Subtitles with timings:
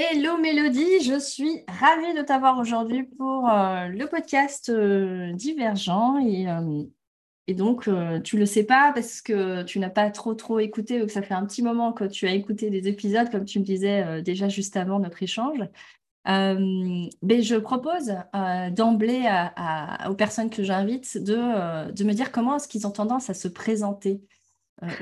[0.00, 6.18] Hello Mélodie, je suis ravie de t'avoir aujourd'hui pour euh, le podcast euh, Divergent.
[6.24, 6.84] Et, euh,
[7.48, 7.90] et donc,
[8.22, 11.10] tu ne le sais pas parce que tu n'as pas trop trop écouté ou que
[11.10, 14.22] ça fait un petit moment que tu as écouté des épisodes, comme tu me disais
[14.22, 15.58] déjà juste avant notre échange.
[16.24, 18.14] mais je propose
[18.70, 19.28] d'emblée
[20.08, 23.48] aux personnes que j'invite de, de me dire comment est-ce qu'ils ont tendance à se
[23.48, 24.20] présenter,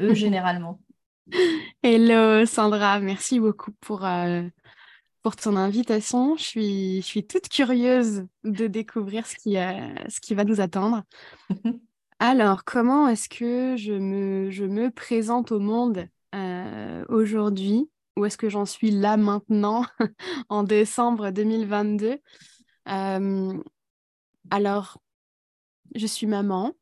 [0.01, 0.81] eux, généralement.
[1.83, 4.06] Hello Sandra, merci beaucoup pour
[5.27, 6.37] pour ton invitation.
[6.37, 11.03] Je suis, je suis toute curieuse de découvrir ce qui, ce qui va nous attendre.
[12.21, 17.91] Alors, comment est-ce que je me, je me présente au monde euh, aujourd'hui?
[18.17, 19.84] Où est-ce que j'en suis là maintenant,
[20.48, 22.20] en décembre 2022
[22.89, 23.53] euh,
[24.51, 25.03] Alors,
[25.97, 26.73] je suis maman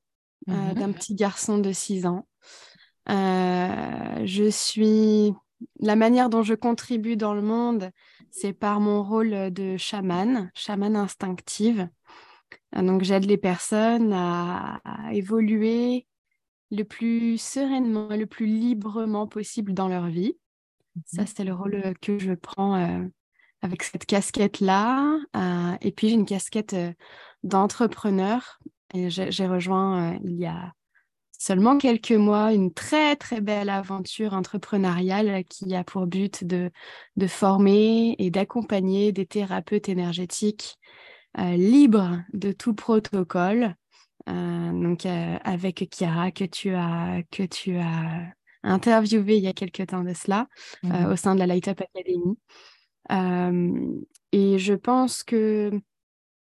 [0.50, 0.74] euh, mhm.
[0.74, 2.28] d'un petit garçon de 6 ans.
[3.08, 5.32] je suis
[5.80, 7.90] la manière dont je contribue dans le monde,
[8.36, 11.88] c'est par mon rôle de chaman, chaman instinctive.
[12.76, 14.80] Euh, donc j'aide les personnes à,
[15.12, 16.08] évoluer
[16.72, 20.36] le plus sereinement et le plus librement possible dans leur vie.
[21.06, 21.28] Ça, mhm.
[21.28, 23.06] c'est le rôle euh, que je prends euh,
[23.62, 25.16] avec cette casquette-là.
[25.80, 26.76] et puis, j'ai une casquette
[27.44, 28.58] d'entrepreneur.
[28.92, 30.72] Et j'ai rejoint il y a
[31.44, 36.70] seulement quelques mois une très très belle aventure entrepreneuriale qui a pour but de,
[37.16, 40.78] de former et d'accompagner des thérapeutes énergétiques
[41.38, 43.74] euh, libres de tout protocole.
[44.30, 49.52] Euh, donc euh, avec Chiara que tu as que tu as interviewé il y a
[49.52, 50.48] quelques temps de cela
[50.82, 52.38] mmh au sein de la Light Up Academy.
[54.32, 55.78] et je pense que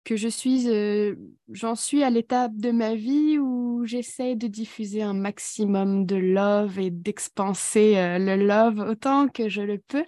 [0.04, 1.16] que je suis, euh,
[1.52, 6.80] j'en suis à l'étape de ma vie où j'essaie de diffuser un maximum de love
[6.80, 10.06] et d'expanser euh, le love autant que je le peux.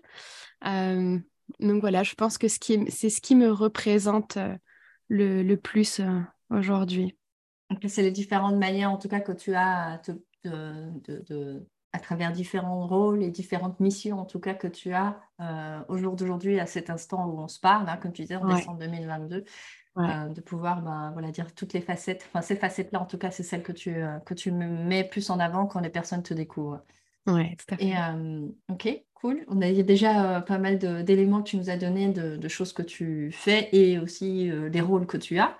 [0.66, 1.20] Euh,
[1.60, 4.38] donc voilà, je pense que c'est ce qui me représente
[5.10, 6.02] le, plus
[6.50, 7.16] aujourd'hui.
[7.88, 10.02] C'est les différentes manières, en tout cas, que tu as
[10.46, 15.20] de, à travers différents rôles et différentes missions, en tout cas, que tu as
[15.90, 18.48] au jour d'aujourd'hui, à cet instant où on se parle, hein, comme tu disais, en
[18.48, 19.44] décembre 2022.
[19.98, 22.26] Euh, de pouvoir ben, voilà, dire toutes les facettes.
[22.30, 25.30] Enfin, ces facettes-là, en tout cas, c'est celles que tu, euh, que tu mets plus
[25.30, 26.82] en avant quand les personnes te découvrent.
[27.28, 27.88] Oui, tout à fait.
[27.88, 29.44] Et, euh, ok, cool.
[29.50, 33.32] On a déjà pas mal d'éléments que tu nous as donnés, de, choses que tu
[33.34, 35.58] fais et aussi des rôles que tu as.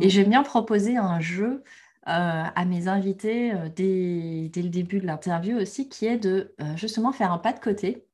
[0.00, 1.64] Et j'aime bien proposer un jeu
[2.04, 7.32] à mes invités dès, dès, le début de l'interview aussi, qui est de justement faire
[7.32, 8.06] un pas de côté.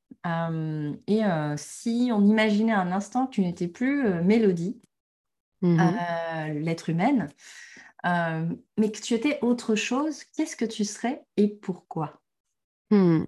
[1.07, 1.21] et
[1.55, 4.81] si on imaginait un instant que tu n'étais plus Mélodie,
[5.61, 7.27] Mmh euh, l'être humaine,
[8.05, 8.47] euh,
[8.77, 12.21] mais que tu étais autre chose, qu'est-ce que tu serais et pourquoi?
[12.91, 13.25] Mmh.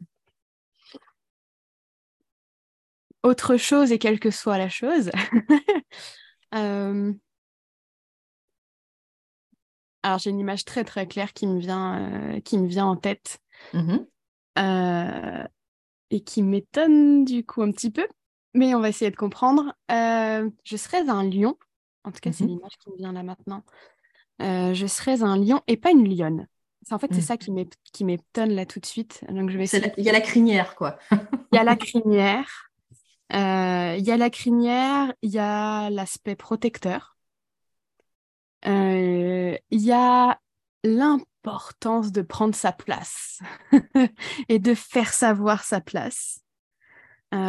[3.23, 5.11] Autre chose et quelle que soit la chose.
[6.53, 7.13] Euh,
[10.03, 13.39] alors j'ai une image très très claire qui me vient, qui me vient en tête
[13.73, 13.99] mmh
[16.09, 18.05] et qui m'étonne du coup un petit peu,
[18.53, 19.73] mais on va essayer de comprendre.
[19.89, 21.55] je serais un lion
[22.03, 23.63] en tout cas, c'est mmh l'image qui me vient là maintenant.
[24.41, 26.47] Euh, je serais un lion et pas une lionne.
[26.89, 27.21] En fait, c'est mmh.
[27.21, 29.23] ça qui m'étonne là tout de suite.
[29.29, 29.65] Donc, je vais
[29.97, 30.97] Il y a la crinière, quoi.
[31.11, 32.71] il y a la crinière.
[33.33, 37.17] Euh, il y a la crinière, il y a l'aspect protecteur.
[38.65, 40.39] Euh, il y a
[40.83, 43.39] l'importance de prendre sa place
[44.49, 46.41] et de faire savoir sa place.
[47.31, 47.39] ouais,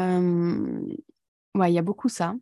[1.54, 2.34] il y a beaucoup ça.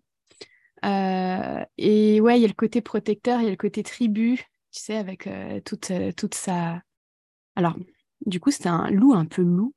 [0.84, 4.36] Euh, et ouais, il y a le côté protecteur, il y a le côté tribu,
[4.70, 6.82] tu sais, avec euh, toute, euh, toute sa.
[7.56, 7.76] Alors,
[8.26, 9.74] du coup, c'est un loup un peu loup.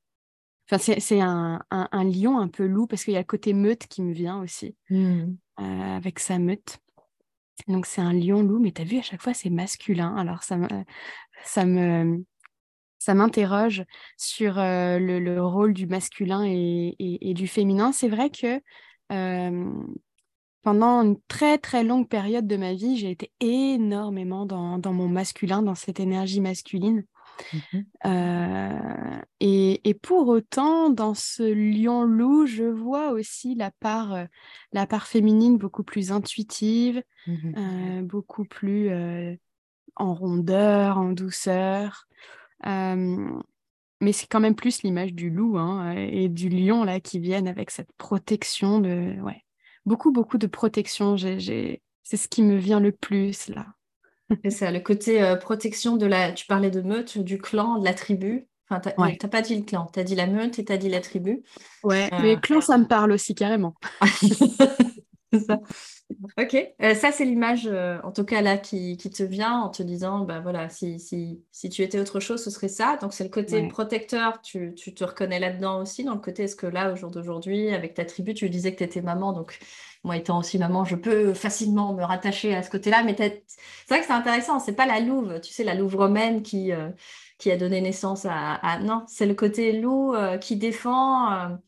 [0.70, 3.86] Enfin, c'est un, un, lion un peu loup parce qu'il y a le côté meute
[3.86, 5.34] qui me vient aussi, mmh.
[5.58, 6.78] avec sa meute.
[7.68, 10.16] Donc, c'est un lion loup, mais tu as vu, à chaque fois, c'est masculin.
[10.16, 10.68] Alors, ça me.
[11.44, 12.24] Ça me
[12.98, 13.84] ça m'interroge
[14.16, 17.92] sur le, le, rôle du masculin et, et, du féminin.
[17.92, 18.62] C'est vrai que
[20.64, 25.08] pendant une très très longue période de ma vie, j'ai été énormément dans, dans, mon
[25.08, 27.04] masculin, dans cette énergie masculine.
[27.52, 34.24] Mmh euh, et, et, pour autant, dans ce lion-loup, je vois aussi la part, euh,
[34.72, 38.90] la part féminine beaucoup plus intuitive, mmh euh, beaucoup plus
[39.96, 42.06] en rondeur, en douceur.
[42.64, 47.48] mais c'est quand même plus l'image du loup hein, et du lion là qui viennent
[47.48, 49.43] avec cette protection de, ouais,
[49.86, 51.16] beaucoup, beaucoup de protection.
[51.16, 51.80] C'est
[52.16, 53.66] ce qui me vient le plus là.
[54.42, 56.32] C'est ça, le côté euh, protection de la.
[56.32, 58.46] Tu parlais de meute, du clan, de la tribu.
[58.70, 60.78] Enfin, tu n'as pas dit le clan, tu as dit la meute et tu as
[60.78, 61.42] dit la tribu.
[61.82, 63.74] Ouais, mais clan, ça me parle aussi carrément.
[65.46, 65.60] ça.
[66.38, 69.82] Ok, euh, ça c'est l'image, euh, en tout cas là, qui, te vient en te
[69.82, 72.96] disant, ben voilà, si, si, si, tu étais autre chose, ce serait ça.
[73.00, 76.56] Donc c'est le côté protecteur, tu, tu, te reconnais là-dedans aussi, dans le côté, est-ce
[76.56, 79.58] que là, au jour d'aujourd'hui, avec ta tribu, tu disais que tu étais maman, donc
[80.02, 83.42] moi étant aussi maman, je peux facilement me rattacher à ce côté-là, mais c'est
[83.88, 86.90] vrai que c'est intéressant, c'est pas la louve, tu sais, la louve romaine qui, euh,
[87.38, 88.54] qui a donné naissance à...
[88.54, 88.78] à...
[88.80, 91.58] Non, c'est le côté loup qui défend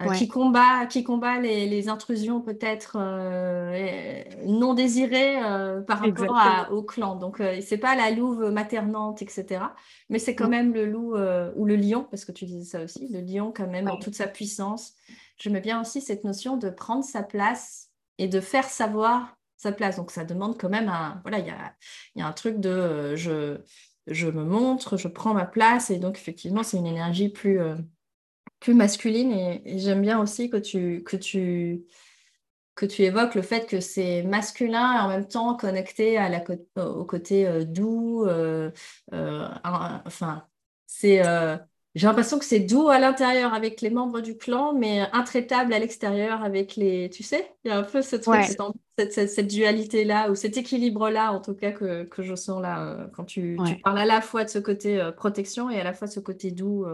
[0.00, 6.82] euh, qui combat, qui combat les, intrusions peut-être euh, non désirées euh, par rapport au
[6.82, 7.16] clan.
[7.16, 9.60] Donc, c'est pas la louve maternante, etc.
[10.08, 10.50] Mais c'est quand mm.
[10.50, 11.16] même le loup
[11.56, 14.14] ou le lion, parce que tu disais ça aussi, le lion quand même en toute
[14.14, 14.94] sa puissance.
[15.36, 19.96] J'aime bien aussi cette notion de prendre sa place et de faire savoir sa place.
[19.96, 21.20] Donc, ça demande quand même un...
[21.22, 21.74] Voilà, il y a,
[22.16, 23.16] y a, un truc de...
[23.16, 23.58] je,
[24.06, 27.60] je me montre, je prends ma place, et donc effectivement, c'est une énergie plus
[28.60, 31.84] plus masculine et, j'aime bien aussi que tu, que, tu,
[32.74, 36.42] que tu évoques le fait que c'est masculin et en même temps connecté à la,
[36.84, 38.24] au côté euh, doux.
[38.24, 38.70] Euh,
[39.12, 39.48] euh,
[40.04, 40.44] enfin,
[40.86, 41.22] c'est,
[41.94, 45.78] j'ai l'impression que c'est doux à l'intérieur avec les membres du clan, mais intraitable à
[45.78, 47.10] l'extérieur avec les.
[47.10, 48.42] Tu sais, il y a un peu ce truc,
[48.96, 53.24] cette, cette, dualité-là, ou cet équilibre-là, en tout cas, que, que je sens là, quand
[53.24, 56.12] tu, tu, parles à la fois de ce côté protection et à la fois de
[56.12, 56.86] ce côté doux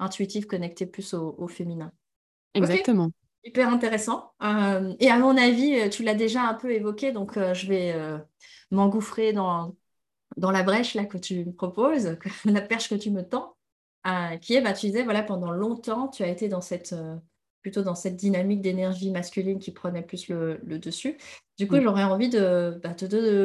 [0.00, 1.92] intuitif, connecté plus au, féminin.
[2.54, 3.10] Exactement.
[3.44, 4.32] Hyper intéressant.
[4.42, 7.66] Euh, et à mon avis, euh, tu l'as déjà un peu évoqué, donc euh, je
[7.68, 7.94] vais
[8.70, 9.76] m'engouffrer dans,
[10.36, 13.56] dans la brèche là que tu me proposes, la perche que tu me tends,
[14.40, 16.94] qui est, bah, tu disais, voilà, pendant longtemps, tu as été dans cette
[17.62, 21.18] plutôt dans cette dynamique d'énergie masculine qui prenait plus le, dessus.
[21.58, 22.94] Du coup, j'aurais envie de, bah,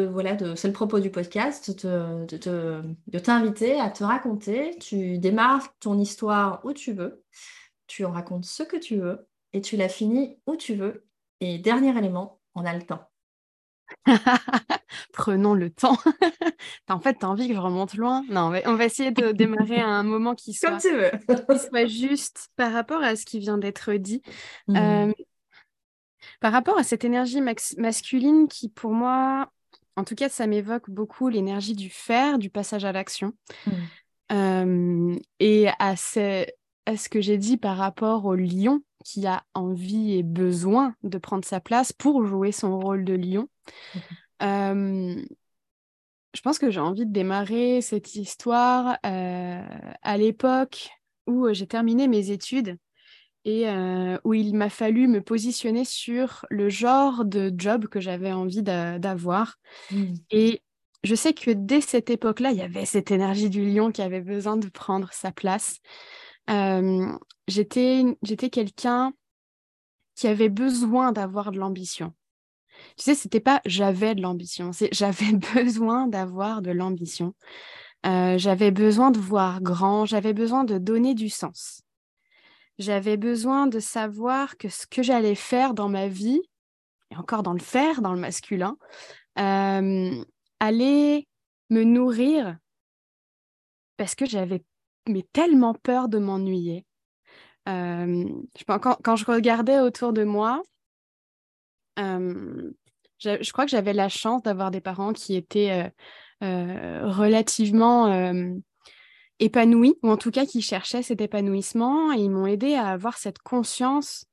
[0.10, 4.78] voilà, de, c'est le propos du podcast, de, de t'inviter à te raconter.
[4.80, 7.24] Tu démarres ton histoire où tu veux,
[7.88, 11.06] tu en racontes ce que tu veux et tu la finis où tu veux.
[11.42, 13.10] Et dernier élément, on a le temps.
[15.14, 15.98] Prenons le temps.
[16.90, 18.24] en fait, tu as envie que je remonte loin?
[18.30, 23.04] Non, on va, essayer de démarrer à un moment qui soit, soit juste par rapport
[23.04, 24.22] à ce qui vient d'être dit.
[24.68, 24.76] Mmh.
[24.78, 25.12] Euh,
[26.40, 27.42] par rapport à cette énergie
[27.78, 29.52] masculine qui, pour moi,
[29.96, 33.34] en tout cas, ça m'évoque beaucoup l'énergie du faire, du passage à l'action.
[33.66, 33.72] Mmh.
[34.32, 36.46] Euh, et à ce,
[36.86, 41.18] à ce que j'ai dit par rapport au lion qui a envie et besoin de
[41.20, 43.48] prendre sa place pour jouer son rôle de lion.
[44.42, 45.16] Euh,
[46.34, 49.64] je pense que j'ai envie de démarrer cette histoire euh,
[50.02, 50.90] à l'époque
[51.28, 52.78] où j'ai terminé mes études
[53.46, 58.34] et euh, où il m'a fallu me positionner sur le genre de job que j'avais
[58.34, 59.56] envie d'avoir.
[59.92, 60.14] Mmh.
[60.32, 60.64] Et
[61.04, 64.22] je sais que dès cette époque-là, il y avait cette énergie du lion qui avait
[64.22, 65.80] besoin de prendre sa place
[66.48, 69.14] j'étais quelqu'un
[70.16, 72.14] qui avait besoin d'avoir de l'ambition.
[72.98, 77.34] Tu sais, c'était pas j'avais de l'ambition, c'est j'avais besoin d'avoir de l'ambition.
[78.06, 81.82] Euh, j'avais besoin de voir grand, j'avais besoin de donner du sens.
[82.78, 86.42] J'avais besoin de savoir que ce que j'allais faire dans ma vie,
[87.10, 88.78] et encore dans le faire, dans le masculin,
[89.40, 90.24] euh,
[90.60, 91.28] allait
[91.70, 92.58] me nourrir
[93.98, 94.64] parce que j'avais
[95.08, 96.86] mais tellement peur de m'ennuyer.
[97.68, 98.30] Euh,
[98.68, 100.62] quand, je regardais autour de moi,
[102.00, 102.72] euh,
[103.20, 105.92] je, crois que j'avais la chance d'avoir des parents qui étaient
[106.44, 108.34] euh, relativement
[109.40, 113.18] épanouis, ou en tout cas qui cherchaient cet épanouissement, et ils m'ont aidé à avoir
[113.18, 114.26] cette conscience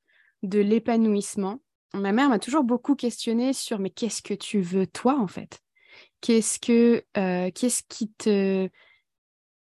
[0.43, 1.61] de l'épanouissement.
[1.95, 5.61] Ma mère m'a toujours beaucoup questionné sur mais qu'est-ce que tu veux toi en fait?
[6.21, 7.05] Qu'est-ce que
[7.51, 8.69] qu'est-ce qui te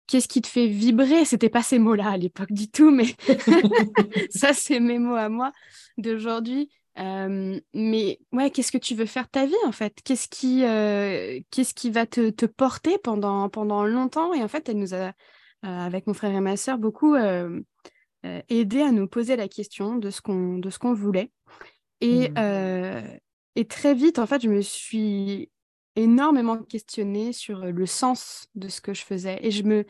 [0.08, 1.26] qu'est-ce qui te fait vibrer?
[1.26, 3.06] C'était pas ces mots-là à l'époque du tout, mais
[4.30, 5.52] ça, c'est mes mots à moi
[5.98, 6.70] d'aujourd'hui.
[6.98, 10.00] Euh, mais ouais, qu'est-ce que tu veux faire de ta vie en fait?
[10.04, 14.34] Qu'est-ce qui, euh, qu'est-ce qui va te, te, porter pendant, pendant longtemps?
[14.34, 15.12] Et en fait, elle nous a, euh,
[15.62, 17.16] avec mon frère et ma sœur, beaucoup
[18.50, 21.32] aidé à nous poser la question de ce qu'on, de ce qu'on voulait.
[22.02, 23.20] Et, mmh.
[23.56, 25.50] et très vite, en fait, je me suis
[25.96, 29.86] énormément questionné sur le sens de ce que je faisais et je me,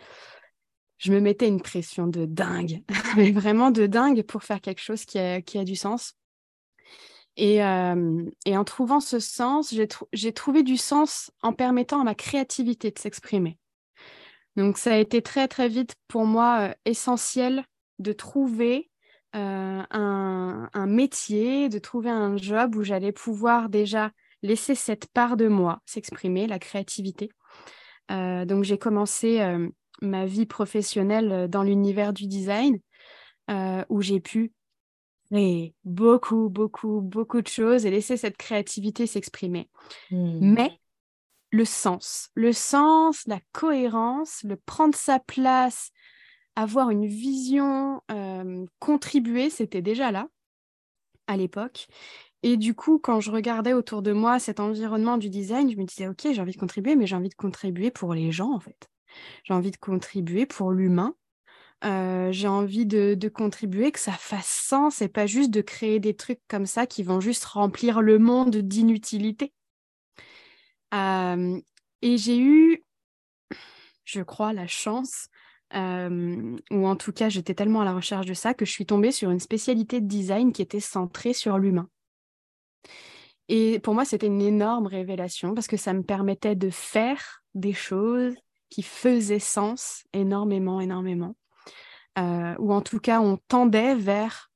[0.98, 2.84] je me mettais une pression de dingue,
[3.18, 6.16] mais vraiment de dingue pour faire quelque chose qui a, qui a du sens.
[7.38, 9.76] Et, et en trouvant ce sens,
[10.14, 13.58] j'ai trouvé du sens en permettant à ma créativité de s'exprimer.
[14.56, 17.66] Donc ça a été très très vite pour moi essentiel
[18.00, 18.90] de trouver
[19.34, 24.12] un, un, métier, de trouver un job où j'allais pouvoir déjà
[24.46, 27.30] laisser cette part de moi s'exprimer, la créativité.
[28.12, 29.68] Euh, donc j'ai commencé euh,
[30.02, 32.80] ma vie professionnelle dans l'univers du design,
[33.90, 34.52] où j'ai pu
[35.32, 39.70] créer beaucoup, beaucoup, beaucoup de choses et laisser cette créativité s'exprimer.
[40.10, 40.54] Hmm.
[40.54, 40.80] Mais
[41.52, 45.92] le sens, le sens, la cohérence, le prendre sa place,
[46.56, 48.02] avoir une vision,
[48.80, 50.28] contribuer, c'était déjà là
[51.28, 51.88] à l'époque.
[52.46, 55.84] Et du coup, quand je regardais autour de moi cet environnement du design, je me
[55.84, 58.60] disais, OK, j'ai envie de contribuer, mais j'ai envie de contribuer pour les gens, en
[58.60, 58.88] fait.
[59.46, 61.16] J'ai envie de contribuer pour l'humain.
[61.86, 66.16] Euh, j'ai envie de, contribuer, que ça fasse sens et pas juste de créer des
[66.16, 69.52] trucs comme ça qui vont juste remplir le monde d'inutilité.
[70.94, 71.60] Euh,
[72.04, 72.84] et j'ai eu,
[74.04, 75.30] je crois, la chance,
[75.74, 78.86] euh, ou en tout cas j'étais tellement à la recherche de ça, que je suis
[78.86, 81.90] tombée sur une spécialité de design qui était centrée sur l'humain.
[83.48, 87.74] Et pour moi, c'était une énorme révélation parce que ça me permettait de faire des
[87.74, 88.36] choses
[88.70, 91.36] qui faisaient sens énormément, énormément.
[92.18, 94.52] Euh, ou en tout cas, on tendait vers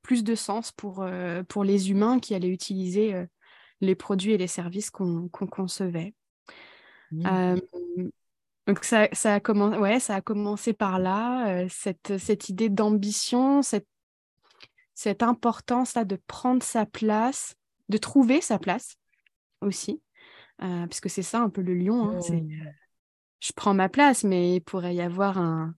[0.00, 3.26] plus de sens pour, euh, pour les humains qui allaient utiliser euh,
[3.80, 6.14] les produits et les services qu'on concevait.
[7.10, 7.58] Mmh.
[8.66, 13.60] donc ça, ça, a commencé, ouais, ça a commencé par là, cette, cette idée d'ambition,
[13.60, 13.86] cette,
[15.02, 17.56] cette importance là de prendre sa place
[17.88, 18.96] de trouver sa place
[19.60, 20.00] aussi,
[20.62, 22.08] euh, parce que c'est ça un peu le lion.
[22.08, 22.42] Hein, c'est,
[23.40, 25.74] je prends ma place, mais il pourrait y avoir un,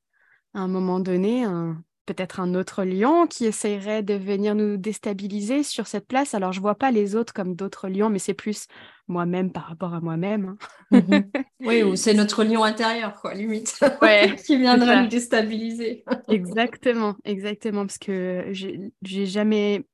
[0.52, 5.86] un moment donné un, peut-être un autre lion qui essaierait de venir nous déstabiliser sur
[5.86, 6.34] cette place.
[6.34, 8.66] Alors, je vois pas les autres comme d'autres lions, mais c'est plus
[9.08, 10.56] moi-même par rapport à moi-même.
[10.92, 11.00] Hein.
[11.00, 11.20] Mmh
[11.60, 13.78] oui, ou c'est notre lion intérieur, quoi, limite,
[14.46, 16.04] qui viendra nous déstabiliser.
[16.28, 19.84] exactement, exactement, parce que j'ai jamais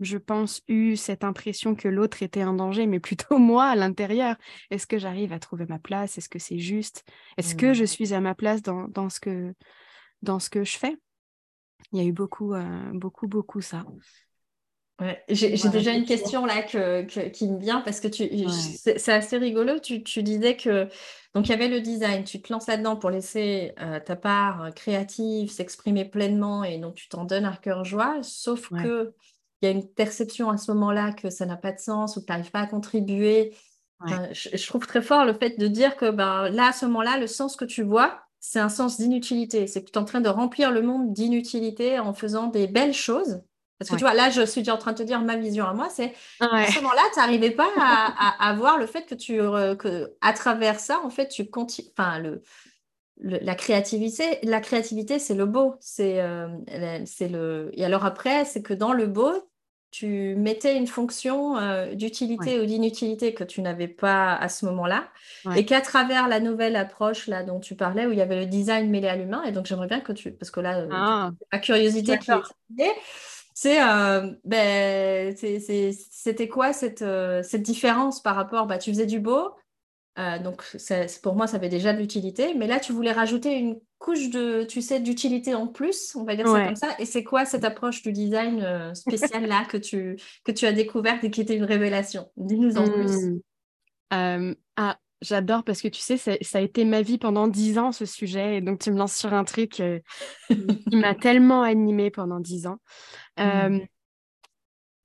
[0.00, 4.36] je pense, eu cette impression que l'autre était un danger, mais plutôt moi à l'intérieur.
[4.70, 6.18] Est-ce que j'arrive à trouver ma place?
[6.18, 7.04] Est-ce que c'est juste?
[7.36, 9.54] Est-ce que je suis à ma place dans, dans, ce que,
[10.22, 10.96] dans ce que je fais?
[11.92, 13.84] Il y a eu beaucoup, euh, beaucoup, beaucoup ça.
[15.28, 19.78] J'ai déjà une question là que, qui me vient parce que c'est assez rigolo.
[19.78, 20.88] Tu, tu, disais que
[21.34, 24.74] donc il y avait le design, tu te lances là-dedans pour laisser euh, ta part
[24.74, 28.18] créative s'exprimer pleinement et donc tu t'en donnes à cœur joie.
[28.22, 29.14] Sauf que
[29.62, 32.20] il y a une perception à ce moment-là que ça n'a pas de sens ou
[32.20, 33.54] que tu n'arrives pas à contribuer.
[34.06, 37.26] je, trouve très fort le fait de dire que ben, là, à ce moment-là, le
[37.26, 39.66] sens que tu vois, c'est un sens d'inutilité.
[39.66, 42.94] C'est que tu es en train de remplir le monde d'inutilité en faisant des belles
[42.94, 43.42] choses.
[43.78, 45.72] Parce que tu vois, là, je suis en train de te dire ma vision à
[45.72, 49.74] moi, c'est à ce moment-là, tu n'arrivais pas à, voir le fait que tu, euh,
[49.74, 52.42] que, à travers ça, en fait, tu continues, enfin, le,
[53.22, 56.48] la créativité, la créativité, c'est le beau, c'est euh,
[57.06, 57.70] c'est le.
[57.72, 59.32] Et alors après, c'est que dans le beau,
[59.90, 65.08] tu mettais une fonction euh, d'utilité ou d'inutilité que tu n'avais pas à ce moment-là,
[65.56, 68.46] et qu'à travers la nouvelle approche là dont tu parlais, où il y avait le
[68.46, 71.58] design mêlé à l'humain, et donc j'aimerais bien que tu, parce que là, ma ah.
[71.58, 72.94] curiosité qui est
[73.52, 79.20] c'est euh, ben, c'était quoi cette, euh, cette différence par rapport, bah, tu faisais du
[79.20, 79.54] beau,
[80.18, 80.64] euh, donc,
[81.22, 82.54] pour moi, ça avait déjà de l'utilité.
[82.54, 86.34] Mais là, tu voulais rajouter une couche de, tu sais, d'utilité en plus, on va
[86.34, 86.88] dire ça comme ça.
[86.98, 90.72] Et c'est quoi cette approche du design euh, spécial là que tu, que tu as
[90.72, 92.28] découverte et qui était une révélation?
[92.36, 93.26] Dis-nous en plus.
[93.26, 93.40] Mmh.
[94.12, 97.92] Euh, ah, j'adore parce que tu sais, ça, a été ma vie pendant dix ans
[97.92, 98.56] ce sujet.
[98.56, 99.82] Et donc, tu me lances sur un truc
[100.48, 102.78] qui m'a tellement animée pendant dix ans.
[103.38, 103.80] Mmh.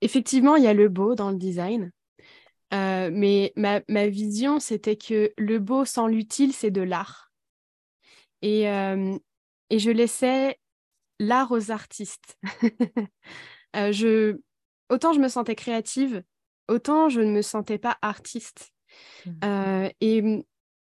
[0.00, 1.92] Effectivement, il y a le beau dans le design.
[2.74, 7.25] Euh, mais ma, vision, c'était que le beau sans l'utile, c'est de l'art.
[8.42, 9.18] Et, euh,
[9.70, 10.58] et, je laissais
[11.18, 12.38] l'art aux artistes.
[13.74, 14.38] Euh, je,
[14.88, 16.22] autant je me sentais créative,
[16.66, 18.72] autant je ne me sentais pas artiste.
[19.26, 19.88] Mmh.
[20.00, 20.44] et,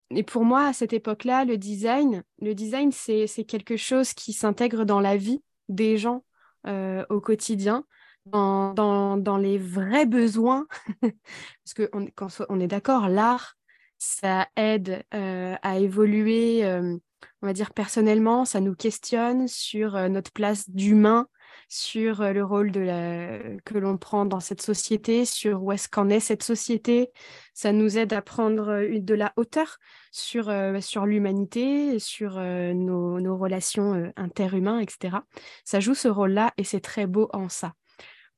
[0.10, 4.84] et, pour moi, à cette époque-là, le design, le design, c'est quelque chose qui s'intègre
[4.84, 6.26] dans la vie des gens
[6.68, 7.86] au quotidien
[8.26, 10.68] dans, les vrais besoins,
[11.02, 13.56] parce que on, quand on est d'accord, l'art,
[13.98, 16.98] ça aide euh, à évoluer, euh,
[17.42, 21.28] on va dire personnellement, ça nous questionne sur euh, notre place d'humain,
[21.70, 26.44] sur le rôle que l'on prend dans cette société, sur où est-ce qu'en est cette
[26.44, 27.12] société.
[27.54, 29.78] Ça nous aide à prendre de la hauteur
[30.12, 30.52] sur,
[30.82, 35.18] sur l'humanité, sur nos, nos, relations interhumains, etc.
[35.64, 37.74] Ça joue ce rôle-là et c'est très beau en ça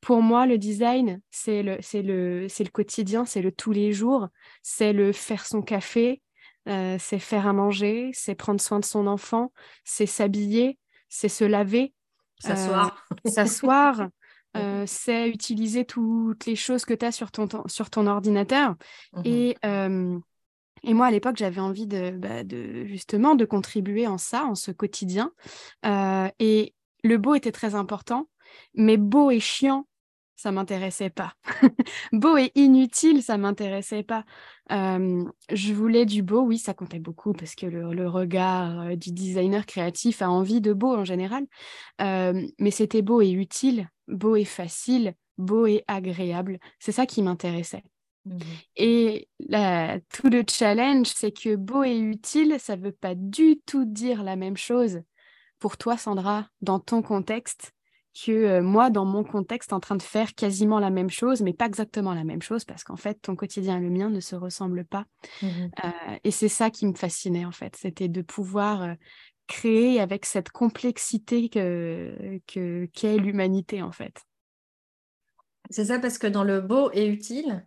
[0.06, 4.28] pour moi, le design, c'est le, le, c'est le quotidien, c'est le tous les jours,
[4.62, 6.22] c'est le faire son café,
[6.68, 9.52] euh, c'est faire à manger, c'est prendre soin de son enfant,
[9.84, 10.80] c'est s'habiller,
[11.10, 11.94] c'est se laver,
[12.40, 14.08] s'asseoir, euh, s'asseoir
[14.58, 18.76] euh, c'est utiliser toutes les choses que tu as sur ton, sur ton ordinateur.
[19.14, 19.58] Mmh et,
[20.88, 24.56] Et moi, à l'époque, j'avais envie de, bah, de, justement de contribuer en ça, en
[24.56, 25.32] ce quotidien.
[25.84, 28.28] Et le beau était très important,
[28.76, 29.88] mais beau et chiant,
[30.36, 31.34] ça m'intéressait pas.
[32.14, 34.26] beau et inutile, ça m'intéressait pas.
[34.72, 39.12] Euh, je voulais du beau, oui, ça comptait beaucoup parce que le, regard euh, du
[39.12, 41.46] designer créatif a envie de beau en général.
[42.00, 46.60] mais c'était beau et utile, beau et facile, beau et agréable.
[46.80, 47.84] C'est ça qui m'intéressait.
[48.26, 48.40] Mmh
[48.78, 49.30] et
[50.10, 54.24] tout le challenge, c'est que beau et utile, ça ne veut pas du tout dire
[54.24, 55.02] la même chose
[55.60, 57.72] pour toi, Sandra, dans ton contexte,
[58.16, 61.54] que euh, moi, dans mon contexte, en train de faire quasiment la même chose, mais
[61.54, 64.36] pas exactement la même chose, parce qu'en fait, ton quotidien et le mien ne se
[64.36, 65.06] ressemblent pas.
[65.42, 65.48] Mmh
[65.84, 68.94] euh, et c'est ça qui me fascinait, en fait, c'était de pouvoir euh,
[69.48, 74.24] créer avec cette complexité que qu'est l'humanité, en fait.
[75.70, 77.66] C'est ça, parce que dans le beau et utile,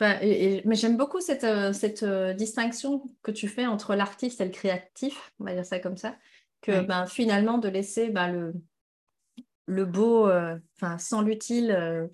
[0.00, 2.04] mais j'aime beaucoup cette, cette
[2.36, 6.16] distinction que tu fais entre l'artiste et le créatif, on va dire ça comme ça,
[6.60, 8.54] que ben, finalement de laisser ben, le,
[9.66, 12.08] le beau, euh, enfin sans l'utile.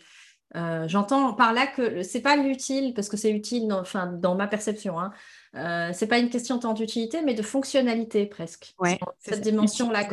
[0.87, 3.83] J'entends par là que c'est pas l'utile parce que c'est utile dans,
[4.19, 4.99] dans ma perception.
[4.99, 5.13] Hein,
[5.55, 8.75] euh, c'est pas une question tant d'utilité, mais de fonctionnalité presque.
[9.19, 10.09] cette dimension-là,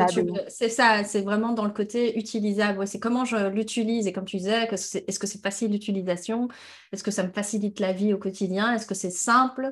[0.50, 2.86] c'est ça, c'est vraiment dans le côté utilisable.
[2.86, 6.50] c'est comment je l'utilise et comme tu disais, est-ce que c'est facile d'utilisation?
[6.92, 8.74] Est-ce que ça me facilite la vie au quotidien?
[8.74, 9.72] Est-ce que c'est simple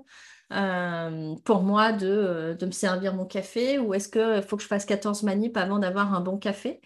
[0.53, 3.77] euh, pour moi de, de, me servir mon café?
[3.77, 6.79] Ou est-ce qu'il faut que je fasse 14 manips avant d'avoir un bon café?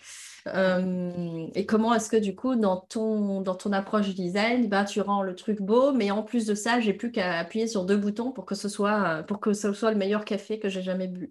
[0.47, 5.01] Euh, et comment est-ce que du coup, dans ton, dans ton approche design, bah, tu
[5.01, 7.97] rends le truc beau, mais en plus de ça, j'ai plus qu'à appuyer sur deux
[7.97, 11.07] boutons pour que ce soit, pour que ce soit le meilleur café que j'ai jamais
[11.07, 11.29] bu.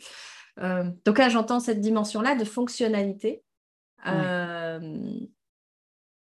[0.58, 3.42] Euh, donc là, j'entends cette dimension-là de fonctionnalité.
[4.06, 4.80] Euh,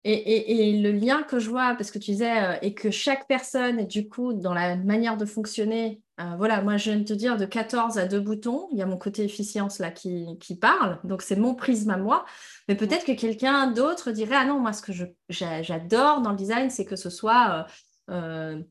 [0.03, 3.85] et, et, le lien que je vois, parce que tu disais, et que chaque personne,
[3.85, 6.01] du coup, dans la manière de fonctionner,
[6.37, 8.85] voilà, moi, je viens de te dire de 14 à deux boutons, il y a
[8.85, 12.25] mon côté efficience là qui, qui parle, donc c'est mon prisme à moi.
[12.67, 14.91] Mais peut-être que quelqu'un d'autre dirait Ah non, moi, ce que
[15.29, 17.67] j'adore dans le design, c'est que ce soit
[18.09, 18.61] euh, euh,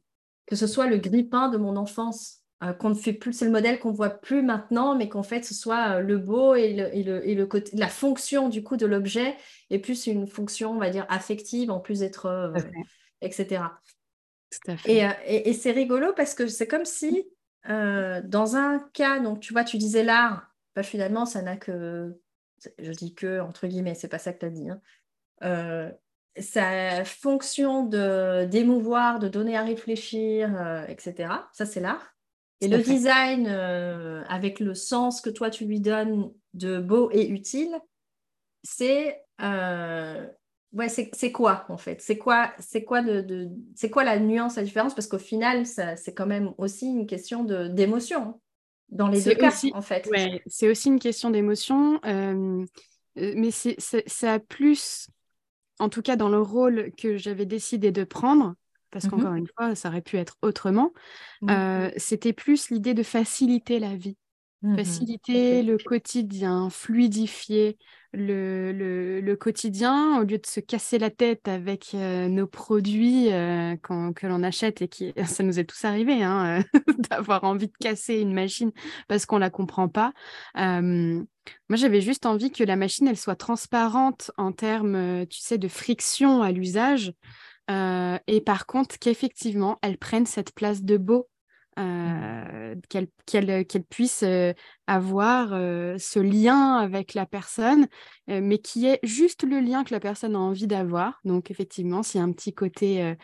[0.46, 2.38] que ce soit le grippin de mon enfance.
[2.62, 5.46] Euh, qu'on ne fait plus, c'est le modèle qu'on voit plus maintenant, mais qu'en fait
[5.46, 8.76] ce soit le beau et, le, et, le, et le côté, la fonction du coup
[8.76, 9.34] de l'objet
[9.70, 12.52] et plus une fonction, on va dire, affective en plus d'être,
[13.22, 13.62] etc.
[14.84, 17.24] Et, et c'est rigolo parce que c'est comme si
[17.68, 22.18] dans un cas, donc tu vois, tu disais l'art, bah, finalement ça n'a que
[22.78, 24.80] je dis que, entre guillemets, c'est pas ça que tu as dit, hein.
[25.42, 25.90] euh,
[26.38, 31.32] sa fonction de d'émouvoir, de donner à réfléchir, euh, etc.
[31.52, 32.14] Ça, c'est l'art.
[32.60, 37.26] Et le design, euh, avec le sens que toi, tu lui donnes de beau et
[37.28, 37.74] utile,
[38.62, 39.24] c'est
[40.72, 42.00] ouais, c'est quoi, en fait?
[42.00, 42.52] C'est quoi,
[42.86, 43.48] quoi, de,
[43.90, 44.94] quoi la nuance, la différence?
[44.94, 48.22] Parce qu'au final, c'est quand même aussi une question d'émotion.
[48.22, 48.40] Hein
[48.90, 50.08] dans les deux cas, en fait.
[50.46, 52.64] c'est aussi une question d'émotion, euh,
[53.18, 55.08] euh, mais c'est, ça a plus,
[55.78, 58.54] en tout cas dans le rôle que j'avais décidé de prendre,
[58.90, 60.92] parce mmh qu'encore une fois, ça aurait pu être autrement,
[61.42, 61.50] mmh.
[61.50, 64.16] euh, c'était plus l'idée de faciliter la vie.
[64.62, 67.78] Mmh faciliter le quotidien, fluidifier
[68.12, 74.26] le, quotidien au lieu de se casser la tête avec euh, nos produits euh, que
[74.26, 76.62] l'on achète et qui ça nous est tous arrivé hein,
[77.10, 78.70] d'avoir envie de casser une machine
[79.08, 80.12] parce qu'on la comprend pas.
[80.54, 81.24] moi,
[81.70, 86.42] j'avais juste envie que la machine elle soit transparente en termes, tu sais, de friction
[86.42, 87.14] à l'usage.
[87.70, 91.30] et par contre, qu'effectivement, elle prenne cette place de beau
[91.78, 94.52] euh, qu'elle qu'elle puisse euh,
[94.88, 97.86] avoir euh, ce lien avec la personne,
[98.26, 101.20] mais qui est juste le lien que la personne a envie d'avoir.
[101.24, 103.14] Donc effectivement, s'il y a un petit côté,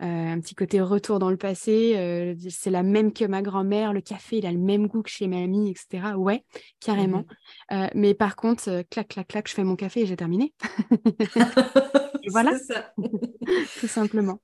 [0.00, 4.38] un petit côté retour dans le passé, c'est la même que ma grand-mère, le café,
[4.38, 6.16] il a le même goût que chez mamie, etc.
[6.16, 6.44] Ouais,
[6.80, 7.24] carrément.
[7.70, 10.52] Mmh mais par contre, clac, clac, clac, je fais mon café et j'ai terminé.
[12.30, 12.52] voilà,
[13.80, 14.40] tout simplement.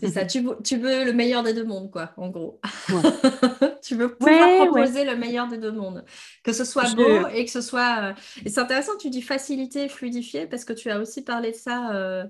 [0.00, 2.60] C'est ça, tu veux, tu veux, le meilleur des deux mondes, quoi, en gros.
[3.82, 6.04] tu veux pouvoir proposer le meilleur des deux mondes.
[6.42, 8.10] Que ce soit beau et que ce soit.
[8.10, 11.56] Euh, et c'est intéressant, tu dis facilité, fluidifier, parce que tu as aussi parlé de
[11.56, 12.24] ça euh,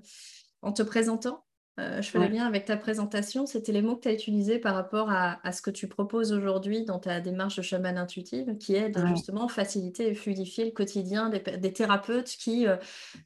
[0.61, 1.46] en te présentant.
[1.79, 3.45] Euh, je fais le lien avec ta présentation.
[3.45, 6.85] C'était les mots que tu as utilisés par rapport à, ce que tu proposes aujourd'hui
[6.85, 11.29] dans ta démarche de chaman intuitive, qui est de justement faciliter et fluidifier le quotidien
[11.29, 12.77] des, thérapeutes qui euh,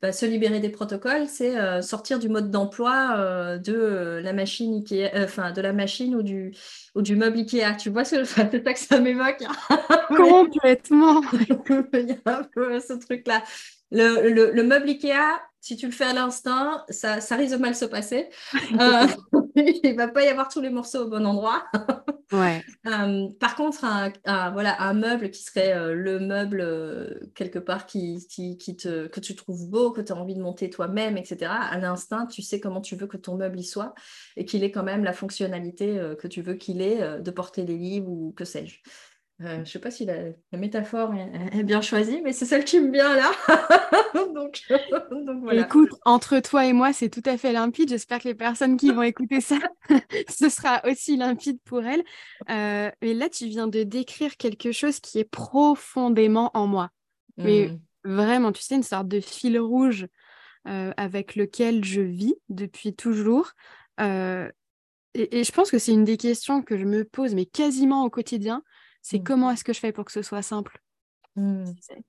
[0.02, 4.82] bah, se libérer des protocoles, c'est euh, sortir du mode d'emploi de la machine
[5.14, 6.52] enfin de la machine ou du
[6.94, 7.76] ou du meuble Ikea.
[7.78, 9.44] Tu vois, c'est ça que ça m'évoque.
[10.16, 11.20] Complètement.
[11.92, 13.42] Il y a un peu ce truc-là.
[13.92, 17.75] Le, le, meuble Ikea, si tu le fais à l'instinct, ça, ça, risque de mal
[17.75, 18.29] se passer.
[18.81, 19.07] Euh,
[19.57, 21.64] il va pas y avoir tous les morceaux au bon endroit.
[22.33, 22.62] ouais.
[22.87, 24.12] Euh, par contre, un,
[24.53, 29.20] voilà, un meuble qui serait euh, le meuble quelque part qui, qui, qui, te, que
[29.20, 31.51] tu trouves beau, que tu as envie de monter toi-même, etc.
[31.51, 33.94] À l'instinct, tu sais comment tu veux que ton meuble y soit
[34.37, 37.77] et qu'il ait quand même la fonctionnalité que tu veux qu'il ait de porter les
[37.77, 38.79] livres ou que sais-je.
[39.42, 40.16] Euh, je ne sais pas si la,
[40.53, 43.33] métaphore est, bien choisie, mais c'est celle qui me vient là.
[44.35, 44.62] donc,
[45.53, 47.88] Écoute, entre toi et moi, c'est tout à fait limpide.
[47.88, 49.57] J'espère que les personnes qui vont écouter ça,
[50.29, 52.05] ce sera aussi limpide pour elles.
[52.50, 56.90] Euh, mais là, tu viens de décrire quelque chose qui est profondément en moi.
[57.38, 57.81] Mais hmm.
[58.12, 60.07] vraiment, tu sais, une sorte de fil rouge
[60.68, 63.53] euh, avec lequel je vis depuis toujours.
[63.98, 64.50] et,
[65.14, 68.11] et je pense que c'est une des questions que je me pose, mais quasiment au
[68.11, 68.62] quotidien
[69.02, 69.24] c'est mmh.
[69.24, 70.80] comment est-ce que je fais pour que ce soit simple?
[71.36, 71.64] Mmh.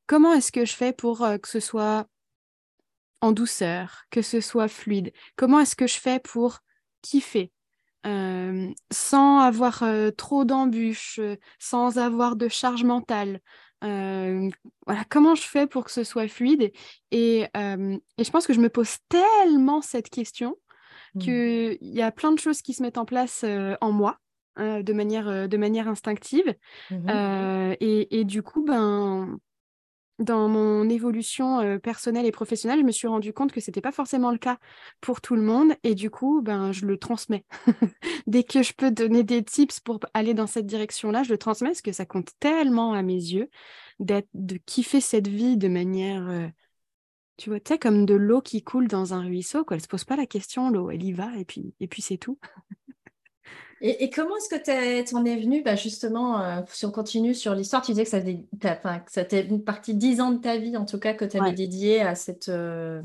[0.07, 2.07] Comment est-ce que je fais pour euh, que ce soit
[3.21, 5.11] en douceur, que ce soit fluide?
[5.35, 6.59] Comment est-ce que je fais pour
[7.01, 7.51] kiffer?
[8.07, 11.19] Euh, sans avoir euh, trop d'embûches,
[11.59, 13.39] sans avoir de charge mentale.
[13.81, 16.71] Voilà, comment je fais pour que ce soit fluide?
[17.11, 17.47] Et, et,
[18.23, 20.55] je pense que je me pose tellement cette question
[21.15, 21.19] mmh.
[21.19, 23.43] qu'il y a plein de choses qui se mettent en place
[23.81, 24.19] en moi
[24.59, 26.55] euh, de, manière, euh, de manière instinctive.
[26.89, 29.37] Mmh euh, et, du coup, ben,
[30.19, 33.91] dans mon évolution personnelle et professionnelle, je me suis rendu compte que ce n'était pas
[33.91, 34.57] forcément le cas
[34.99, 35.73] pour tout le monde.
[35.83, 37.45] Et du coup, ben, je le transmets.
[38.27, 41.69] Dès que je peux donner des tips pour aller dans cette direction-là, je le transmets
[41.69, 43.49] parce que ça compte tellement à mes yeux
[43.99, 46.51] d'être, de kiffer cette vie de manière
[47.37, 49.75] tu vois, tu sais, comme de l'eau qui coule dans un ruisseau, quoi.
[49.75, 52.17] Elle se pose pas la question, l'eau, elle y va, et puis, et puis c'est
[52.17, 52.37] tout.
[53.83, 57.55] Et, comment est-ce que tu en es venu bah Justement, euh, si on continue sur
[57.55, 58.21] l'histoire, tu disais que ça,
[59.07, 62.01] c'était une partie dix ans de ta vie, en tout cas, que tu avais dédié
[62.01, 63.01] à cette, euh,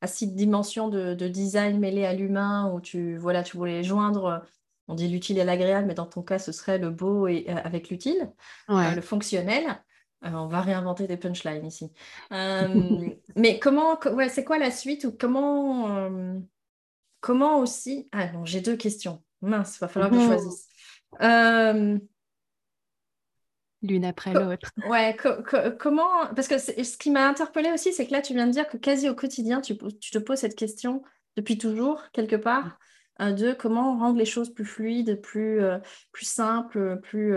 [0.00, 4.44] à cette dimension de, design mêlée à l'humain, où tu, voilà, tu voulais joindre,
[4.86, 7.56] on dit l'utile et l'agréable, mais dans ton cas, ce serait le beau et, euh,
[7.64, 8.30] avec l'utile,
[8.68, 9.82] le fonctionnel.
[10.22, 11.90] on va réinventer des punchlines ici.
[12.30, 16.40] mais comment, ouais, c'est quoi la suite ou comment,
[17.20, 19.20] comment aussi Ah non, j'ai deux questions.
[19.42, 20.68] Mince, il va falloir que je choisisse.
[21.22, 21.98] Euh,
[23.82, 24.70] L'une après l'autre.
[24.88, 25.16] Ouais,
[25.78, 26.26] comment.
[26.34, 28.76] Parce que ce qui m'a interpellée aussi, c'est que là, tu viens de dire que
[28.76, 31.02] quasi au quotidien, tu, te poses cette question
[31.36, 32.78] depuis toujours, quelque part,
[33.20, 35.78] euh, de comment rendre les choses plus fluides, plus, euh,
[36.12, 37.36] plus simples, plus,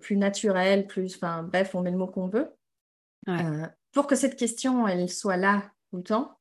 [0.00, 1.16] plus naturelles, plus.
[1.16, 2.48] Enfin, bref, on met le mot qu'on veut.
[3.92, 6.37] pour que cette question, elle soit là tout le temps,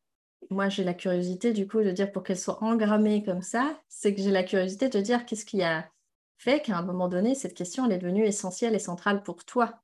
[0.50, 4.14] moi, j'ai la curiosité, du coup, de dire pour qu'elle soit engrammée comme ça, c'est
[4.16, 5.90] que j'ai la curiosité de dire qu'est-ce qui a
[6.38, 9.82] fait qu'à un moment donné, cette question, elle est devenue essentielle et centrale pour toi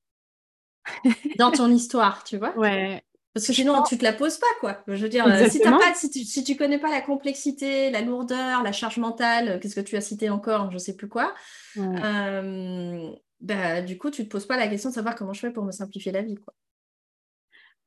[1.38, 2.58] dans ton histoire, tu vois?
[2.58, 3.04] Ouais.
[3.34, 4.84] Parce que sinon, tu te la poses pas, quoi.
[4.88, 8.62] Je veux dire, si, pas, si, tu, si tu connais pas la complexité, la lourdeur,
[8.62, 11.34] la charge mentale, euh, qu'est-ce que tu as cité encore, je sais plus quoi,
[11.78, 13.10] euh,
[13.42, 15.66] bah, du coup, tu te poses pas la question de savoir comment je fais pour
[15.66, 16.54] me simplifier la vie, quoi.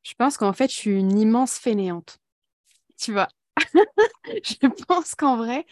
[0.02, 2.18] Je pense qu'en fait, je suis une immense fainéante
[2.98, 3.28] tu vois.
[4.44, 5.64] je pense qu'en vrai,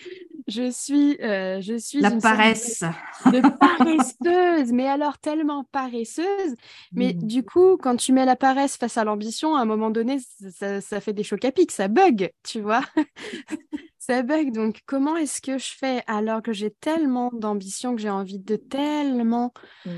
[0.46, 2.82] je suis, euh, je suis la paresse,
[3.26, 6.54] de, paresseuse, mais alors tellement paresseuse.
[6.92, 7.26] Mais mmh.
[7.26, 10.18] du coup, quand tu mets la paresse face à l'ambition, à un moment donné,
[10.50, 12.82] ça, ça fait des chocs à pic, ça bug, tu vois.
[13.98, 14.52] ça bug.
[14.52, 18.56] Donc, comment est-ce que je fais alors que j'ai tellement d'ambition, que j'ai envie de
[18.56, 19.52] tellement
[19.84, 19.90] mmh.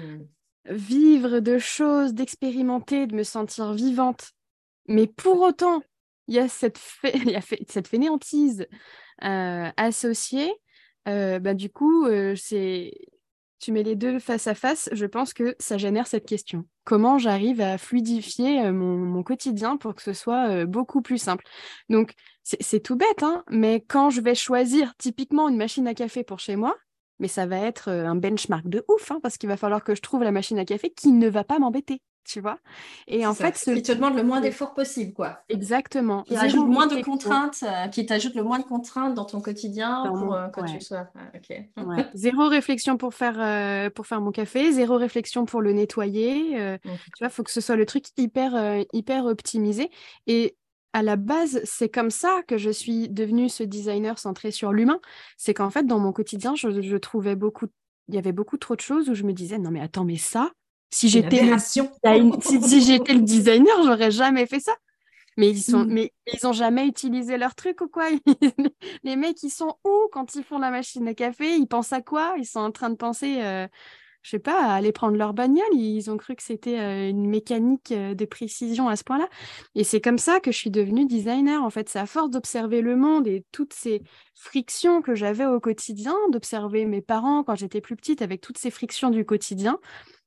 [0.71, 4.31] vivre de choses, d'expérimenter, de me sentir vivante,
[4.89, 5.83] mais pour autant
[6.29, 6.79] il y a cette,
[7.89, 8.67] fainéantise
[9.25, 10.53] euh, associée.
[11.09, 12.93] Euh, bah, du coup, euh, c'est
[13.59, 16.67] tu mets les deux face à face, je pense que ça génère cette question.
[16.85, 21.43] Comment j'arrive à fluidifier mon, quotidien pour que ce soit beaucoup plus simple?
[21.89, 22.13] Donc,
[22.43, 26.39] c'est tout bête, hein, mais quand je vais choisir typiquement une machine à café pour
[26.39, 26.77] chez moi,
[27.19, 30.03] mais ça va être un benchmark de ouf, hein, parce qu'il va falloir que je
[30.03, 32.59] trouve la machine à café qui ne va pas m'embêter tu vois?
[33.07, 33.71] Et en fait, ce...
[33.71, 35.39] qui te demande le moins d'efforts possible, quoi.
[35.49, 36.23] Exactement.
[36.25, 40.05] Qui ajoute moins de contraintes, euh, qui t'ajoute le moins de contraintes dans ton quotidien
[40.09, 41.09] pour euh, que tu sois.
[41.77, 41.83] Ah,
[42.15, 46.59] zéro réflexion pour faire euh, pour faire mon café, zéro réflexion pour le nettoyer.
[46.59, 46.79] Mmh.
[46.85, 49.91] Tu vois, faut que ce soit le truc hyper hyper optimisé.
[50.27, 50.57] Et
[50.93, 54.99] à la base, c'est comme ça que je suis devenue ce designer centré sur l'humain.
[55.37, 57.67] C'est qu'en fait, dans mon quotidien, je, je trouvais beaucoup,
[58.09, 60.17] il y avait beaucoup trop de choses où je me disais non mais attends mais
[60.17, 60.53] ça
[60.91, 64.73] si j'étais le, si, j'étais le designer, j'aurais jamais fait ça.
[65.37, 65.93] Mais ils sont, mm.
[65.93, 68.09] mais ils ont jamais utilisé leur truc ou quoi?
[69.05, 71.57] Les mecs, ils sont où quand ils font la machine à café?
[71.57, 72.35] Ils pensent à quoi?
[72.39, 73.67] Ils sont en train de penser, euh,
[74.23, 75.75] je sais pas, à aller prendre leur bagnole.
[75.75, 79.29] Ils ont cru que c'était euh, une mécanique euh, de précision à ce point-là.
[79.75, 81.63] Et c'est comme ça que je suis devenue designer.
[81.63, 84.03] En fait, c'est à force d'observer le monde et toutes ces
[84.35, 88.71] frictions que j'avais au quotidien, d'observer mes parents quand j'étais plus petite avec toutes ces
[88.71, 89.79] frictions du quotidien.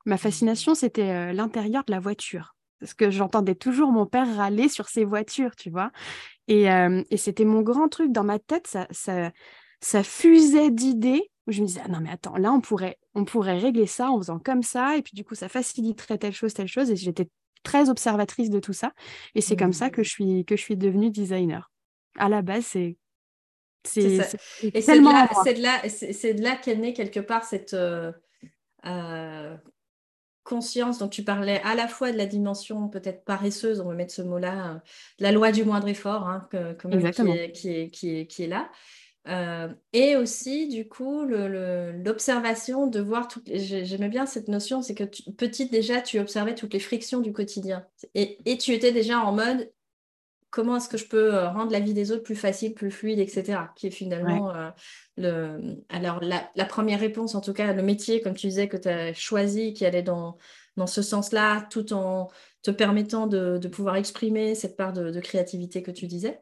[0.06, 2.56] Ma fascination, c'était euh, l'intérieur de la voiture.
[2.80, 5.92] Parce que j'entendais toujours mon père râler sur ses voitures, tu vois.
[6.48, 6.68] Et,
[7.10, 8.68] et c'était mon grand truc dans ma tête.
[8.68, 9.32] Ça, ça,
[9.82, 13.58] ça fusait d'idées je me disais, ah non, mais attends, là, on pourrait, on pourrait
[13.58, 16.68] régler ça en faisant comme ça, et puis du coup, ça faciliterait telle chose, telle
[16.68, 17.28] chose, et j'étais
[17.64, 18.94] très observatrice de tout ça,
[19.36, 21.72] et c'est comme ça que je suis, que je suis devenue designer.
[22.18, 22.98] À la base, c'est
[23.86, 28.12] c'est et c'est de là, c'est de qu'est née quelque part cette euh,
[28.86, 29.56] euh,
[30.50, 34.14] conscience dont tu parlais, à la fois de la dimension peut-être paresseuse, on va mettre
[34.14, 34.82] ce mot-là,
[35.20, 38.70] la loi du moindre effort, hein, que, qui, est, qui, est, qui, est, là,
[39.28, 43.50] euh, et aussi, du coup, l'observation de voir toutes.
[43.54, 47.86] J'aimais bien cette notion, c'est que petite déjà, tu observais toutes les frictions du quotidien.
[48.16, 49.72] Et, tu étais déjà en mode
[50.50, 53.20] comment est-ce que je peux euh, rendre la vie des autres plus facile, plus fluide,
[53.20, 53.60] etc.
[53.76, 54.70] Qui est finalement euh,
[55.18, 55.78] le.
[55.90, 59.14] Alors, la, première réponse, en tout cas, le métier, comme tu disais, que tu as
[59.14, 60.38] choisi, qui allait dans,
[60.78, 62.30] dans ce sens-là, tout en
[62.62, 66.42] te permettant de, pouvoir exprimer cette part de créativité que tu disais.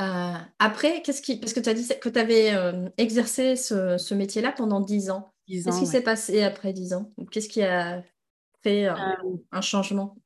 [0.00, 1.36] Euh, après, qu'est-ce qui...
[1.38, 5.32] parce que tu as dit que tu avais euh, exercé ce, métier-là pendant 10 ans.
[5.46, 7.12] Qu'est-ce qui s'est passé après 10 ans?
[7.30, 8.02] Qu'est-ce qui a
[8.62, 8.94] fait euh,
[9.50, 10.16] un changement?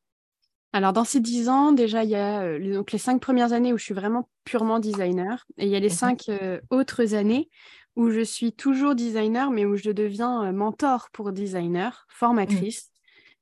[0.74, 3.78] Alors, dans ces 10 ans, déjà, il y a donc, les cinq premières années où
[3.78, 5.46] je suis vraiment purement designer.
[5.56, 6.28] Et il y a les cinq
[6.70, 7.48] autres années
[7.94, 12.90] où je suis toujours designer, mais où je deviens mentor pour designer, formatrice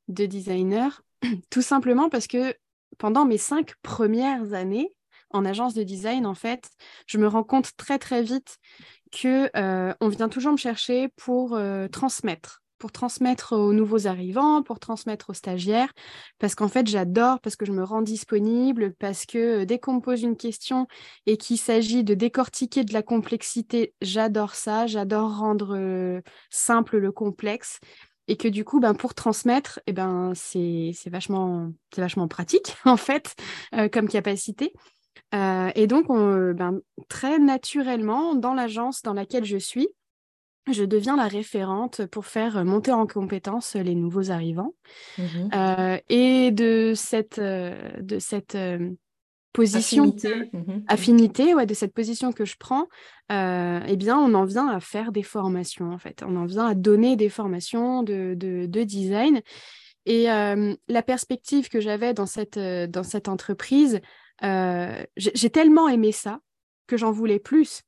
[0.08, 0.14] mhm.
[0.14, 1.02] de designer.
[1.50, 2.54] Tout simplement parce que
[2.98, 4.92] pendant mes cinq premières années,
[5.30, 6.68] en agence de design, en fait,
[7.06, 8.58] je me rends compte très très vite
[9.10, 14.64] que euh, on vient toujours me chercher pour euh, transmettre, pour transmettre aux nouveaux arrivants,
[14.64, 15.92] pour transmettre aux stagiaires,
[16.40, 19.94] parce qu'en fait j'adore, parce que je me rends disponible, parce que euh, dès qu'on
[19.94, 20.88] me pose une question
[21.26, 27.78] et qu'il s'agit de décortiquer de la complexité, j'adore ça, j'adore rendre simple le complexe
[28.26, 33.36] et que du coup, ben, pour transmettre, eh ben, c'est vachement, vachement pratique, en fait,
[33.92, 34.72] comme capacité.
[35.34, 39.88] Euh, et donc, ben, très naturellement, dans l'agence dans laquelle je suis,
[40.70, 44.74] je deviens la référente pour faire monter en compétence les nouveaux arrivants.
[45.18, 48.56] Mmh euh, et de cette, euh, de cette
[49.52, 52.86] position, affinité, mmh affinité ouais, de cette position que je prends,
[53.30, 56.22] eh bien, on en vient à faire des formations, en fait.
[56.26, 59.40] On en vient à donner des formations de, de, de design.
[60.04, 64.00] Et la perspective que j'avais dans cette, dans cette entreprise,
[64.42, 66.40] euh, j'ai tellement aimé ça
[66.86, 67.82] que j'en voulais plus.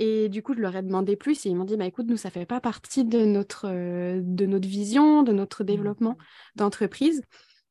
[0.00, 2.16] Et du coup, je leur ai demandé plus et ils m'ont dit, bah, écoute, nous,
[2.16, 6.56] ça fait pas partie de notre, euh, de notre vision, de notre développement mmh.
[6.56, 7.22] d'entreprise.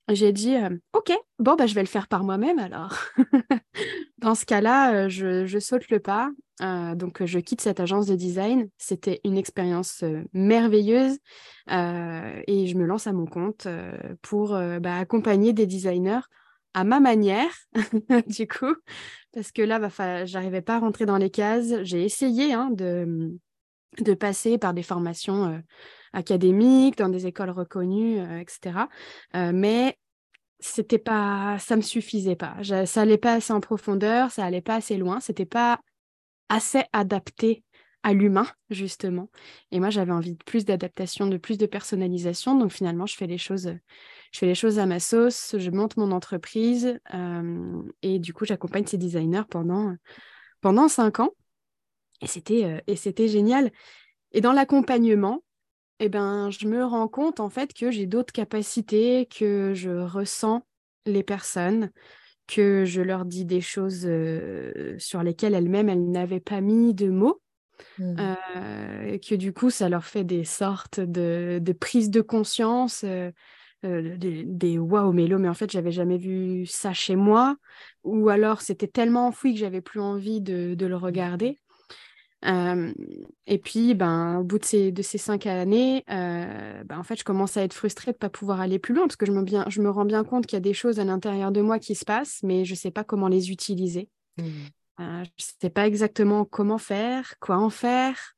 [0.08, 3.00] J'ai dit, euh, OK, bon, bah, je vais le faire par moi-même alors.
[4.20, 6.30] Dans ce cas-là, je, je, saute le pas.
[6.60, 8.70] donc, je quitte cette agence de design.
[8.78, 11.18] C'était une expérience merveilleuse
[11.68, 13.68] et je me lance à mon compte
[14.22, 16.22] pour bah, accompagner des designers
[16.74, 17.52] à ma manière,
[18.28, 18.76] du coup,
[19.34, 21.84] parce que là, bah, j'arrivais pas à rentrer dans les cases.
[21.84, 23.38] J'ai essayé hein, de,
[24.00, 25.60] de passer par des formations euh,
[26.14, 28.88] académiques, dans des écoles reconnues, euh, etc.
[29.36, 29.98] Euh, mais
[30.60, 32.58] c'était pas, ça me suffisait pas.
[32.86, 35.80] ça allait pas assez en profondeur, ça allait pas assez loin, c'était pas
[36.50, 37.64] assez adapté
[38.04, 39.30] à l'humain, justement.
[39.72, 42.58] Et moi, j'avais envie de plus d'adaptation, de plus de personnalisation.
[42.58, 43.74] Donc finalement, je fais les choses
[44.32, 48.46] je fais les choses à ma sauce, je monte mon entreprise euh, et du coup,
[48.46, 49.96] j'accompagne ces designers pendant,
[50.62, 51.32] pendant cinq ans.
[52.22, 53.72] Et c'était, euh, et c'était génial.
[54.32, 55.44] Et dans l'accompagnement,
[56.00, 60.64] eh ben, je me rends compte en fait que j'ai d'autres capacités, que je ressens
[61.06, 61.92] les personnes,
[62.48, 67.10] que je leur dis des choses euh, sur lesquelles elles-mêmes, elles, n'avaient pas mis de
[67.10, 67.42] mots.
[67.98, 68.16] Mmh.
[69.26, 73.06] que du coup, ça leur fait des sortes de, de prises de conscience
[73.86, 77.56] euh, des, des waouh mélo mais en fait j'avais jamais vu ça chez moi
[78.04, 81.58] ou alors c'était tellement enfoui que j'avais plus envie de, le regarder
[82.44, 82.94] euh,
[83.48, 87.24] et puis ben au bout de ces, de ces cinq années ben, en fait je
[87.24, 89.64] commence à être frustrée de pas pouvoir aller plus loin parce que je me, bien,
[89.70, 91.96] je me rends bien compte qu'il y a des choses à l'intérieur de moi qui
[91.96, 94.44] se passent mais je sais pas comment les utiliser mmh.
[95.00, 98.36] Je sais pas exactement comment faire quoi en faire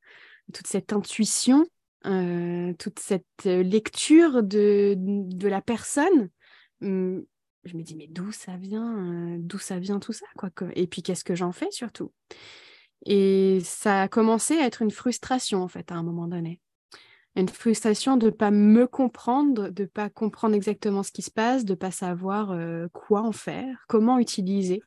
[0.52, 1.66] toute cette intuition
[2.06, 6.30] euh, toute cette euh, lecture de, de la personne,
[6.80, 7.24] hum,
[7.64, 10.50] je me dis mais d'où ça vient, euh, d'où ça vient tout ça quoi.
[10.74, 12.12] Et puis qu'est-ce que j'en fais surtout?
[13.06, 16.60] Et ça a commencé à être une frustration en fait à un moment donné.
[17.36, 21.30] une frustration de ne pas me comprendre, de ne pas comprendre exactement ce qui se
[21.30, 24.82] passe, de ne pas savoir euh, quoi en faire, comment utiliser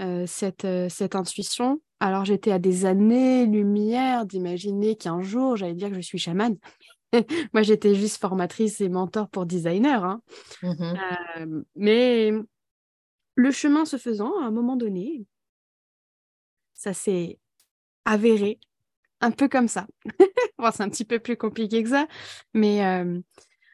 [0.00, 1.80] euh, cette, euh, cette intuition.
[2.00, 6.56] Alors j'étais à des années-lumière d'imaginer qu'un jour j'allais dire que je suis chamane.
[7.52, 10.04] Moi j'étais juste formatrice et mentor pour designer.
[10.04, 10.22] Hein.
[10.62, 12.32] Mmh mais
[13.34, 15.26] le chemin se faisant, à un moment donné,
[16.74, 17.38] ça s'est
[18.04, 18.58] avéré
[19.20, 19.86] un peu comme ça.
[20.72, 22.06] c'est un petit peu plus compliqué que ça,
[22.54, 23.20] mais euh,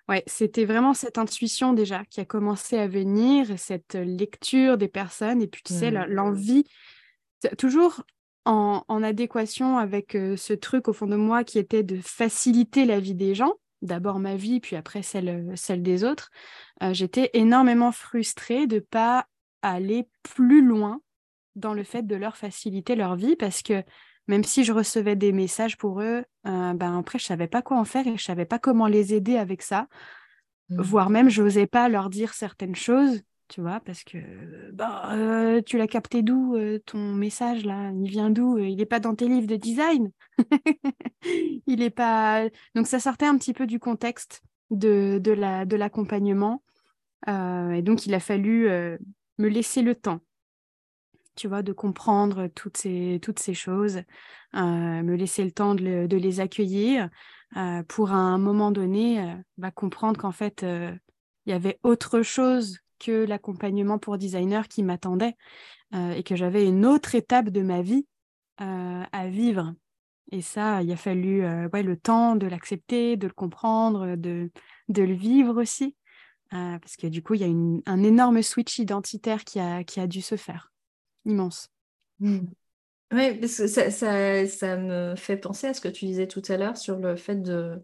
[0.08, 5.42] ouais, c'était vraiment cette intuition déjà qui a commencé à venir, cette lecture des personnes,
[5.42, 6.04] et puis tu sais, mmh.
[6.08, 6.64] l'envie,
[7.56, 8.02] toujours
[8.44, 13.14] en, adéquation avec ce truc au fond de moi qui était de faciliter la vie
[13.14, 16.30] des gens, d'abord ma vie, puis après celle, celle des autres.
[16.82, 19.26] Euh, j'étais énormément frustrée de ne pas
[19.62, 21.00] aller plus loin
[21.56, 23.82] dans le fait de leur faciliter leur vie parce que
[24.28, 27.78] même si je recevais des messages pour eux, euh, ben après, je savais pas quoi
[27.78, 29.88] en faire et je savais pas comment les aider avec ça.
[30.68, 30.82] Mmh.
[30.82, 35.78] Voire même, je n'osais pas leur dire certaines choses, tu vois, parce que euh, tu
[35.78, 37.90] l'as capté d'où euh, ton message là?
[37.90, 38.58] Il vient d'où?
[38.58, 40.10] Il n'est pas dans tes livres de design?
[41.66, 42.48] Il est pas.
[42.74, 46.62] Donc ça sortait un petit peu du contexte de, de l'accompagnement.
[47.26, 48.68] et donc il a fallu
[49.38, 50.20] me laisser le temps
[51.38, 53.98] tu vois, de comprendre toutes ces, toutes ces choses,
[54.56, 57.08] euh, me laisser le temps de, les accueillir
[57.56, 62.22] euh, pour à un moment donné euh, bah, comprendre qu'en fait, il y avait autre
[62.22, 65.36] chose que l'accompagnement pour designer qui m'attendait
[65.94, 68.06] et que j'avais une autre étape de ma vie
[68.58, 69.72] à vivre.
[70.32, 74.50] Et ça, il a fallu ouais, le temps de l'accepter, de le comprendre, de,
[74.88, 75.96] de le vivre aussi.
[76.50, 80.08] parce que du coup, il y a un énorme switch identitaire qui a, qui a
[80.08, 80.72] dû se faire
[81.24, 81.70] immense.
[82.20, 82.46] Hmm.
[83.12, 86.56] Oui, parce que ça, ça, me fait penser à ce que tu disais tout à
[86.56, 87.82] l'heure sur le fait de,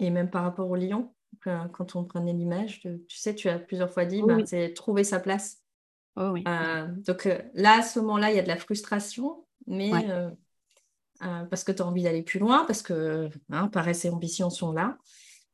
[0.00, 3.92] et même par rapport au lion, quand on prenait l'image, tu sais, tu as plusieurs
[3.92, 5.60] fois dit, ben, c'est trouver sa place.
[6.16, 6.44] Oh, oui.
[6.46, 10.30] Euh, donc euh, là, à ce moment-là, il y a de la frustration, mais euh,
[11.20, 14.72] parce que tu as envie d'aller plus loin, parce que hein, paresse et ambition sont
[14.72, 14.98] là.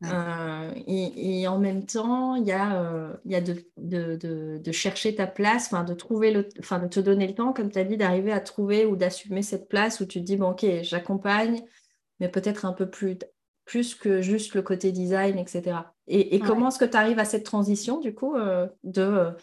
[0.04, 4.72] Euh, et, en même temps, il y a, euh, il y a de, de, de,
[4.72, 7.98] chercher ta place, de trouver le, de te donner le temps, comme tu as dit,
[7.98, 11.62] d'arriver à trouver ou d'assumer cette place où tu te dis, bon, ok, j'accompagne,
[12.18, 13.18] mais peut-être un peu plus,
[13.66, 15.76] plus que juste le côté design, etc.
[16.06, 19.34] Et, et comment est-ce que tu arrives à cette transition, du coup, euh, de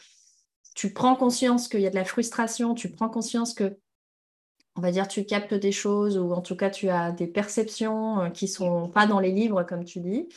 [0.73, 3.79] tu prends conscience qu'il y a de la frustration, tu prends conscience que
[4.77, 8.21] on va dire, tu captes des choses ou en tout cas, tu as des perceptions
[8.21, 10.27] euh, qui ne sont pas dans les livres, comme tu dis.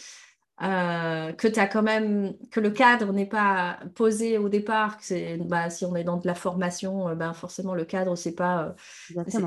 [0.62, 5.70] Euh, que as quand même que le cadre n'est pas posé au départ que bah,
[5.70, 8.74] si on est dans de la formation euh, ben forcément le cadre c'est pas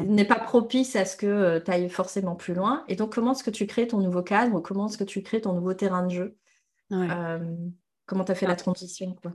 [0.08, 3.44] n'est pas propice à ce que tu ailles forcément plus loin et donc comment est-ce
[3.44, 6.12] que tu crées ton nouveau cadre comment est-ce que tu crées ton nouveau terrain de
[6.12, 6.38] jeu?
[6.90, 8.56] Comment tu as fait la ah.
[8.56, 9.34] transition quoi?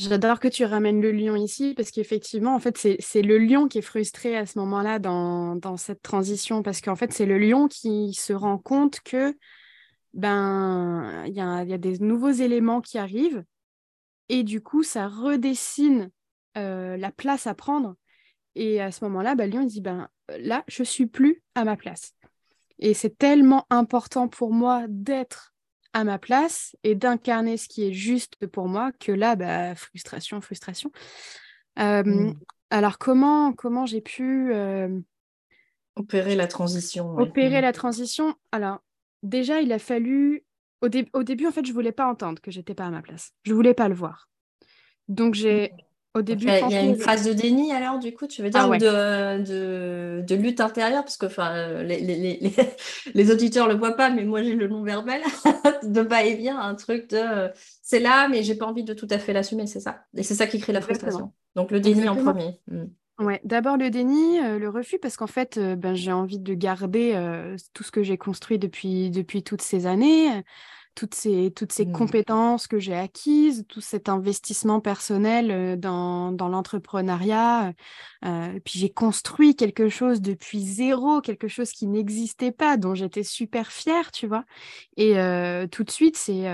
[0.00, 3.76] J'adore que tu ramènes le lion ici parce qu'effectivement, en fait, c'est le lion qui
[3.78, 8.14] est frustré à ce moment-là dans, cette transition parce qu'en fait, c'est le lion qui
[8.14, 9.36] se rend compte que
[10.14, 13.44] ben il y a, des nouveaux éléments qui arrivent
[14.30, 16.10] et du coup, ça redessine
[16.56, 17.94] euh, la place à prendre.
[18.54, 20.08] Et à ce moment-là, ben, le lion dit ben
[20.38, 22.14] là, je suis plus à ma place.
[22.78, 25.49] Et c'est tellement important pour moi d'être
[25.92, 30.40] à ma place et d'incarner ce qui est juste pour moi que là, bah, frustration,
[30.40, 30.90] frustration.
[31.78, 32.38] Euh, mmh.
[32.70, 34.52] Alors, comment, comment j'ai pu...
[34.54, 35.00] Euh,
[35.96, 37.16] opérer la transition.
[37.16, 37.62] Opérer mmh.
[37.62, 38.34] la transition?
[38.52, 38.78] Alors,
[39.22, 40.44] déjà, il a fallu...
[40.82, 43.32] Au, au début, en fait, je voulais pas entendre que j'étais pas à ma place.
[43.42, 44.28] Je voulais pas le voir.
[45.08, 45.72] Donc, j'ai
[46.14, 48.68] au début, il y a, une phase de déni alors, du coup, tu veux dire,
[48.72, 52.52] ah de, de, lutte intérieure, parce que enfin, les, les,
[53.14, 55.20] les, auditeurs ne le voient pas, mais moi j'ai le nom verbal,
[55.84, 57.50] de va et vient, un truc de
[57.82, 60.04] c'est là, mais j'ai pas envie de tout à fait l'assumer, c'est ça.
[60.16, 61.32] Et c'est ça qui crée la frustration.
[61.54, 62.60] Donc le déni en premier.
[62.68, 62.86] Hmm.
[63.20, 66.54] Ouais, d'abord le déni, euh, le refus, parce qu'en fait, euh, ben, j'ai envie de
[66.54, 70.42] garder euh, tout ce que j'ai construit depuis, depuis toutes ces années
[70.94, 71.92] toutes ces, toutes ces mmh.
[71.92, 77.72] compétences que j'ai acquises, tout cet investissement personnel dans, dans l'entrepreneuriat.
[78.24, 83.22] Euh, puis j'ai construit quelque chose depuis zéro, quelque chose qui n'existait pas, dont j'étais
[83.22, 84.44] super fière, tu vois.
[84.96, 85.14] Et
[85.70, 86.52] tout de suite, c'est...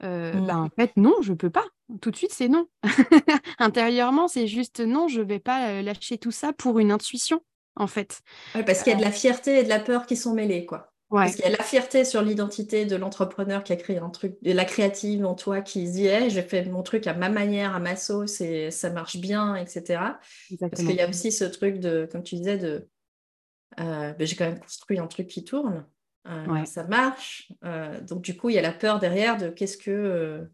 [0.00, 0.46] Mmh.
[0.46, 1.64] ben, en fait, non, je peux pas.
[2.00, 2.68] Tout de suite, c'est non.
[3.58, 7.40] Intérieurement, c'est juste non, je vais pas lâcher tout ça pour une intuition,
[7.76, 8.20] en fait.
[8.66, 10.92] parce qu'il y a de la fierté et de la peur qui sont mêlées, quoi.
[11.10, 14.36] Parce qu'il y a la fierté sur l'identité de l'entrepreneur qui a créé un truc,
[14.42, 17.30] de la créative en toi qui se dit hey, j'ai fait mon truc à ma
[17.30, 20.00] manière, à ma sauce et ça marche bien, etc.
[20.60, 22.88] Parce qu'il y a aussi ce truc de, comme tu disais, de
[23.80, 25.86] euh, ben, j'ai quand même construit un truc qui tourne.
[26.66, 27.52] ça marche.
[28.06, 30.46] donc du coup, il y a la peur derrière de qu'est-ce que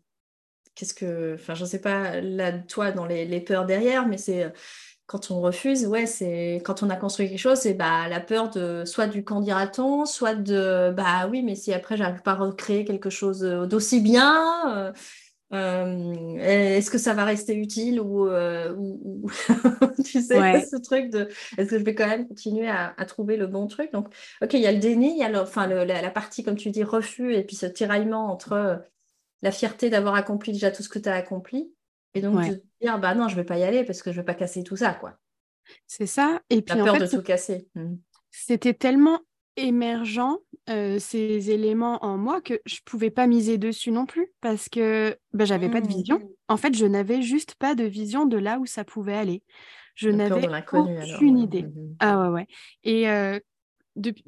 [0.75, 4.53] qu'est-ce que, enfin, je ne sais pas là, toi, dans les, peurs derrière, mais c'est
[5.07, 8.51] quand on refuse, ouais, c'est quand on a construit quelque chose, c'est bah, la peur
[8.51, 12.37] de soit du quand dira-t-on, soit de bah oui, mais si après j'arrive pas à
[12.37, 14.93] recréer quelque chose d'aussi bien, euh,
[15.53, 18.75] euh, est-ce que ça va rester utile ou, euh,
[20.05, 21.29] tu sais ce truc de
[21.59, 23.93] est-ce que je vais quand même continuer à, trouver le bon truc?
[23.93, 24.09] Donc
[24.43, 26.71] ok il y a le déni il y a enfin la, la, partie comme tu
[26.71, 28.83] dis refus et puis ce tiraillement entre
[29.43, 31.71] la fierté d'avoir accompli déjà tout ce que tu as accompli.
[32.15, 34.25] Et donc, de dire, bah non, je vais pas y aller parce que je vais
[34.25, 35.19] pas casser tout ça, quoi.
[35.87, 36.41] C'est ça.
[36.51, 37.69] Et puis, peur de tout casser.
[37.75, 37.95] Mmh.
[38.31, 39.21] C'était tellement
[39.57, 40.39] émergent,
[40.69, 45.17] euh, ces éléments en moi, que je pouvais pas miser dessus non plus parce que
[45.33, 46.19] bah, j'avais pas de vision.
[46.19, 46.29] Mmh.
[46.49, 49.43] En fait, je n'avais juste pas de vision de là où ça pouvait aller.
[49.95, 51.63] Je n'avais aucune idée.
[51.63, 52.47] Mmh ah ouais, ouais.
[52.83, 53.39] Et euh,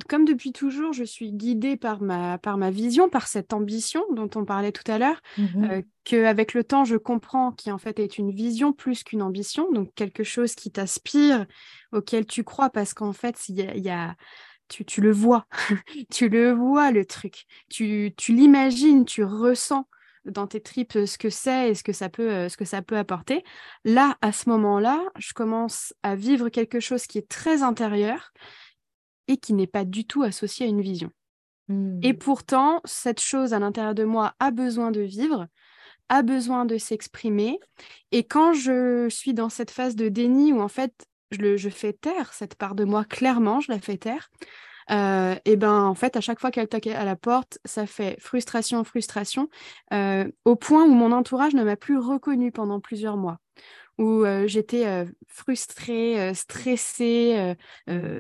[0.09, 4.31] comme depuis toujours, je suis guidée par ma, par ma vision, par cette ambition dont
[4.37, 7.99] on parlait tout à l'heure, mmh euh, qu'avec le temps, je comprends qui en fait
[7.99, 11.47] est une vision plus qu'une ambition, donc quelque chose qui t'aspire,
[11.93, 14.15] auquel tu crois, parce qu'en fait, il y a,
[14.69, 15.47] tu, tu, le vois,
[16.13, 19.89] tu le vois le truc, tu, tu l'imagines, tu ressens
[20.25, 22.97] dans tes tripes ce que c'est et ce que ça peut ce que ça peut
[22.97, 23.45] apporter.
[23.85, 28.33] Là, à ce moment-là, je commence à vivre quelque chose qui est très intérieur
[29.29, 31.11] et qui n'est pas du tout associé à une vision.
[31.69, 32.19] Et mmh.
[32.19, 35.49] pourtant, cette chose à l'intérieur de moi a besoin de vivre,
[36.09, 37.59] a besoin de s'exprimer.
[38.13, 41.93] Et quand je suis dans cette phase de déni où en fait je, je fais
[41.93, 44.31] taire cette part de moi, clairement, je la fais taire,
[44.91, 48.17] euh, et ben en fait à chaque fois qu'elle toque à la porte, ça fait
[48.21, 49.49] frustration, frustration,
[49.93, 53.39] euh, au point où mon entourage ne m'a plus reconnue pendant plusieurs mois
[53.99, 57.55] où j'étais frustrée, stressée,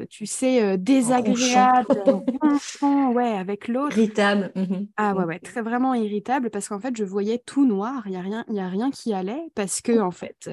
[0.09, 1.87] tu sais, désagréable,
[3.15, 3.97] ouais, avec l'autre.
[3.97, 4.53] Irritable.
[4.55, 5.29] Mmh ah ouais, mmh.
[5.29, 8.45] ouais, très vraiment irritable parce qu'en fait, je voyais tout noir, il n'y a, rien,
[8.49, 10.51] y a rien qui allait parce que, en fait,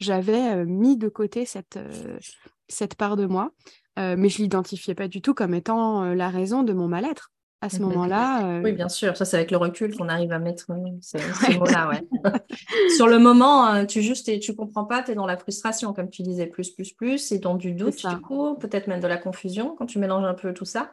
[0.00, 1.78] j'avais mis de côté cette,
[2.68, 3.52] cette part de moi,
[3.96, 7.30] mais je l'identifiais pas du tout comme étant la raison de mon mal-être
[7.64, 8.60] à ce moment-là.
[8.62, 9.16] Oui, bien sûr.
[9.16, 10.66] Ça, c'est avec le recul qu'on arrive à mettre
[11.00, 11.18] ces,
[11.58, 11.88] mots-là.
[11.88, 12.02] Ouais.
[12.96, 16.10] Sur le moment, tu juste et tu comprends pas, tu es dans la frustration, comme
[16.10, 19.16] tu disais, plus, plus, plus, et dans du doute, du coup, peut-être même de la
[19.16, 20.92] confusion quand tu mélanges un peu tout ça.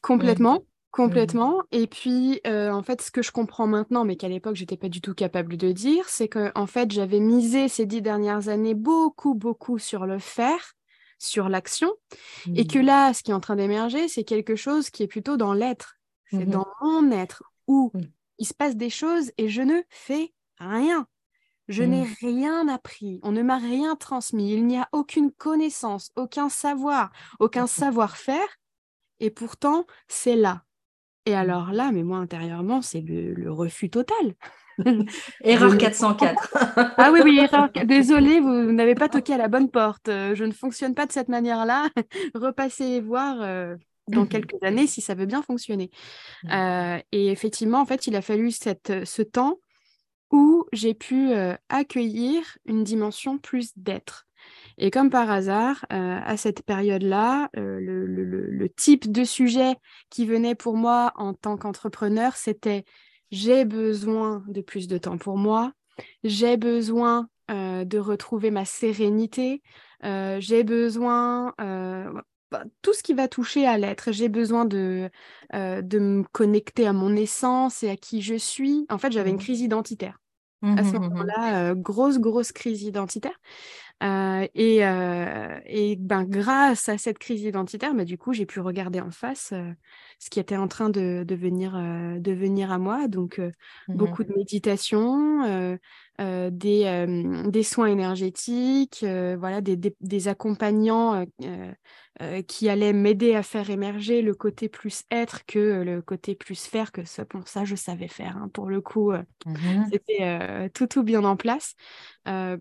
[0.00, 0.56] Complètement.
[0.56, 0.64] Mmh.
[0.92, 1.62] Complètement.
[1.72, 5.00] Et puis, en fait, ce que je comprends maintenant, mais qu'à l'époque, j'étais pas du
[5.00, 9.34] tout capable de dire, c'est que, en fait, j'avais misé ces dix dernières années beaucoup,
[9.34, 10.74] beaucoup sur le faire,
[11.18, 11.92] sur l'action,
[12.54, 12.84] et que mmh.
[12.84, 15.96] là, ce qui est en train d'émerger, c'est quelque chose qui est plutôt dans l'être,
[16.32, 18.00] c'est mmh dans mon être où mmh.
[18.38, 21.06] il se passe des choses et je ne fais rien.
[21.68, 22.14] Je n'ai mmh.
[22.20, 27.66] rien appris, on ne m'a rien transmis, il n'y a aucune connaissance, aucun savoir, aucun
[27.66, 28.58] savoir-faire,
[29.20, 30.64] et pourtant c'est là.
[31.24, 34.34] Et alors là, mais moi intérieurement, c'est le, refus total.
[35.44, 36.56] erreur 404.
[36.96, 37.70] ah oui, oui, erreur.
[37.84, 40.08] Désolée, vous n'avez pas toqué à la bonne porte.
[40.08, 41.88] Euh, je ne fonctionne pas de cette manière-là.
[42.34, 43.36] Repassez voir.
[43.40, 43.76] Euh,
[44.08, 45.90] dans mmh quelques années si ça veut bien fonctionner.
[46.44, 46.50] Mmh.
[46.52, 49.58] Euh, et effectivement, en fait, il a fallu cette, ce temps
[50.30, 54.26] où j'ai pu euh, accueillir une dimension plus d'être.
[54.78, 59.76] Et comme par hasard, euh, à cette période-là, le, le, le, type de sujet
[60.10, 62.84] qui venait pour moi en tant qu'entrepreneur, c'était
[63.30, 65.72] j'ai besoin de plus de temps pour moi,
[66.24, 69.62] j'ai besoin de retrouver ma sérénité,
[70.02, 71.54] j'ai besoin
[72.82, 74.12] tout ce qui va toucher à l'être.
[74.12, 75.10] J'ai besoin de,
[75.54, 78.86] euh, de me connecter à mon essence et à qui je suis.
[78.90, 80.18] En fait, j'avais une mmh crise identitaire.
[80.76, 83.38] à ce mmh moment-là, euh, grosse, grosse crise identitaire.
[84.02, 84.78] Euh, et,
[85.66, 89.52] et ben, grâce à cette crise identitaire, bah, du coup, j'ai pu regarder en face
[90.22, 93.08] ce qui était en train de, de, venir, de venir à moi.
[93.08, 93.52] Donc, mmh
[93.88, 95.78] beaucoup de méditation,
[96.18, 97.06] des,
[97.48, 99.04] des, soins énergétiques,
[99.38, 101.24] voilà, des, des, des accompagnants
[102.20, 106.62] euh, qui allait m'aider à faire émerger le côté plus être que le côté plus
[106.66, 108.36] faire, que ça, bon, ça je savais faire.
[108.36, 108.50] Hein.
[108.52, 111.74] Pour le coup, euh, mmh c'était euh, tout, tout bien en place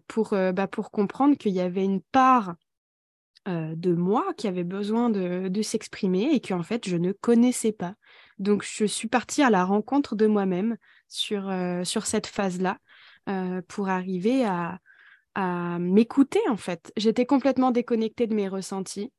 [0.08, 2.56] pour, bah, pour comprendre qu'il y avait une part
[3.48, 7.96] de moi qui avait besoin de, de s'exprimer et qu'en fait, je ne connaissais pas.
[8.40, 10.78] Donc, je suis partie à la rencontre de moi-même
[11.08, 11.52] sur,
[11.84, 12.78] sur cette phase-là
[13.68, 14.80] pour arriver à,
[15.80, 16.92] m'écouter en fait.
[16.98, 19.12] J'étais complètement déconnectée de mes ressentis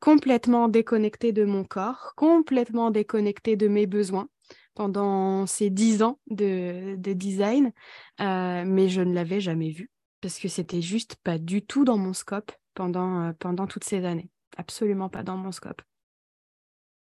[0.00, 4.28] complètement déconnectée de mon corps, complètement déconnectée de mes besoins
[4.74, 7.72] pendant ces dix ans de, design,
[8.20, 11.96] euh, mais je ne l'avais jamais vu parce que c'était juste pas du tout dans
[11.96, 14.30] mon scope pendant, euh, pendant toutes ces années.
[14.56, 15.82] Absolument pas dans mon scope.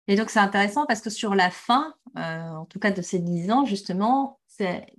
[0.07, 3.19] Et donc, c'est intéressant parce que sur la fin, euh, en tout cas de ces
[3.19, 4.39] 10 ans, justement,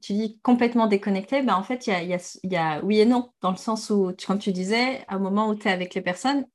[0.02, 3.56] tu dis complètement déconnecté, ben en fait, il y a, oui et non, dans le
[3.56, 6.46] sens où, comme tu disais, à un moment où tu es avec les personnes,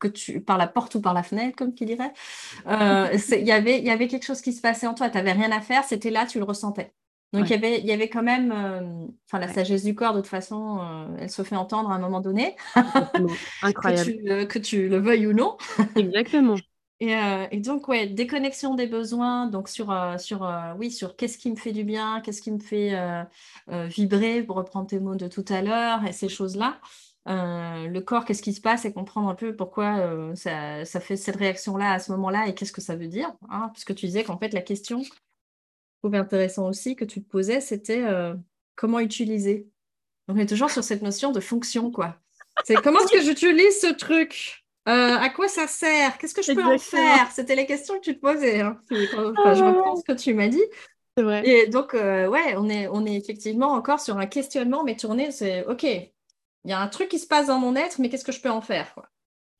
[0.00, 2.12] que tu par la porte ou par la fenêtre, comme tu dirais,
[2.66, 5.32] euh, il y avait, y avait quelque chose qui se passait en toi, tu n'avais
[5.32, 6.92] rien à faire, c'était là, tu le ressentais.
[7.34, 10.20] Donc, il y avait, y avait quand même, euh, enfin, la sagesse du corps, de
[10.20, 12.56] toute façon, euh, elle se fait entendre à un moment donné.
[13.62, 14.46] Incroyable.
[14.46, 15.56] que tu le veuilles ou non.
[15.96, 16.56] Exactement.
[17.02, 21.56] Euh, et, donc, ouais, déconnexion des besoins, donc sur, sur, oui, sur qu'est-ce qui me
[21.56, 22.96] fait du bien, qu'est-ce qui me fait
[23.68, 26.80] vibrer, pour reprendre tes mots de tout à l'heure, et ces choses-là.
[27.26, 31.36] le corps, qu'est-ce qui se passe, et comprendre un peu pourquoi ça, ça, fait cette
[31.36, 33.30] réaction-là à ce moment-là, et qu'est-ce que ça veut dire.
[33.50, 35.02] Hein, puisque tu disais qu'en fait, la question,
[36.04, 38.04] trouvais intéressant aussi, que tu te posais, c'était
[38.76, 39.68] comment utiliser.
[40.28, 42.16] On est toujours sur cette notion de fonction, quoi.
[42.64, 44.64] C'est comment est-ce que j'utilise ce truc?
[44.86, 46.18] Euh, à quoi ça sert?
[46.18, 47.30] Qu'est-ce que je peux en faire?
[47.32, 48.60] C'était les questions que tu te posais.
[48.60, 48.78] Hein.
[48.90, 50.62] Enfin, je reprends ce que tu m'as dit.
[51.16, 51.42] Vrai.
[51.46, 55.30] Et donc, euh, ouais, on est, on est effectivement encore sur un questionnement, mais tourné,
[55.30, 58.24] c'est OK, il y a un truc qui se passe dans mon être, mais qu'est-ce
[58.24, 59.08] que je peux en faire quoi?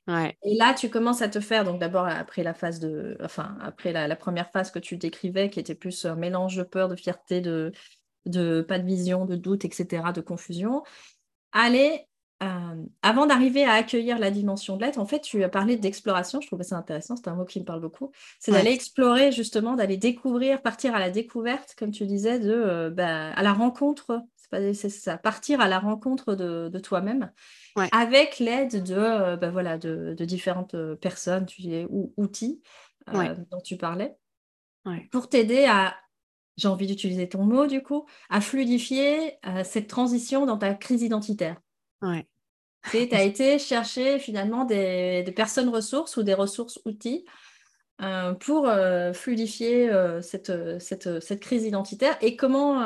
[0.07, 4.97] Et là, tu commences à te faire, donc d'abord après la, première phase que tu
[4.97, 7.73] décrivais, qui était plus un mélange de peur, de fierté, de,
[8.27, 10.83] de pas de vision, de doute, etc., de confusion,
[11.53, 12.07] aller
[12.43, 16.41] euh, avant d'arriver à accueillir la dimension de l'être, en fait, tu as parlé d'exploration,
[16.41, 18.11] je trouvais ça intéressant, c'est un mot qui me parle beaucoup,
[18.41, 22.91] c'est d'aller explorer justement, d'aller découvrir, partir à la découverte, comme tu disais, de, euh,
[22.91, 24.21] bah, à la rencontre,
[24.51, 27.31] c'est ça, partir à la rencontre de, toi-même,
[27.93, 32.61] avec l'aide de, euh, bah, voilà, de, différentes personnes, tu ou outils
[33.07, 34.17] dont tu parlais,
[35.13, 35.95] pour t'aider à
[36.57, 41.61] j'ai envie d'utiliser ton mot du coup, à fluidifier cette transition dans ta crise identitaire.
[42.03, 42.27] Ouais.
[42.91, 47.25] Tu as été chercher finalement des, personnes ressources ou des ressources outils
[48.03, 52.17] euh, pour euh, fluidifier euh, cette, cette, crise identitaire.
[52.21, 52.85] Et comment,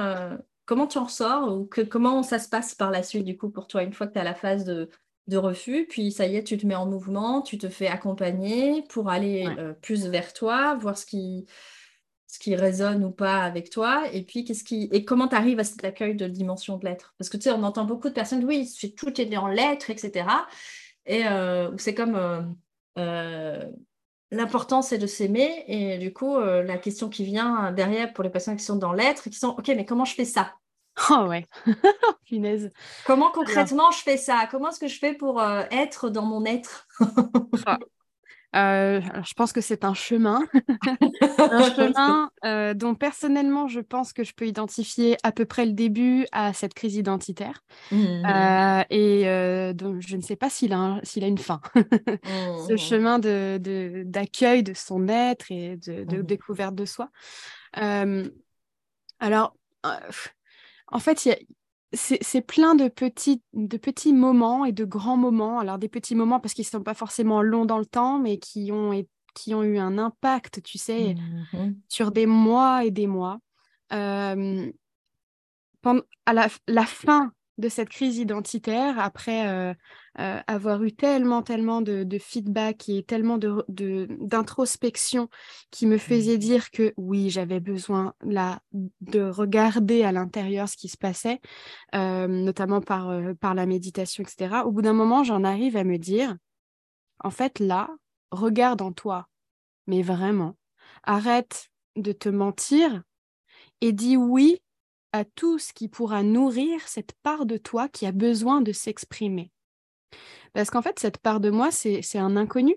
[0.66, 3.50] comment tu en ressors ou que, comment ça se passe par la suite du coup
[3.50, 4.88] pour toi une fois que tu as la phase de,
[5.26, 8.84] de, refus, puis ça y est, tu te mets en mouvement, tu te fais accompagner
[8.88, 9.46] pour aller
[9.82, 11.46] plus vers toi, voir ce qui,
[12.28, 15.58] ce qui résonne ou pas avec toi, et puis qu'est-ce qui et comment tu arrives
[15.58, 17.14] à cet accueil de dimension de l'être?
[17.18, 20.26] Parce que tu sais, on entend beaucoup de personnes, oui, tout est en lettres, etc.
[21.06, 22.42] Et euh, c'est comme euh,
[22.98, 23.64] euh,
[24.30, 28.56] l'important c'est de s'aimer, et du coup, la question qui vient derrière pour les personnes
[28.56, 30.52] qui sont dans l'être, qui sont, ok, mais comment je fais ça?
[31.10, 31.46] Oh ouais,
[32.26, 32.72] punaise.
[33.06, 34.48] Comment concrètement je fais ça?
[34.50, 36.88] Comment est-ce que je fais pour être dans mon être?
[37.64, 37.78] Ah,
[38.56, 40.40] euh, je pense que c'est un chemin,
[41.38, 45.72] un chemin euh, dont personnellement je pense que je peux identifier à peu près le
[45.72, 47.62] début à cette crise identitaire.
[47.92, 48.24] Mmh.
[48.24, 51.60] Euh, et donc je ne sais pas s'il a, s'il a une fin.
[51.74, 52.78] Ce mmh.
[52.78, 56.22] chemin de, d'accueil de, son être et de, de mmh.
[56.22, 57.10] découverte de soi.
[57.74, 59.54] alors,
[60.90, 61.36] en fait, il y a,
[61.92, 65.58] c'est plein de petits, de petits moments et de grands moments.
[65.58, 68.38] Alors des petits moments parce qu'ils ne sont pas forcément longs dans le temps, mais
[68.38, 68.92] qui ont,
[69.34, 73.38] qui ont eu un impact, tu sais, mmh sur des mois et des mois.
[73.92, 74.70] Euh,
[75.80, 79.72] pendant, à la, la, fin de cette crise identitaire, après euh,
[80.18, 85.28] euh, avoir eu tellement, tellement de, feedback et tellement d'introspection de,
[85.70, 86.40] qui me faisait mmh.
[86.40, 91.40] dire que oui, j'avais besoin là de regarder à l'intérieur ce qui se passait,
[91.94, 94.62] euh, notamment par, par la méditation, etc.
[94.64, 96.36] Au bout d'un moment, j'en arrive à me dire,
[97.22, 97.88] en fait, là,
[98.30, 99.28] regarde en toi,
[99.86, 100.56] mais vraiment,
[101.04, 103.02] arrête de te mentir
[103.80, 104.60] et dis oui
[105.12, 109.50] à tout ce qui pourra nourrir cette part de toi qui a besoin de s'exprimer.
[110.52, 112.76] Parce qu'en fait, cette part de moi, c'est un inconnu.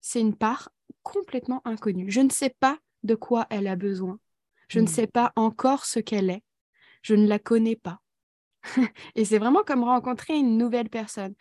[0.00, 0.70] C'est une part
[1.02, 2.10] complètement inconnue.
[2.10, 4.18] Je ne sais pas de quoi elle a besoin.
[4.68, 4.88] Je ne hmm.
[4.88, 6.42] sais pas encore ce qu'elle est.
[7.02, 8.00] Je ne la connais pas.
[9.14, 11.34] et c'est vraiment comme rencontrer une nouvelle personne.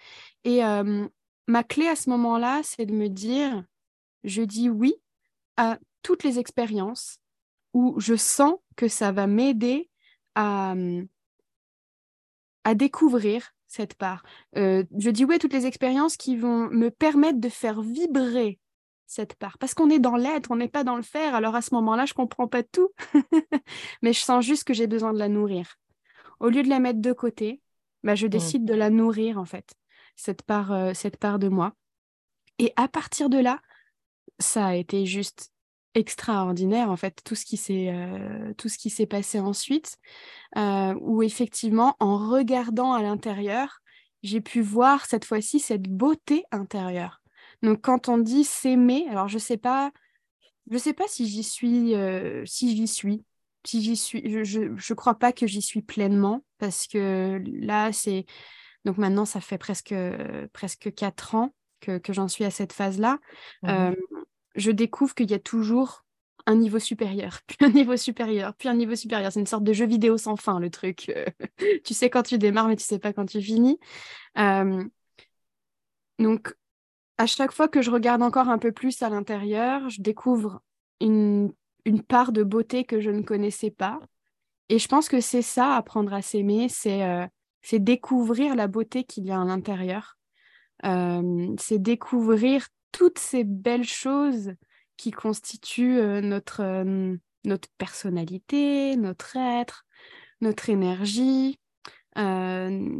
[0.43, 1.07] Et euh,
[1.47, 3.63] ma clé à ce moment-là, c'est de me dire,
[4.23, 4.95] je dis oui
[5.57, 7.19] à toutes les expériences
[7.73, 9.89] où je sens que ça va m'aider
[10.35, 10.73] à,
[12.63, 14.23] à découvrir cette part.
[14.57, 18.59] Euh, je dis oui à toutes les expériences qui vont me permettre de faire vibrer
[19.07, 19.57] cette part.
[19.57, 21.35] Parce qu'on est dans l'être, on n'est pas dans le faire.
[21.35, 22.91] Alors à ce moment-là, je ne comprends pas tout.
[24.01, 25.77] Mais je sens juste que j'ai besoin de la nourrir.
[26.41, 27.61] Au lieu de la mettre de côté,
[28.03, 28.29] bah, je mmh.
[28.29, 29.73] décide de la nourrir, en fait,
[30.15, 31.73] cette part, euh, cette part de moi.
[32.59, 33.61] Et à partir de là,
[34.39, 35.53] ça a été juste
[35.93, 39.97] extraordinaire en fait tout ce qui s'est euh, tout ce qui s'est passé ensuite
[40.57, 43.81] euh, où effectivement en regardant à l'intérieur
[44.23, 47.21] j'ai pu voir cette fois-ci cette beauté intérieure
[47.61, 49.91] donc quand on dit s'aimer alors je sais pas
[50.69, 51.93] je sais pas si j'y suis,
[52.45, 53.25] si j'y suis,
[53.65, 54.43] si j'y suis.
[54.43, 58.25] Je, je, crois pas que j'y suis pleinement parce que là, c'est
[58.85, 59.93] donc maintenant, ça fait presque
[60.53, 63.19] presque quatre ans que, que j'en suis à cette phase-là.
[63.63, 63.93] Mmh
[64.55, 66.03] je découvre qu'il y a toujours
[66.45, 69.31] un niveau supérieur, puis un niveau supérieur, puis un niveau supérieur.
[69.31, 71.11] C'est une sorte de jeu vidéo sans fin, le truc.
[71.83, 73.79] tu sais quand tu démarres, mais tu sais pas quand tu finis.
[76.19, 76.55] donc,
[77.17, 80.61] à chaque fois que je regarde encore un peu plus à l'intérieur, je découvre
[80.99, 81.53] une,
[81.85, 83.99] une, part de beauté que je ne connaissais pas.
[84.69, 87.27] Et je pense que c'est ça, apprendre à s'aimer, c'est euh,
[87.73, 90.17] découvrir la beauté qu'il y a à l'intérieur.
[90.85, 94.53] Euh, c'est découvrir toutes ces belles choses
[94.97, 99.85] qui constituent euh, notre, euh, notre personnalité, notre être,
[100.41, 101.59] notre énergie,
[102.17, 102.99] euh,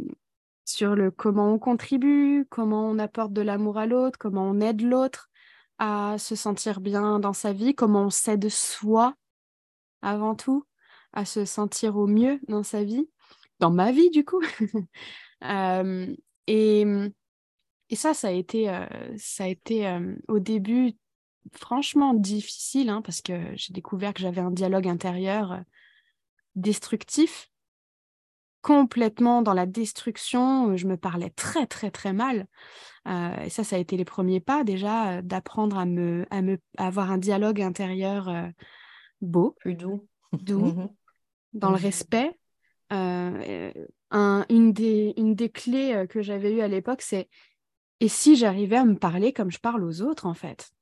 [0.64, 4.80] sur le comment on contribue, comment on apporte de l'amour à l'autre, comment on aide
[4.80, 5.30] l'autre
[5.78, 9.14] à se sentir bien dans sa vie, comment on s'aide soi
[10.02, 10.64] avant tout,
[11.12, 13.08] à se sentir au mieux dans sa vie,
[13.60, 14.42] dans ma vie du coup.
[16.46, 16.84] et,
[17.92, 18.66] et ça, ça a été,
[19.16, 20.96] ça a été au début
[21.52, 25.60] franchement difficile hein, parce que j'ai découvert que j'avais un dialogue intérieur euh,
[26.54, 27.50] destructif,
[28.60, 30.76] complètement dans la destruction.
[30.76, 32.46] Je me parlais très très très mal.
[33.08, 36.42] Euh, et ça, ça a été les premiers pas déjà euh, d'apprendre à me, à
[36.42, 38.30] me avoir un dialogue intérieur
[39.20, 40.88] beau, plus doux, doux, mmh
[41.54, 42.38] dans le mmh respect.
[44.14, 47.30] Un, une, des, une des clés que j'avais eues à l'époque, c'est
[48.02, 50.72] et si j'arrivais à me parler comme je parle aux autres, en fait?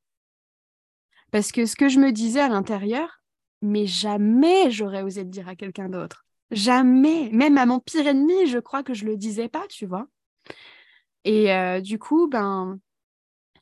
[1.30, 3.20] Parce que ce que je me disais à l'intérieur,
[3.60, 6.24] mais jamais j'aurais osé le dire à quelqu'un d'autre.
[6.50, 7.28] Jamais.
[7.30, 10.08] Même à mon pire ennemi, je crois que je le disais pas, tu vois.
[11.24, 12.80] Et euh, du coup, ben,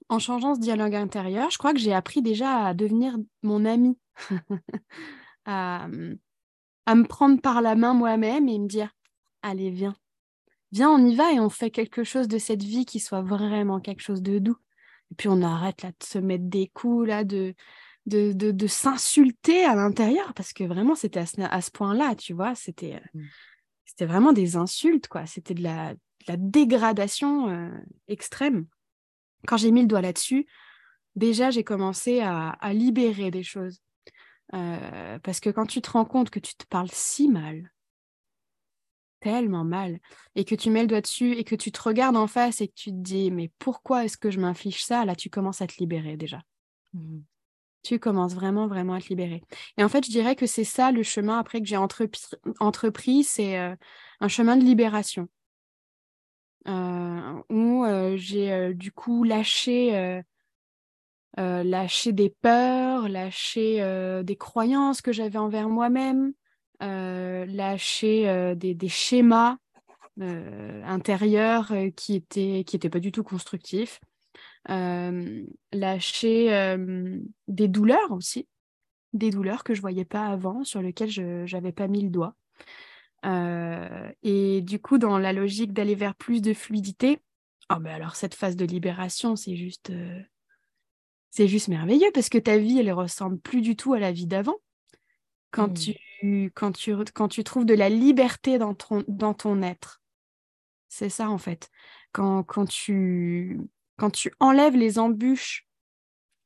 [0.09, 3.99] en changeant ce dialogue intérieur, je crois que j'ai appris déjà à devenir mon ami,
[5.47, 5.89] à,
[6.87, 8.95] à, me prendre par la main moi-même et me dire,
[9.43, 9.97] allez, viens,
[10.73, 13.81] viens, on y va et on fait quelque chose de cette vie qui soit vraiment
[13.81, 14.59] quelque chose de doux.
[15.11, 17.55] Et puis on arrête là de se mettre des coups, là, de,
[18.07, 22.95] de, de, s'insulter à l'intérieur, parce que vraiment, c'était à ce, point-là, tu vois, c'était
[22.95, 23.27] euh, mmh.
[23.85, 25.27] c'était vraiment des insultes, quoi.
[25.27, 25.95] C'était de la,
[26.27, 27.71] la dégradation euh,
[28.07, 28.67] extrême.
[29.47, 30.47] Quand j'ai mis le doigt là-dessus,
[31.17, 33.81] déjà, j'ai commencé à, à, libérer des choses.
[34.55, 37.71] Euh, parce que quand tu te rends compte que tu te parles si mal,
[39.21, 39.99] tellement mal
[40.35, 42.69] et que tu mets le doigt dessus et que tu te regardes en face et
[42.69, 45.05] que tu te dis mais pourquoi est-ce que je m'inflige ça?
[45.05, 46.41] Là tu commences à te libérer déjà.
[46.95, 47.19] Mmh.
[47.83, 49.43] tu commences vraiment vraiment à te libérer.
[49.77, 53.59] Et en fait je dirais que c'est ça le chemin après que j'ai entrepris, c'est
[53.59, 53.75] euh,
[54.21, 55.29] un chemin de libération.
[56.67, 60.23] Euh, où euh, j'ai du coup lâché
[61.37, 66.27] des peurs lâché des croyances que j'avais envers moi-même.
[66.29, 66.48] euh,
[66.81, 69.57] lâcher euh, des, schémas
[70.21, 74.01] euh, intérieurs qui étaient qui étaient pas du tout constructifs,
[74.67, 76.77] lâcher
[77.49, 78.47] des douleurs aussi,
[79.13, 82.35] des douleurs que je voyais pas avant, sur lesquelles je n'avais pas mis le doigt.
[84.23, 87.19] et du coup, dans la logique d'aller vers plus de fluidité,
[87.73, 89.93] oh ben alors cette phase de libération, c'est juste,
[91.31, 94.27] c'est juste merveilleux parce que ta vie, elle ressemble plus du tout à la vie
[94.27, 94.57] d'avant.
[95.51, 95.95] Quand, mmh.
[96.21, 100.03] tu, quand, tu, quand tu trouves de la liberté dans ton, dans ton être.
[100.89, 101.71] C'est ça en fait.
[102.13, 103.61] Quand, quand, tu,
[103.97, 105.67] quand tu enlèves les embûches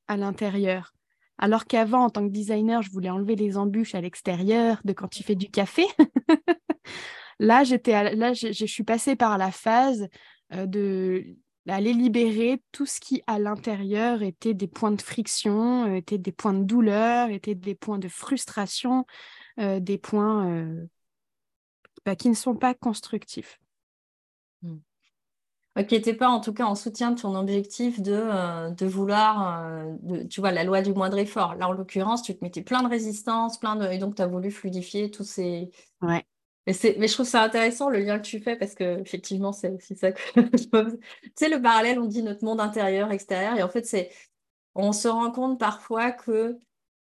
[0.09, 0.93] à l'intérieur,
[1.39, 5.09] alors qu'avant, en tant que designer, je voulais enlever les embûches à l'extérieur de quand
[5.09, 5.85] tu fais du café.
[7.41, 10.09] là, j'étais, là, je, je, suis passée par la phase
[10.53, 11.37] euh, de
[11.69, 16.33] aller libérer tout ce qui à l'intérieur était des points de friction, euh, était des
[16.33, 19.07] points de douleur, était des points de frustration,
[19.61, 20.87] euh, des points euh,
[22.05, 23.61] bah, qui ne sont pas constructifs.
[24.63, 24.79] Hmm.
[25.89, 30.23] Qui n'était pas en tout cas en soutien de ton objectif de, de vouloir, de,
[30.25, 31.55] tu vois, la loi du moindre effort.
[31.55, 33.87] Là, en l'occurrence, tu te mettais plein de résistance, plein de...
[33.87, 35.71] et donc tu as voulu fluidifier tous ces,
[36.03, 36.27] ouais.
[36.67, 39.71] Mais, mais je trouve ça intéressant le lien que tu fais parce que effectivement c'est
[39.71, 43.63] aussi ça que je Tu sais, le parallèle, on dit notre monde intérieur, extérieur, et
[43.63, 44.11] en fait, c'est
[44.75, 46.59] on se rend compte parfois que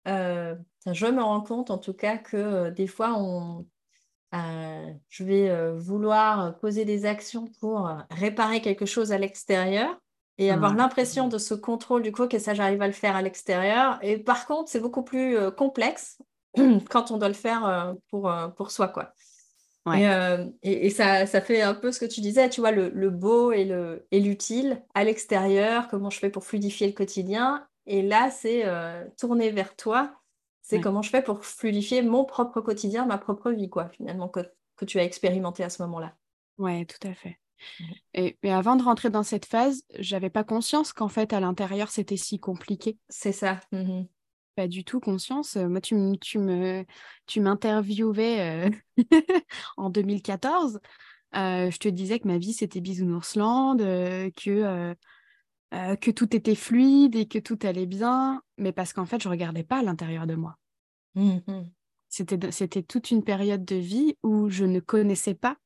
[0.08, 0.56] euh,
[0.92, 3.66] je me rends compte en tout cas que euh, des fois on
[4.34, 9.98] euh, je vais vouloir poser des actions pour réparer quelque chose à l'extérieur
[10.38, 13.22] et avoir l'impression de ce contrôle du coup que ça j'arrive à le faire à
[13.22, 13.98] l'extérieur.
[14.02, 16.18] Et par contre, c'est beaucoup plus complexe
[16.90, 19.14] quand on doit le faire pour, pour soi quoi.
[19.88, 23.52] Euh, et, ça, ça, fait un peu ce que tu disais, tu vois, le, beau
[23.52, 23.66] et
[24.12, 27.68] l'utile à l'extérieur, comment je fais pour fluidifier le quotidien.
[27.86, 28.66] Et là, c'est
[29.18, 30.12] tourner vers toi.
[30.64, 34.40] C'est comment je fais pour fluidifier mon propre quotidien, ma propre vie, quoi, finalement, que,
[34.76, 36.16] que tu as expérimenté à ce moment-là.
[36.58, 37.38] Oui, tout à fait.
[38.14, 42.18] Et, avant de rentrer dans cette phase, j'avais pas conscience qu'en fait, à l'intérieur, c'était
[42.18, 42.98] si compliqué.
[43.10, 43.60] C'est ça.
[43.72, 44.04] Mmh
[44.56, 45.56] pas du tout conscience.
[45.56, 46.86] Moi, tu, tu me,
[47.28, 48.70] tu m'interviewais euh,
[49.78, 50.80] en 2014.
[51.36, 54.96] Euh, je te disais que ma vie, c'était Bisounoursland, euh, que,
[55.72, 59.64] que tout était fluide et que tout allait bien, mais parce qu'en fait, je regardais
[59.64, 60.58] pas à l'intérieur de moi.
[61.16, 61.40] Mmh
[62.08, 65.58] c'était, c'était toute une période de vie où je ne connaissais pas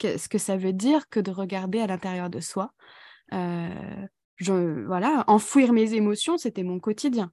[0.00, 2.72] ce que ça veut dire que de regarder à l'intérieur de soi.
[3.30, 7.30] je, voilà, enfouir mes émotions, c'était mon quotidien.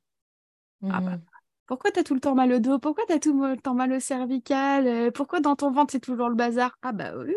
[0.84, 1.22] Ah bah, mmh.
[1.66, 2.80] pourquoi tu as tout le temps mal au dos?
[2.80, 4.88] Pourquoi tu as tout le temps mal au cervical?
[4.88, 6.78] Euh, Pourquoi dans ton ventre c'est toujours le bazar?
[6.82, 7.36] Ah bah oui.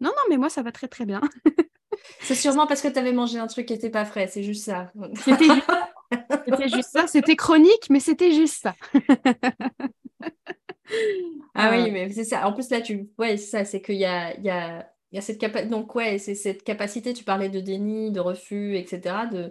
[0.00, 1.20] Non, non, mais moi ça va très très bien.
[2.20, 4.64] c'est sûrement parce que tu avais mangé un truc qui n'était pas frais, c'est juste
[4.64, 4.92] ça.
[5.14, 6.90] C'était juste...
[6.90, 8.74] ça, c'était chronique, mais c'était juste ça.
[11.54, 12.46] ah oui, mais c'est ça.
[12.46, 13.10] En plus là, tu...
[13.18, 14.90] Ouais, c'est ça, c'est qu'il y a, y, a...
[15.12, 15.70] y a cette capacité.
[15.70, 19.26] Donc ouais, c'est cette capacité, tu parlais de déni, de refus, etc.
[19.30, 19.50] de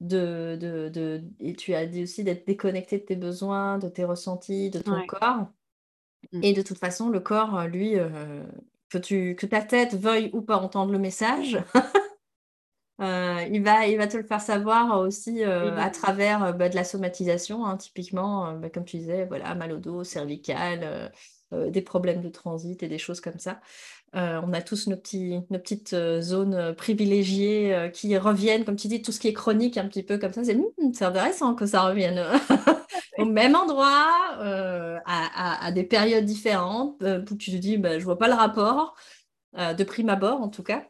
[0.00, 4.04] de, de, de, et tu as dit aussi d'être déconnecté de tes besoins, de tes
[4.04, 5.46] ressentis, de ton corps.
[6.32, 6.40] Mmh.
[6.42, 8.44] Et de toute façon, le corps, lui, euh,
[8.88, 11.58] que, tu, que ta tête veuille ou pas entendre le message,
[13.00, 16.74] euh, il, va, il va te le faire savoir aussi euh, à travers bah, de
[16.74, 21.12] la somatisation, hein, typiquement, bah, comme tu disais, voilà, mal au dos, cervical,
[21.52, 23.60] des problèmes de transit et des choses comme ça.
[24.16, 28.76] Euh, on a tous nos, petits, nos petites euh, zones euh, privilégiées qui reviennent, comme
[28.76, 30.44] tu dis, tout ce qui est chronique, un petit peu comme ça.
[30.44, 32.22] C'est hmm, intéressant que ça revienne
[33.18, 34.06] au même endroit,
[35.06, 38.96] à, des périodes différentes, où tu te dis, bah, je vois pas le rapport,
[39.56, 40.84] de prime abord en tout cas.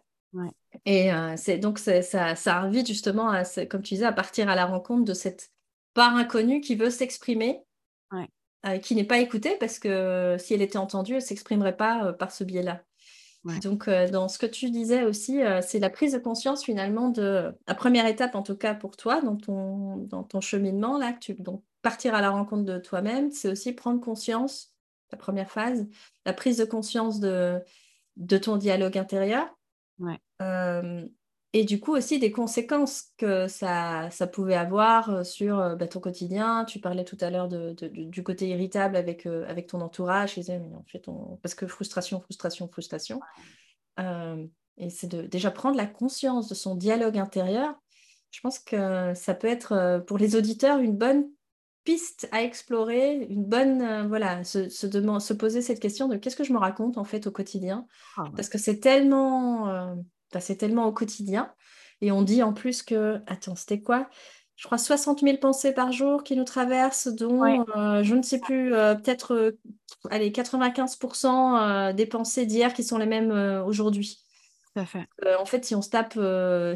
[0.84, 4.66] Et c'est donc ça, ça invite justement, à, comme tu disais, à partir à la
[4.66, 5.50] rencontre de cette
[5.94, 7.63] part inconnue qui veut s'exprimer.
[8.82, 12.32] Qui n'est pas écoutée parce que si elle était entendue, elle ne s'exprimerait pas par
[12.32, 12.82] ce biais-là.
[13.62, 17.10] Donc, euh, dans ce que tu disais aussi, euh, c'est la prise de conscience finalement
[17.10, 21.12] de la première étape, en tout cas pour toi, dans ton, dans ton cheminement, là,
[21.12, 24.72] tu, donc partir à la rencontre de toi-même, c'est aussi prendre conscience,
[25.12, 25.86] la première phase,
[26.24, 27.60] la prise de conscience de,
[28.16, 29.46] de ton dialogue intérieur.
[29.98, 30.18] Ouais.
[30.40, 31.06] Euh,
[31.56, 35.86] et du coup aussi des conséquences que ça, ça pouvait avoir euh, sur euh, bah,
[35.86, 36.64] ton quotidien.
[36.64, 40.36] Tu parlais tout à l'heure de, du côté irritable avec, euh, avec ton entourage.
[40.36, 41.06] mais en fait,
[41.42, 43.20] Parce que frustration, frustration, frustration.
[43.98, 47.72] et c'est de déjà prendre la conscience de son dialogue intérieur.
[48.32, 51.28] Je pense que ça peut être pour les auditeurs une bonne
[51.84, 56.42] piste à explorer, une bonne, voilà, se, se, se, poser cette question de qu'est-ce que
[56.42, 57.86] je me raconte en fait au quotidien?
[58.16, 59.94] Ah parce que c'est tellement
[60.40, 61.52] c'est tellement au quotidien.
[62.00, 64.08] Et on dit en plus que, attends, c'était quoi?
[64.56, 68.38] Je crois 60 000 pensées par jour qui nous traversent, dont euh, je ne sais
[68.38, 69.58] plus, euh, peut-être euh,
[70.10, 73.32] allez, 95% des pensées d'hier qui sont les mêmes
[73.66, 74.24] aujourd'hui.
[74.86, 75.08] fait.
[75.38, 76.18] en fait, si on se tape,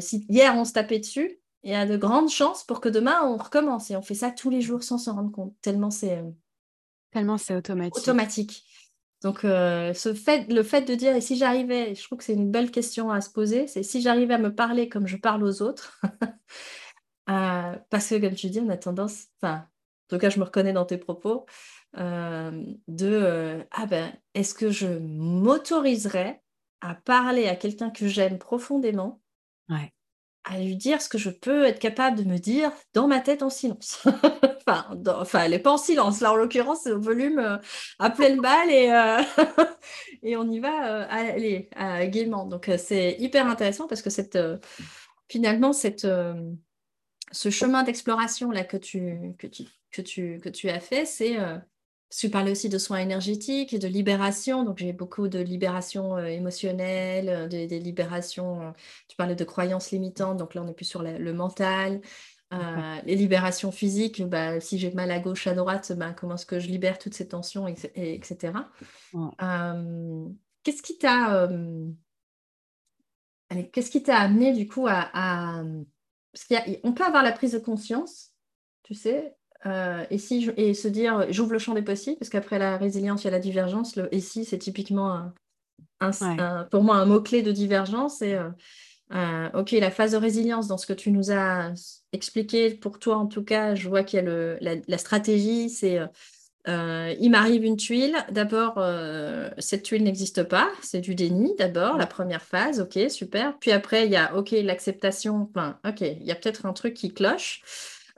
[0.01, 3.21] si hier on se tapait dessus, il y a de grandes chances pour que demain
[3.23, 3.91] on recommence.
[3.91, 6.21] Et on fait ça tous les jours sans s'en rendre compte, tellement c'est.
[7.11, 7.97] Tellement c'est automatique.
[7.97, 8.65] Automatique.
[9.21, 12.33] Donc, euh, ce fait, le fait de dire, et si j'arrivais, je trouve que c'est
[12.33, 15.43] une belle question à se poser, c'est si j'arrivais à me parler comme je parle
[15.43, 15.99] aux autres,
[17.29, 20.45] euh, parce que comme tu dis, on a tendance, enfin, en tout cas, je me
[20.45, 21.45] reconnais dans tes propos,
[21.97, 26.41] euh, de, ah ben, est-ce que je m'autoriserais
[26.81, 29.21] à parler à quelqu'un que j'aime profondément
[30.43, 33.43] à lui dire ce que je peux être capable de me dire dans ma tête
[33.43, 34.05] en silence.
[34.67, 36.21] enfin, enfin, elle n'est pas en silence.
[36.21, 37.57] Là, en l'occurrence, c'est au volume euh,
[37.99, 39.21] à pleine balle et, euh,
[40.23, 41.69] et on y va euh, allez,
[42.09, 42.45] gaiement.
[42.45, 44.37] Donc, c'est hyper intéressant parce que cette,
[45.27, 46.07] finalement, cette,
[47.31, 51.37] ce chemin d'exploration là que tu, que, tu, que, tu, que tu as fait, c'est
[52.09, 54.63] tu parlais aussi de soins énergétiques et de libération.
[54.63, 58.61] Donc, j'ai beaucoup de libération euh, émotionnelle, euh, des, libérations.
[58.61, 58.71] Euh,
[59.07, 60.37] tu parlais de croyances limitantes.
[60.37, 62.01] Donc, là, on est plus sur le mental.
[63.05, 66.59] les libérations physiques, bah, si j'ai mal à gauche, à droite, bah, comment est-ce que
[66.59, 68.53] je libère toutes ces tensions, etc.
[70.63, 71.47] qu'est-ce qui t'a
[73.71, 75.63] qu'est-ce qui t'a amené du coup à, à...
[76.31, 78.31] Parce qu'on peut avoir la prise de conscience,
[78.83, 79.35] tu sais,
[79.65, 83.23] euh, et, si et se dire, j'ouvre le champ des possibles, parce qu'après la résilience,
[83.23, 83.95] il y a la divergence.
[83.95, 85.31] Le et si, c'est typiquement
[85.99, 86.11] un,
[86.71, 88.21] pour moi un mot-clé de divergence.
[88.21, 88.49] Et, euh,
[89.13, 91.73] euh, ok, la phase de résilience, dans ce que tu nous as
[92.13, 95.99] expliqué, pour toi en tout cas, je vois qu'il y a le, la, stratégie, c'est
[96.67, 98.15] il m'arrive une tuile.
[98.29, 98.79] D'abord,
[99.57, 103.57] cette tuile n'existe pas, c'est du déni d'abord, la première phase, ok, super.
[103.57, 106.93] Puis après, il y a ok, l'acceptation, enfin, ok, il y a peut-être un truc
[106.93, 107.63] qui cloche.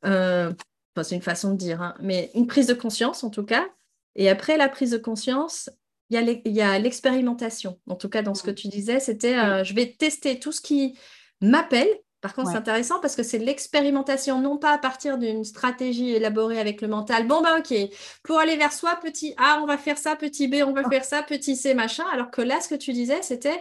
[0.06, 0.52] euh,
[0.98, 3.68] c'est une façon de dire, hein, mais une prise de conscience en tout cas.
[4.16, 5.70] Et après la prise de conscience,
[6.10, 7.80] il y a l'expérimentation.
[7.88, 10.60] En tout cas, dans ce que tu disais, c'était euh, je vais tester tout ce
[10.60, 10.98] qui
[11.40, 11.88] m'appelle.
[12.20, 16.60] Par contre, c'est intéressant parce que c'est l'expérimentation, non pas à partir d'une stratégie élaborée
[16.60, 17.26] avec le mental.
[17.26, 17.74] Bon, ben ok,
[18.24, 21.04] pour aller vers soi, petit A, on va faire ça, petit B, on va faire
[21.04, 22.06] ça, petit C, machin.
[22.12, 23.60] Alors que là, ce que tu disais, c'était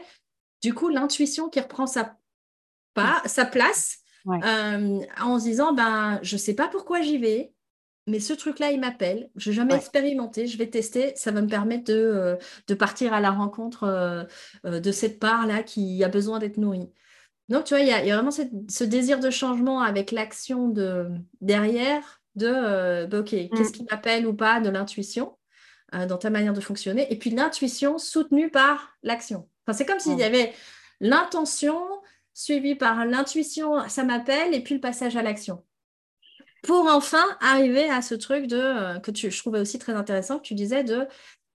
[0.63, 2.19] du coup l'intuition qui reprend sa,
[2.93, 7.53] pas, sa place euh, en se disant, ben, je ne sais pas pourquoi j'y vais,
[8.07, 9.31] mais ce truc-là, il m'appelle.
[9.37, 11.13] Je n'ai jamais expérimenté, je vais tester.
[11.17, 15.63] Ça va me permettre de, euh, de partir à la rencontre euh, de cette part-là
[15.63, 16.91] qui a besoin d'être nourrie.
[17.49, 21.09] Donc, tu vois, il y, a vraiment ce désir de changement avec l'action de,
[21.41, 23.73] derrière de, bah, OK, qu'est-ce mm.
[23.73, 25.37] qui m'appelle ou pas de l'intuition
[25.93, 27.13] dans ta manière de fonctionner.
[27.13, 29.49] Et puis l'intuition soutenue par l'action.
[29.67, 30.53] Enfin, c'est comme s'il y avait
[31.01, 31.81] l'intention
[32.35, 35.65] suivi par l'intuition, ça m'appelle, et puis le passage à l'action.
[36.63, 40.39] Pour enfin arriver à ce truc de euh, que tu, je trouvais aussi très intéressant,
[40.39, 41.07] que tu disais de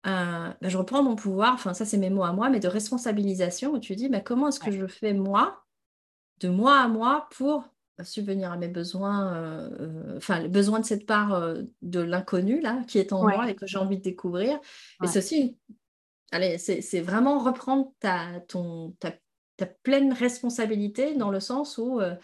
[0.07, 2.69] euh, bah, je reprends mon pouvoir, enfin ça c'est mes mots à moi, mais de
[2.69, 5.63] responsabilisation, où tu dis bah, comment est-ce que je fais moi,
[6.41, 7.69] de moi à moi, pour
[8.03, 12.99] subvenir à mes besoins, euh, enfin le besoin de cette part de l'inconnu là qui
[12.99, 14.59] est en moi et que j'ai envie de découvrir.
[15.03, 15.57] Et c'est aussi,
[16.33, 19.13] allez, c'est vraiment reprendre ta, ton, ta
[19.57, 22.15] ta pleine responsabilité dans le sens où euh,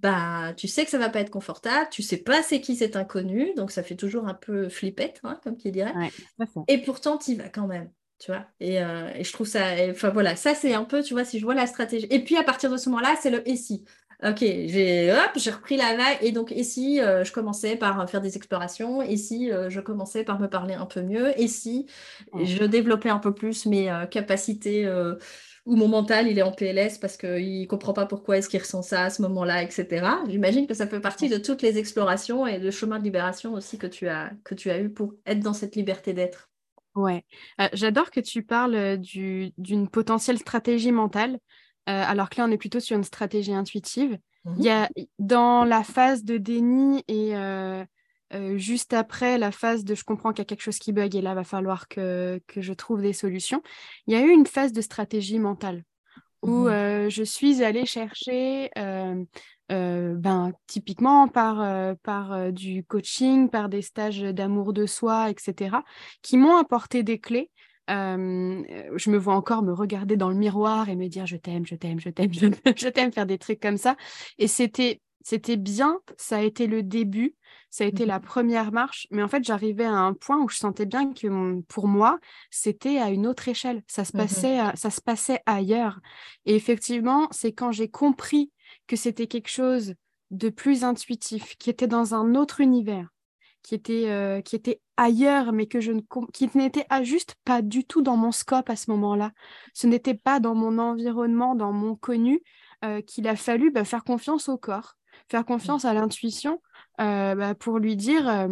[0.00, 2.96] bah, tu sais que ça va pas être confortable, tu sais pas c'est qui cet
[2.96, 5.92] inconnu, donc ça fait toujours un peu flippette, hein, comme qui dirait.
[6.68, 8.46] et pourtant, tu y vas quand même, tu vois.
[8.58, 11.38] Et, euh, et je trouve ça, enfin voilà, ça c'est un peu, tu vois, si
[11.38, 12.08] je vois la stratégie.
[12.10, 13.84] Et puis à partir de ce moment-là, c'est le et si.
[14.24, 18.20] Ok, j'ai j'ai repris la vague et donc et si euh, je commençais par faire
[18.20, 21.86] des explorations, et si je commençais par me parler un peu mieux, et si
[22.40, 24.88] je développais un peu plus mes capacités
[25.64, 28.60] ou mon mental, il est en PLS parce qu'il ne comprend pas pourquoi est-ce qu'il
[28.60, 30.06] ressent ça à ce moment-là, etc.
[30.28, 33.78] J'imagine que ça fait partie de toutes les explorations et le chemin de libération aussi
[33.78, 36.50] que tu as, que tu as eu pour être dans cette liberté d'être.
[36.94, 37.24] Ouais,
[37.60, 38.96] euh, j'adore que tu parles euh,
[39.56, 41.38] d'une potentielle stratégie mentale,
[41.88, 44.18] euh, alors que là, on est plutôt sur une stratégie intuitive.
[44.44, 44.88] Mmh y a
[45.20, 47.84] dans la phase de déni et euh,
[48.56, 51.20] juste après la phase de je comprends qu'il y a quelque chose qui bug et
[51.20, 53.62] là, va falloir que, que je trouve des solutions,
[54.06, 55.84] il y a eu une phase de stratégie mentale
[56.42, 59.24] où mmh euh, je suis allée chercher, euh,
[59.68, 65.76] ben, typiquement par, par du coaching, par des stages d'amour de soi, etc.,
[66.20, 67.50] qui m'ont apporté des clés.
[67.88, 71.76] je me vois encore me regarder dans le miroir et me dire je t'aime, je
[71.76, 73.96] t'aime, je t'aime, je t'aime, faire des trucs comme ça.
[74.38, 77.36] Et c'était c'était bien, ça a été le début,
[77.72, 80.48] ça a été la mmh première marche, mais en fait, j'arrivais à un point où
[80.48, 82.20] je sentais bien que pour moi,
[82.50, 85.98] c'était à une autre échelle, ça se, mmh passait, ça se passait ailleurs.
[86.44, 88.52] Et effectivement, c'est quand j'ai compris
[88.86, 89.94] que c'était quelque chose
[90.30, 93.08] de plus intuitif, qui était dans un autre univers,
[93.62, 96.02] qui était, euh, qui était ailleurs, mais que je ne
[96.34, 99.32] qui n'était juste pas du tout dans mon scope à ce moment-là.
[99.72, 102.42] Ce n'était pas dans mon environnement, dans mon connu,
[102.84, 104.98] euh, qu'il a fallu bah, faire confiance au corps
[105.28, 106.60] faire confiance à l'intuition
[107.00, 108.48] euh, bah, pour lui dire euh,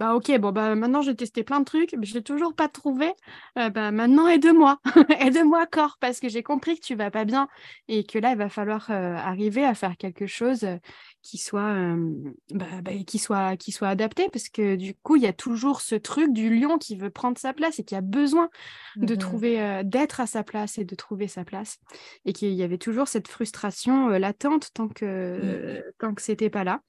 [0.00, 2.68] bah ok bon bah maintenant j'ai testé plein de trucs mais je l'ai toujours pas
[2.68, 3.12] trouvé.
[3.56, 4.80] Euh, bah maintenant aide-moi.
[5.20, 7.48] Aide-moi corps parce que j'ai compris que tu vas pas bien
[7.86, 10.66] et que là il va falloir arriver à faire quelque chose
[11.22, 11.76] qui soit
[12.50, 15.80] bah, bah, qui soit qui soit adapté parce que du coup il y a toujours
[15.80, 18.50] ce truc du lion qui veut prendre sa place et qui a besoin
[18.96, 21.78] de mmh trouver d'être à sa place et de trouver sa place.
[22.24, 25.82] Et qu'il y avait toujours cette frustration latente tant que mmh.
[26.00, 26.80] tant que c'était pas là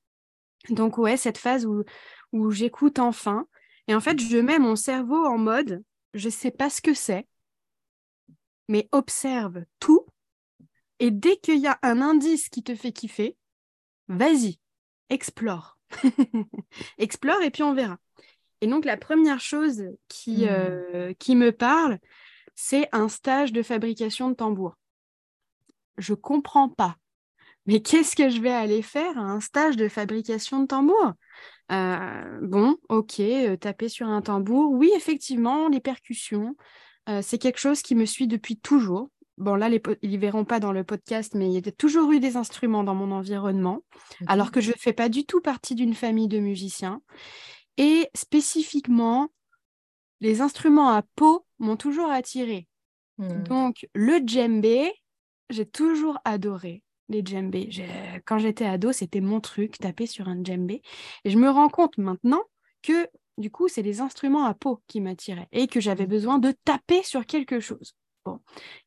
[0.70, 1.84] donc ouais cette phase où
[2.32, 3.47] où j'écoute enfin.
[3.88, 6.93] Et en fait, je mets mon cerveau en mode, je ne sais pas ce que
[6.93, 7.28] c'est,
[8.68, 10.05] mais observe tout.
[10.99, 13.36] Et dès qu'il y a un indice qui te fait kiffer,
[14.07, 14.59] vas-y,
[15.09, 15.78] explore.
[16.97, 17.97] explore et puis on verra.
[18.61, 20.49] Et donc la première chose qui, mmh.
[20.49, 21.99] euh, qui me parle,
[22.55, 24.78] c'est un stage de fabrication de tambours.
[25.97, 26.97] Je comprends pas.
[27.66, 31.13] Mais qu'est-ce que je vais aller faire à un stage de fabrication de tambours?
[31.72, 34.72] Euh, bon, ok, euh, taper sur un tambour.
[34.72, 36.55] Oui, effectivement, les percussions,
[37.09, 39.09] euh, c'est quelque chose qui me suit depuis toujours.
[39.38, 42.11] Bon, là, les ils ne verront pas dans le podcast, mais il y a toujours
[42.11, 43.82] eu des instruments dans mon environnement,
[44.28, 47.01] alors que je ne fais pas du tout partie d'une famille de musiciens.
[47.78, 49.28] Et spécifiquement,
[50.22, 52.68] les instruments à peau m'ont toujours attiré.
[53.18, 53.43] Mmh.
[53.43, 54.89] Donc, le djembé,
[55.49, 57.70] j'ai toujours adoré les djembés.
[58.26, 60.82] Quand j'étais ado, c'était mon truc, taper sur un djembé.
[61.24, 62.43] Et je me rends compte maintenant
[62.82, 66.10] que du coup, c'est les instruments à peau qui m'attiraient et que j'avais mmh.
[66.10, 67.95] besoin de taper sur quelque chose.
[68.24, 68.39] Bon,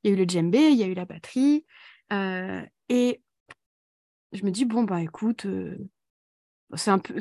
[0.03, 1.64] il y a eu le djembé, il y a eu la batterie.
[2.12, 3.23] Euh, et
[4.33, 5.77] je me dis, bon, bah écoute, euh,
[6.75, 7.21] c'est un peu.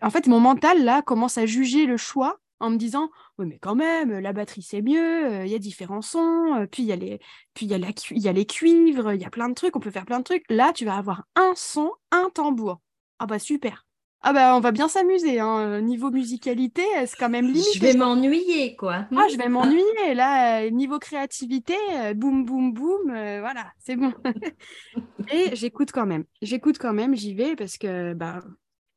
[0.00, 3.58] En fait, mon mental, là, commence à juger le choix en me disant Oui, mais
[3.58, 6.96] quand même, la batterie, c'est mieux, il y a différents sons, puis il y, a
[6.96, 7.20] les...
[7.54, 7.88] puis y, a la...
[8.10, 10.24] y a les cuivres, il y a plein de trucs, on peut faire plein de
[10.24, 10.44] trucs.
[10.48, 12.80] Là, tu vas avoir un son, un tambour.
[13.18, 13.86] Ah bah super.
[14.24, 15.40] Ah bah on va bien s'amuser.
[15.40, 15.80] Hein.
[15.80, 17.70] Niveau musicalité, c'est quand même limité.
[17.74, 19.06] Je vais m'ennuyer, quoi.
[19.16, 20.14] Ah, je vais m'ennuyer.
[20.14, 21.74] Là, niveau créativité,
[22.14, 24.12] boum, boum, boum, voilà, c'est bon.
[25.32, 26.24] Et j'écoute quand même.
[26.40, 28.40] J'écoute quand même, j'y vais parce que bah,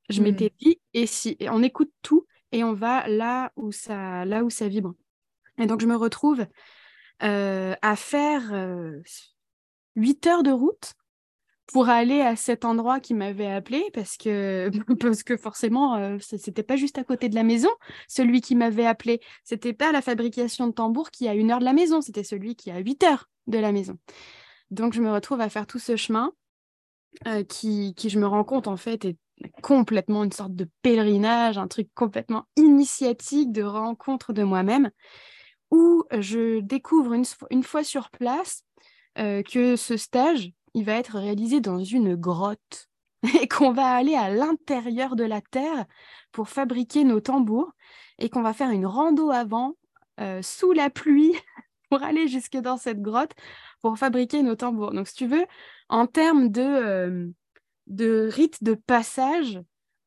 [0.09, 0.24] je hmm.
[0.24, 2.26] m'étais dit, et si on écoute tout
[2.56, 4.93] et on va là où ça, là où ça vibre.
[5.58, 6.45] Et donc je me retrouve
[7.20, 8.53] à faire
[9.95, 10.93] 8 heures de route
[11.68, 16.64] pour aller à cet endroit qui m'avait appelé parce que parce que forcément euh, c'était
[16.64, 17.70] pas juste à côté de la maison
[18.08, 21.66] celui qui m'avait appelé c'était pas la fabrication de tambour qui à une heure de
[21.66, 23.97] la maison c'était celui qui à 8 heures de la maison
[24.70, 26.34] donc je me retrouve à faire tout ce chemin
[27.28, 29.18] euh, qui, qui je me rends compte en fait est
[29.61, 34.89] complètement une sorte de pèlerinage un truc complètement initiatique de rencontre de moi-même
[35.71, 38.63] où je découvre une, fois sur place
[39.17, 42.88] euh, que ce stage il va être réalisé dans une grotte
[43.41, 45.86] et qu'on va aller à l'intérieur de la terre
[46.31, 47.71] pour fabriquer nos tambours
[48.19, 49.75] et qu'on va faire une rando avant
[50.19, 51.33] euh, sous la pluie
[51.89, 53.31] pour aller jusque dans cette grotte
[53.81, 54.91] pour fabriquer nos tambours.
[54.91, 55.45] Donc, si tu veux,
[55.89, 57.27] en termes de, euh,
[57.88, 59.61] de rite de passage,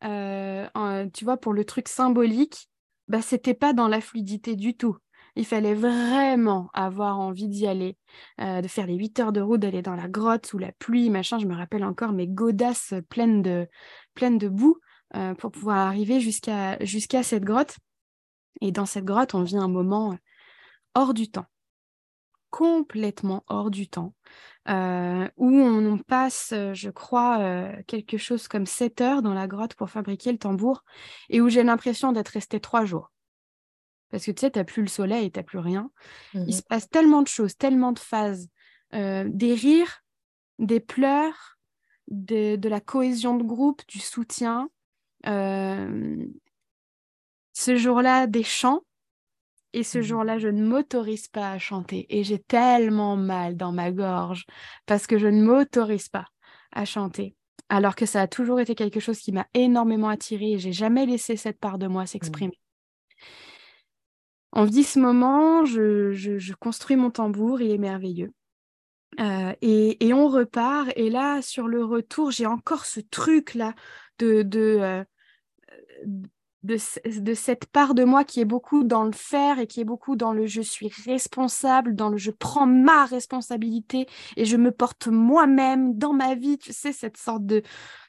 [0.05, 0.67] euh,
[1.13, 2.69] tu vois, pour le truc symbolique,
[3.09, 4.97] bah, c'était pas dans la fluidité du tout.
[5.37, 7.97] Il fallait vraiment avoir envie d'y aller,
[8.41, 11.11] euh, de faire les 8 heures de route, d'aller dans la grotte sous la pluie,
[11.11, 11.39] machin.
[11.39, 13.69] Je me rappelle encore mes godasses pleines de,
[14.15, 14.79] pleines de boue
[15.15, 17.77] euh, pour pouvoir arriver jusqu'à jusqu'à cette grotte.
[18.61, 20.19] Et dans cette grotte, on vit un moment
[20.95, 21.47] hors du temps,
[22.51, 24.15] complètement hors du temps,
[24.69, 29.91] euh, où on, passe, je crois, quelque chose comme 7 heures dans la grotte pour
[29.91, 30.85] fabriquer le tambour,
[31.29, 33.11] et où j'ai l'impression d'être restée trois jours
[34.11, 35.91] parce que tu sais, tu n'as plus le soleil, tu n'as plus rien.
[36.35, 38.49] Il mmh se passe tellement de choses, tellement de phases,
[38.95, 40.03] euh, des rires,
[40.59, 41.59] des pleurs,
[42.09, 44.71] de, la cohésion de groupe, du soutien.
[45.27, 46.25] Euh,
[47.53, 48.83] ce jour-là, des chants.
[49.79, 52.05] Et ce mmh jour-là, je ne m'autorise pas à chanter.
[52.09, 54.45] Et j'ai tellement mal dans ma gorge
[54.87, 56.27] parce que je ne m'autorise pas
[56.73, 57.37] à chanter.
[57.69, 61.07] Alors que ça a toujours été quelque chose qui m'a énormément attirée et j'ai jamais
[61.07, 62.07] laissé cette part de moi mmh.
[62.09, 62.61] s'exprimer.
[64.53, 68.33] On vit ce moment, je, construis mon tambour, il est merveilleux.
[69.21, 70.91] Euh, et, on repart.
[70.97, 73.75] Et là, sur le retour, j'ai encore ce truc-là
[74.19, 75.05] de, de, euh,
[76.65, 76.77] de,
[77.35, 80.33] cette part de moi qui est beaucoup dans le faire et qui est beaucoup dans
[80.33, 84.07] le je suis responsable, dans le je prends ma responsabilité
[84.37, 86.59] et je me porte moi-même dans ma vie.
[86.59, 87.63] Tu sais, cette sorte de,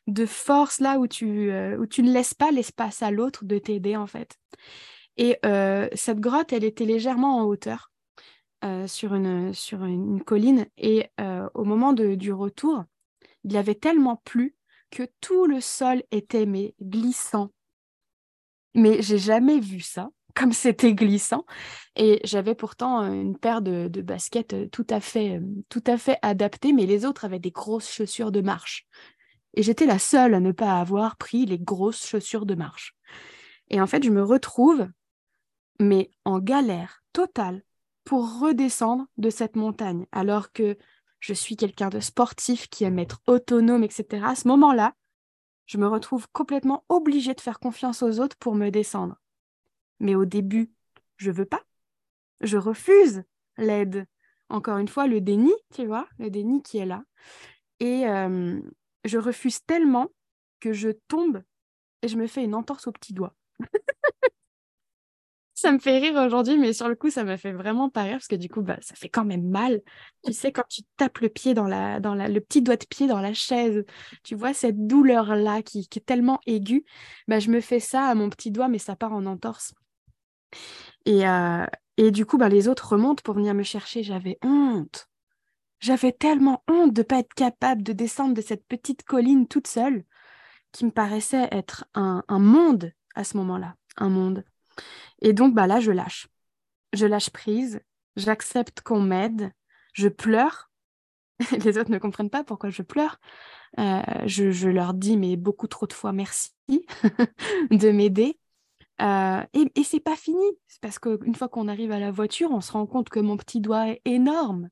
[0.08, 3.96] de force-là où, tu euh, où tu ne laisses pas l'espace à l'autre de t'aider,
[3.96, 4.38] en fait.
[5.18, 7.92] Et euh, cette grotte, elle était légèrement en hauteur
[8.64, 10.66] euh, sur, une, sur une colline.
[10.78, 11.10] Et
[11.54, 12.84] au moment du retour,
[13.44, 14.56] il y avait tellement plu
[14.90, 17.52] que tout le sol était mais, glissant.
[18.76, 21.46] Mais j'ai jamais vu ça, comme c'était glissant.
[21.96, 26.86] Et j'avais pourtant une paire de, baskets tout à, fait, tout à fait adaptées, mais
[26.86, 28.88] les autres avaient des grosses chaussures de marche.
[29.56, 32.96] Et j'étais la seule à ne pas avoir pris les grosses chaussures de marche.
[33.70, 34.88] Et en fait, je me retrouve
[35.80, 37.64] mais en galère totale
[38.04, 40.78] pour redescendre de cette montagne, alors que
[41.20, 44.26] je suis quelqu'un de sportif qui aime être autonome, etc.
[44.26, 44.94] À ce moment-là,
[45.70, 49.22] je me retrouve complètement obligée de faire confiance aux autres pour me descendre.
[50.00, 50.72] Mais au début,
[51.18, 51.62] je veux pas.
[52.42, 53.24] Je refuse
[53.56, 54.08] l'aide.
[54.50, 57.04] Encore une fois, le déni, tu vois, le déni qui est là.
[57.80, 58.60] Et euh,
[59.06, 60.08] je refuse tellement
[60.60, 61.44] que je tombe
[62.02, 63.36] et je me fais une entorse au petit doigt.
[65.60, 68.14] Ça me fait rire aujourd'hui, mais sur le coup, ça m'a fait vraiment pas rire
[68.14, 69.82] parce que du coup, bah, ça fait quand même mal.
[70.26, 72.86] Tu sais, quand tu tapes le pied dans la, dans la, le petit doigt de
[72.86, 73.84] pied dans la chaise,
[74.24, 76.86] tu vois cette douleur-là qui, est tellement aiguë.
[77.28, 79.74] Bah, je me fais ça à mon petit doigt, mais ça part en entorse.
[81.06, 81.66] Et, euh,
[81.98, 84.04] et du coup, bah, les autres remontent pour venir me chercher.
[84.04, 85.10] J'avais honte.
[85.80, 89.68] J'avais tellement honte de ne pas être capable de descendre de cette petite colline toute
[89.68, 90.04] seule,
[90.72, 94.44] qui me paraissait être un, un monde à ce moment-là, un monde.
[95.22, 96.28] Et donc, bah là, je lâche.
[96.94, 97.82] Je lâche prise,
[98.16, 99.52] j'accepte qu'on m'aide,
[99.94, 100.72] je pleure.
[101.64, 103.20] Les autres ne comprennent pas pourquoi je pleure.
[103.78, 108.40] Euh, je, leur dis, mais beaucoup trop de fois, merci de m'aider.
[109.02, 110.44] Euh, et, et c'est pas fini,
[110.82, 113.62] parce qu'une fois qu'on arrive à la voiture, on se rend compte que mon petit
[113.62, 114.70] doigt est énorme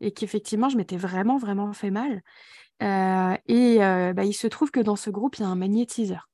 [0.00, 2.22] et qu'effectivement, je m'étais vraiment, vraiment fait mal.
[2.80, 6.28] et bah, il se trouve que dans ce groupe, il y a un magnétiseur.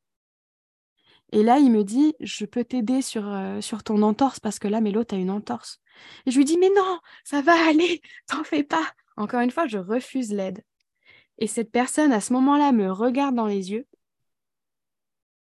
[1.33, 3.25] Et là, il me dit, je peux t'aider sur,
[3.61, 5.81] sur ton entorse parce que là, Mélo, tu as une entorse.
[6.27, 8.93] Et je lui dis, mais non, ça va aller, t'en fais pas.
[9.17, 10.63] Encore une fois, je refuse l'aide.
[11.39, 13.87] Et cette personne, à ce moment-là, me regarde dans les yeux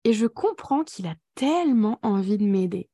[0.03, 2.89] et je comprends qu'il a tellement envie de m'aider.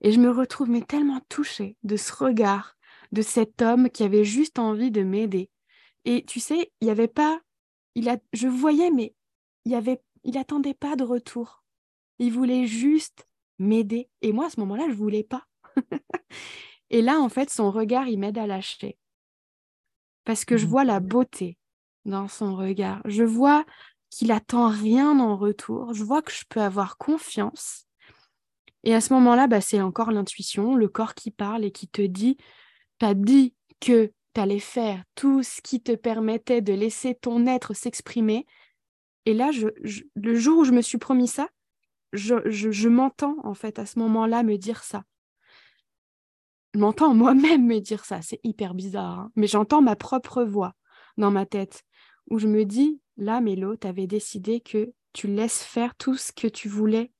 [0.00, 2.76] Et je me retrouve tellement touchée de ce regard
[3.12, 5.50] de cet homme qui avait juste envie de m'aider.
[6.04, 7.40] Et tu sais, il n'y avait pas,
[7.94, 9.14] il a, je voyais, mais
[9.64, 10.34] il y avait, il
[10.74, 11.61] pas de retour.
[12.22, 13.26] Il voulait juste
[13.58, 14.08] m'aider.
[14.20, 15.44] Et moi, à ce moment-là, je voulais pas.
[16.90, 18.96] et là, en fait, son regard, il m'aide à lâcher.
[20.24, 20.68] Parce que je mmh.
[20.68, 21.58] vois la beauté
[22.04, 23.02] dans son regard.
[23.06, 23.66] Je vois
[24.08, 25.94] qu'il attend rien en retour.
[25.94, 27.88] Je vois que je peux avoir confiance.
[28.84, 32.02] Et à ce moment-là, bah, c'est encore l'intuition, le corps qui parle et qui te
[32.02, 32.36] dit,
[33.00, 37.74] t'as dit que tu allais faire tout ce qui te permettait de laisser ton être
[37.74, 38.46] s'exprimer.
[39.26, 39.66] Et là, je,
[40.14, 41.48] le jour où je me suis promis ça,
[42.12, 45.04] je, m'entends en fait à ce moment-là me dire ça.
[46.74, 49.32] Je m'entends moi-même me dire ça, c'est hyper bizarre, hein.
[49.36, 50.74] mais j'entends ma propre voix
[51.18, 51.84] dans ma tête
[52.30, 56.32] où je me dis, là, Mélo, tu avais décidé que tu laisses faire tout ce
[56.32, 57.12] que tu voulais,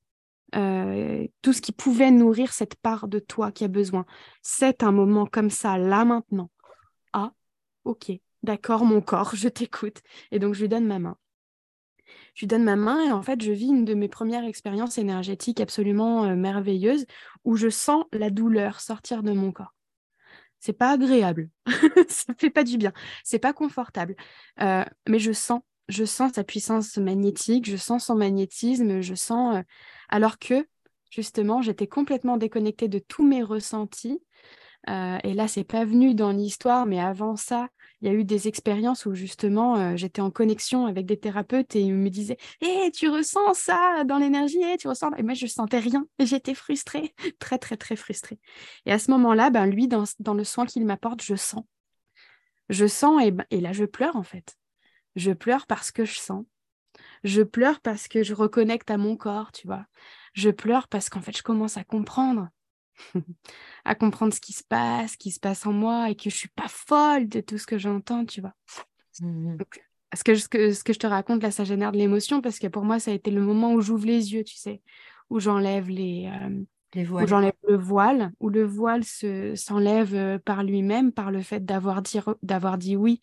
[0.55, 4.05] euh, tout ce qui pouvait nourrir cette part de toi qui a besoin.
[4.41, 6.49] C'est un moment comme ça, là, maintenant.
[7.11, 7.33] Ah,
[7.83, 10.01] ok, d'accord, mon corps, je t'écoute.
[10.31, 11.17] Et donc, je lui donne ma main.
[12.33, 14.97] Je lui donne ma main et en fait, je vis une de mes premières expériences
[14.97, 17.05] énergétiques absolument euh, merveilleuses
[17.43, 19.73] où je sens la douleur sortir de mon corps
[20.59, 21.49] c'est pas agréable,
[22.07, 22.93] ça fait pas du bien,
[23.25, 24.15] c'est pas confortable,
[24.61, 25.59] euh, mais je sens,
[25.89, 29.61] je sens sa puissance magnétique, je sens son magnétisme, je sens, euh,
[30.07, 30.65] alors que
[31.09, 34.21] justement j'étais complètement déconnectée de tous mes ressentis.
[34.87, 37.69] Et là, c'est pas venu dans l'histoire, mais avant ça,
[38.03, 41.73] il y a eu des expériences où justement euh, j'étais en connexion avec des thérapeutes
[41.77, 45.11] et ils me disaient Hé, tu ressens ça dans l'énergie, et tu ressens.
[45.15, 46.05] Et moi, je sentais rien.
[46.19, 48.39] J'étais frustrée, très, très, très frustrée.
[48.85, 51.63] Et à ce moment-là, ben, lui, dans, le soin qu'il m'apporte, je sens.
[52.67, 54.57] Je sens et, ben, et là, je pleure en fait.
[55.15, 56.43] Je pleure parce que je sens.
[57.23, 59.85] Je pleure parce que je reconnecte à mon corps, tu vois.
[60.33, 62.49] Je pleure parce qu'en fait, je commence à comprendre
[63.85, 66.35] à comprendre ce qui se passe, ce qui se passe en moi et que je
[66.35, 68.53] suis pas folle de tout ce que j'entends, tu vois.
[69.21, 69.57] Mmh
[70.15, 72.59] ce, que, ce, que, ce que je te raconte là, ça génère de l'émotion parce
[72.59, 74.81] que pour moi, ça a été le moment où j'ouvre les yeux, tu sais,
[75.29, 76.63] où j'enlève les, euh,
[76.93, 77.23] les voiles.
[77.23, 81.65] où j'enlève le voile, où le voile se, s'enlève euh, par lui-même, par le fait
[81.65, 83.21] d'avoir dit, d'avoir dit oui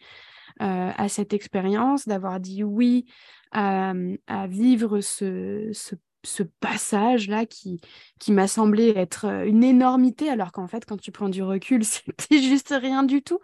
[0.62, 3.07] euh, à cette expérience, d'avoir dit oui
[3.53, 3.93] à,
[4.27, 5.95] à vivre ce, ce
[6.25, 7.81] ce passage-là qui,
[8.18, 11.85] qui m'a semblé être euh, une énormité, alors qu'en fait, quand tu prends du recul,
[11.85, 13.41] c'était juste rien du tout.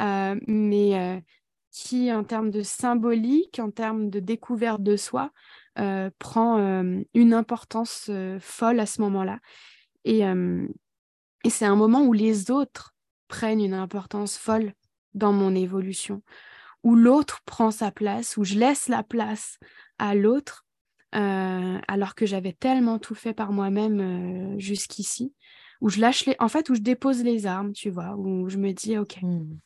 [0.00, 1.20] Euh, mais euh,
[1.70, 5.32] qui, en termes de symbolique, en termes de découverte de soi,
[6.18, 6.58] prend
[7.14, 9.38] une importance folle à ce moment-là.
[10.04, 10.22] Et,
[11.44, 12.94] et c'est un moment où les autres
[13.28, 14.74] prennent une importance folle
[15.14, 16.22] dans mon évolution,
[16.82, 19.58] où l'autre prend sa place, où je laisse la place
[19.98, 20.66] à l'autre
[21.14, 25.34] euh, alors que j'avais tellement tout fait par moi-même euh, jusqu'ici,
[25.80, 28.58] où je lâche les, en fait, où je dépose les armes, tu vois, où je
[28.58, 29.58] me dis, ok, mmh.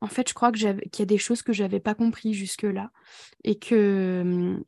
[0.00, 2.90] en fait, je crois que qu'il y a des choses que j'avais pas compris jusque-là,
[3.44, 4.58] et que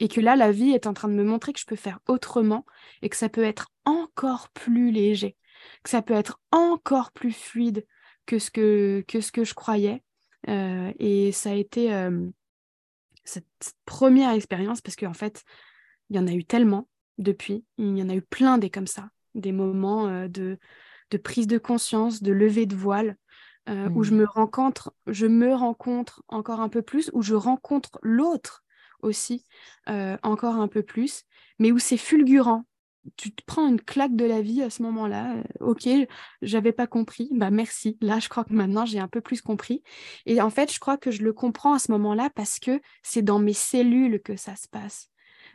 [0.00, 2.00] et que là, la vie est en train de me montrer que je peux faire
[2.08, 2.66] autrement
[3.00, 5.36] et que ça peut être encore plus léger,
[5.82, 7.86] que ça peut être encore plus fluide
[8.26, 10.02] que ce que, que, ce que je croyais.
[10.48, 11.90] Euh, et ça a été
[13.24, 13.46] cette,
[13.84, 15.44] première expérience parce qu'en fait,
[16.14, 16.88] il y en a eu tellement
[17.18, 17.64] depuis.
[17.76, 20.58] Il y en a eu plein des comme ça, des moments euh, de,
[21.10, 23.16] de, prise de conscience, de levée de voile,
[23.68, 24.18] euh, où je mmh.
[24.18, 28.62] me rencontre, je me rencontre encore un peu plus, où je rencontre l'autre
[29.00, 29.44] aussi
[29.88, 31.24] euh, encore un peu plus,
[31.58, 32.64] mais où c'est fulgurant.
[33.16, 35.42] Tu te prends une claque de la vie à ce moment-là.
[35.60, 35.88] ok,
[36.40, 37.28] j'avais pas compris.
[37.32, 37.98] Bah merci.
[38.00, 39.82] Là, je crois que maintenant j'ai un peu plus compris.
[40.24, 43.20] Et en fait, je crois que je le comprends à ce moment-là parce que c'est
[43.20, 45.10] dans mes cellules que ça se passe.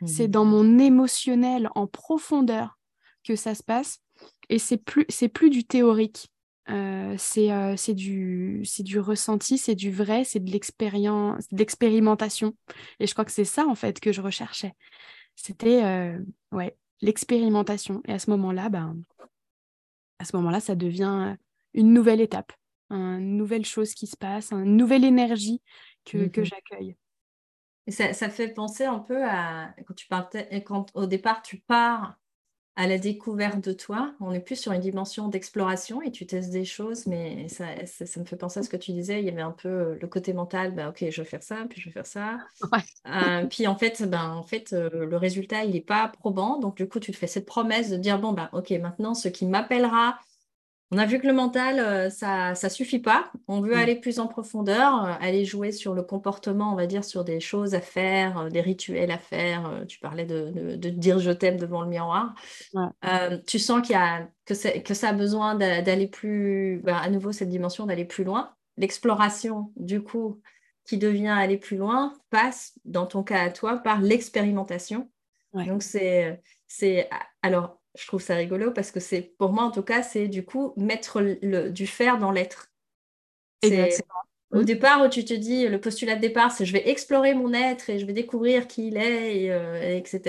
[0.06, 0.32] C'est mmh.
[0.32, 2.78] dans mon émotionnel en profondeur
[3.24, 4.00] que ça se passe.
[4.48, 6.30] Et c'est plus, c'est plus du théorique.
[6.68, 12.54] Euh, euh, c'est, du, c'est du ressenti, c'est du vrai, c'est de l'expérience, de l'expérimentation.
[13.00, 14.74] Et je crois que c'est ça, en fait, que je recherchais.
[15.36, 16.18] C'était euh,
[16.52, 18.02] ouais, l'expérimentation.
[18.06, 18.96] Et à ce moment-là, ben,
[20.18, 21.36] à ce moment-là, ça devient
[21.74, 22.52] une nouvelle étape,
[22.90, 25.62] une nouvelle chose qui se passe, une nouvelle énergie
[26.04, 26.96] que, que mmh j'accueille
[27.90, 32.16] ça, fait penser un peu à quand tu partais, quand au départ tu pars
[32.76, 34.14] à la découverte de toi.
[34.20, 38.20] On est plus sur une dimension d'exploration et tu testes des choses, mais ça, ça,
[38.20, 39.18] me fait penser à ce que tu disais.
[39.20, 41.66] Il y avait un peu euh, le côté mental, bah, ok, je vais faire ça,
[41.68, 42.38] puis je vais faire ça.
[43.06, 46.58] Euh, puis en fait, ben, en fait euh, le résultat, il n'est pas probant.
[46.58, 49.28] Donc du coup, tu te fais cette promesse de dire, bon, bah, ok, maintenant, ce
[49.28, 50.18] qui m'appellera
[50.92, 53.30] on a vu que le mental, euh, ça ne suffit pas.
[53.46, 53.78] On veut mm.
[53.78, 57.38] aller plus en profondeur, euh, aller jouer sur le comportement, on va dire, sur des
[57.38, 59.84] choses à faire, euh, des rituels à faire.
[59.86, 62.34] tu parlais de, dire je t'aime devant le miroir.
[63.46, 67.30] tu sens qu'il y a, que, que ça a besoin d'aller plus, bah, à nouveau,
[67.30, 68.52] cette dimension d'aller plus loin.
[68.76, 70.40] L'exploration, du coup,
[70.86, 75.08] qui devient aller plus loin, passe, dans ton cas à toi, par l'expérimentation.
[75.52, 77.08] Donc, c'est, c'est,
[77.42, 80.44] alors, je trouve ça rigolo parce que c'est, pour moi en tout cas, c'est du
[80.44, 82.72] coup mettre le, du faire dans l'être.
[84.52, 87.52] Au départ, où tu te dis, le postulat de départ, c'est je vais explorer mon
[87.52, 90.20] être et je vais découvrir qui il est, et, etc.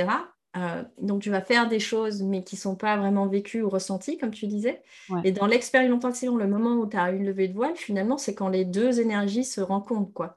[0.55, 3.61] Euh, euh, donc, tu vas faire des choses, mais qui ne sont pas vraiment vécues
[3.61, 4.81] ou ressenties, comme tu disais.
[5.23, 8.49] Et dans l'expérimentation, le moment où tu as une levée de voile, finalement, c'est quand
[8.49, 10.13] les deux énergies se rencontrent.
[10.13, 10.35] quoi.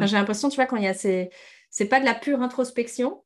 [0.00, 1.30] J'ai l'impression, tu vois, quand il y a ces...
[1.68, 3.22] C'est pas de la pure introspection,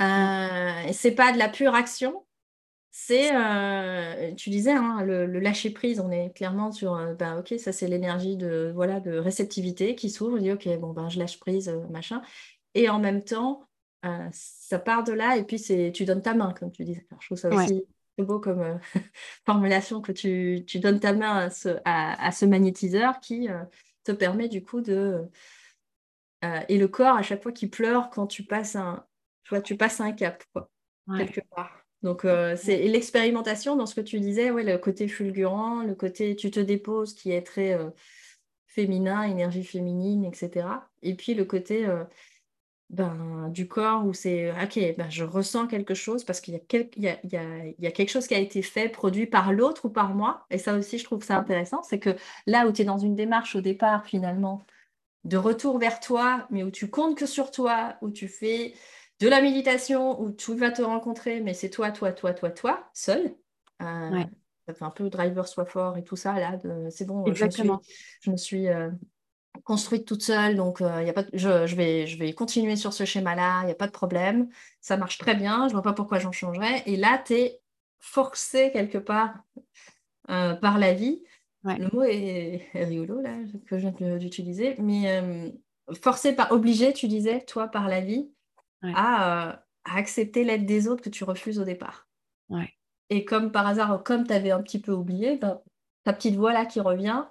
[0.00, 2.24] euh, c'est pas de la pure action,
[2.94, 7.54] c'est, euh, tu disais, hein, le, lâcher prise, on est clairement sur, euh, bah, ok,
[7.58, 11.18] ça c'est l'énergie de, voilà, de réceptivité qui s'ouvre, je dis, ok, bon, ben, je
[11.18, 12.20] lâche prise, euh, machin.
[12.74, 13.66] Et en même temps,
[14.32, 17.06] ça part de là et puis c'est, tu donnes ta main, comme tu disais.
[17.20, 17.84] je trouve ça aussi
[18.18, 18.78] beau comme
[19.46, 23.48] formulation que tu, tu, donnes ta main à ce, à, ce magnétiseur qui
[24.04, 25.28] te permet du coup de...
[26.68, 29.06] et le corps, à chaque fois qui pleure quand tu passes un,
[29.44, 30.68] tu vois, tu passes un cap, quoi,
[31.16, 31.81] quelque part.
[32.02, 36.34] Donc, euh, c'est l'expérimentation dans ce que tu disais, ouais, le côté fulgurant, le côté
[36.34, 37.90] tu te déposes qui est très euh,
[38.66, 40.66] féminin, énergie féminine, etc.
[41.02, 42.04] Et puis le côté euh,
[42.90, 46.60] ben, du corps où c'est ok, ben, je ressens quelque chose parce qu'il y,
[46.96, 50.14] y, a, y, a, quelque chose qui a été fait, produit par l'autre ou par
[50.14, 50.44] moi.
[50.50, 51.82] Et ça aussi, je trouve ça intéressant.
[51.84, 52.16] C'est que
[52.46, 54.66] là où tu es dans une démarche au départ, finalement,
[55.24, 58.74] de retour vers toi, mais où tu comptes que sur toi, où tu fais
[59.22, 62.90] de la méditation où tu vas te rencontrer, mais c'est toi, toi, toi, toi, toi,
[62.92, 63.36] seul.
[63.80, 64.24] Euh,
[64.66, 66.58] Ça fait un peu driver soit fort et tout ça, là,
[66.90, 67.80] c'est bon, Exactement.
[68.20, 68.90] je me suis, euh,
[69.62, 73.04] construite toute seule, donc euh, y a pas je, vais, je vais continuer sur ce
[73.04, 74.48] schéma-là, il n'y a pas de problème,
[74.80, 76.82] ça marche très bien, je ne vois pas pourquoi j'en changerais.
[76.86, 77.60] Et là, tu es
[78.00, 79.44] forcé quelque part
[80.26, 81.22] par la vie.
[81.62, 83.36] Le mot est, rigolo, là,
[83.68, 85.52] que je viens d'utiliser, mais
[86.02, 88.31] forcé par, obligé, tu disais, toi, par la vie,
[88.84, 92.08] euh, à, accepter l'aide des autres que tu refuses au départ.
[93.10, 95.60] Et comme par hasard, comme tu avais un petit peu oublié, ben,
[96.04, 97.24] ta petite voix là qui revient,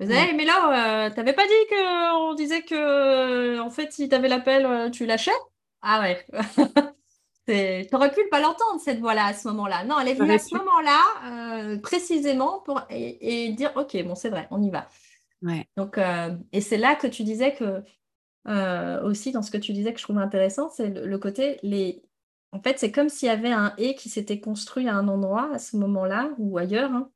[0.00, 4.28] mais là, euh, tu n'avais pas dit qu'on disait que, en fait, si tu avais
[4.28, 5.30] l'appel, euh, tu lâchais?
[5.82, 6.24] Ah ouais.
[7.46, 9.84] Tu aurais pu pas l'entendre, cette voix-là, à ce moment-là.
[9.84, 14.48] Non, elle est venue à ce moment-là, précisément, pour, et, dire, OK, bon, c'est vrai,
[14.50, 14.88] on y va.
[15.42, 15.68] Ouais.
[15.76, 15.98] Donc,
[16.52, 17.82] et c'est là que tu disais que
[18.46, 22.02] euh, aussi dans ce que tu disais que je trouve intéressant, c'est le, côté, les...
[22.52, 25.50] en fait, c'est comme s'il y avait un et qui s'était construit à un endroit
[25.52, 27.10] à ce moment-là ou ailleurs, hein,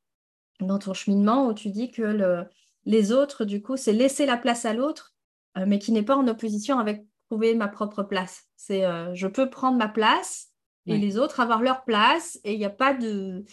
[0.59, 2.45] dans ton cheminement, où tu dis que le...
[2.85, 5.13] les autres, du coup, c'est laisser la place à l'autre,
[5.57, 8.45] euh, mais qui n'est pas en opposition avec trouver ma propre place.
[8.55, 10.47] C'est euh, je peux prendre ma place
[10.87, 13.43] et les autres avoir leur place et il n'y a pas de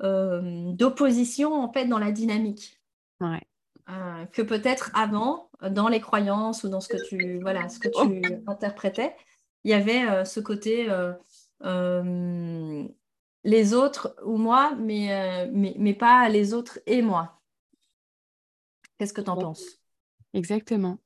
[0.00, 2.80] d'opposition en fait dans la dynamique.
[3.20, 3.42] Ouais.
[3.90, 7.88] Euh, que peut-être avant, dans les croyances ou dans ce que tu, voilà, ce que
[7.88, 9.16] tu interprétais,
[9.64, 12.84] il y avait euh, ce côté euh,
[13.44, 17.40] les autres ou moi, mais, mais, mais, pas les autres et moi.
[18.98, 19.64] Qu'est-ce que tu en penses?
[20.34, 20.98] Exactement.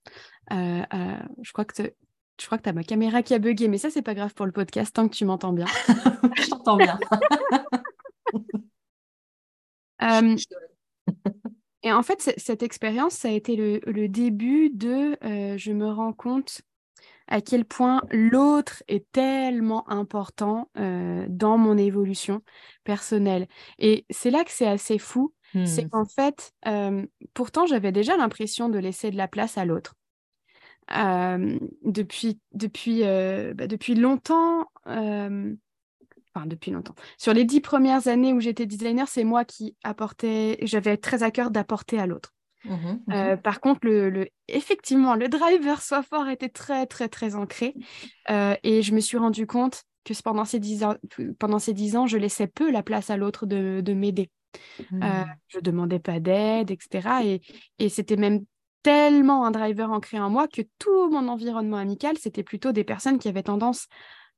[0.51, 1.75] je crois que
[2.41, 4.35] je crois que tu as ma caméra qui a bugué, mais ça, c'est pas grave
[4.35, 5.67] pour le podcast, tant que tu m'entends bien.
[6.37, 6.99] je t'entends bien.
[11.83, 16.13] Et en fait, cette expérience, ça a été le, début de euh, je me rends
[16.13, 16.63] compte
[17.27, 22.43] à quel point l'autre est tellement important euh, dans mon évolution
[22.85, 23.49] personnelle.
[23.79, 25.35] Et c'est là que c'est assez fou,
[25.65, 25.91] c'est hmm.
[25.91, 27.05] qu'en fait, euh,
[27.35, 29.95] pourtant, j'avais déjà l'impression de laisser de la place à l'autre.
[30.89, 34.67] depuis, depuis, bah, depuis longtemps,
[36.35, 36.95] enfin depuis longtemps.
[37.19, 41.31] Sur les dix premières années où j'étais designer, c'est moi qui apportais, j'avais très à
[41.31, 42.35] cœur d'apporter à l'autre.
[42.65, 47.35] Mmh mmh euh, par contre, le, effectivement, le driver soit fort était très, très, très
[47.35, 47.75] ancré.
[48.31, 50.97] Euh, et je me suis rendu compte que pendant ces dix ans,
[51.39, 54.31] pendant ces dix ans je laissais peu la place à l'autre de, de m'aider.
[54.93, 55.25] Euh, mmh.
[55.49, 57.09] je demandais pas d'aide, etc.
[57.25, 57.41] Et,
[57.79, 58.45] et c'était même
[58.83, 63.19] tellement un driver ancré en moi que tout mon environnement amical, c'était plutôt des personnes
[63.19, 63.87] qui avaient tendance,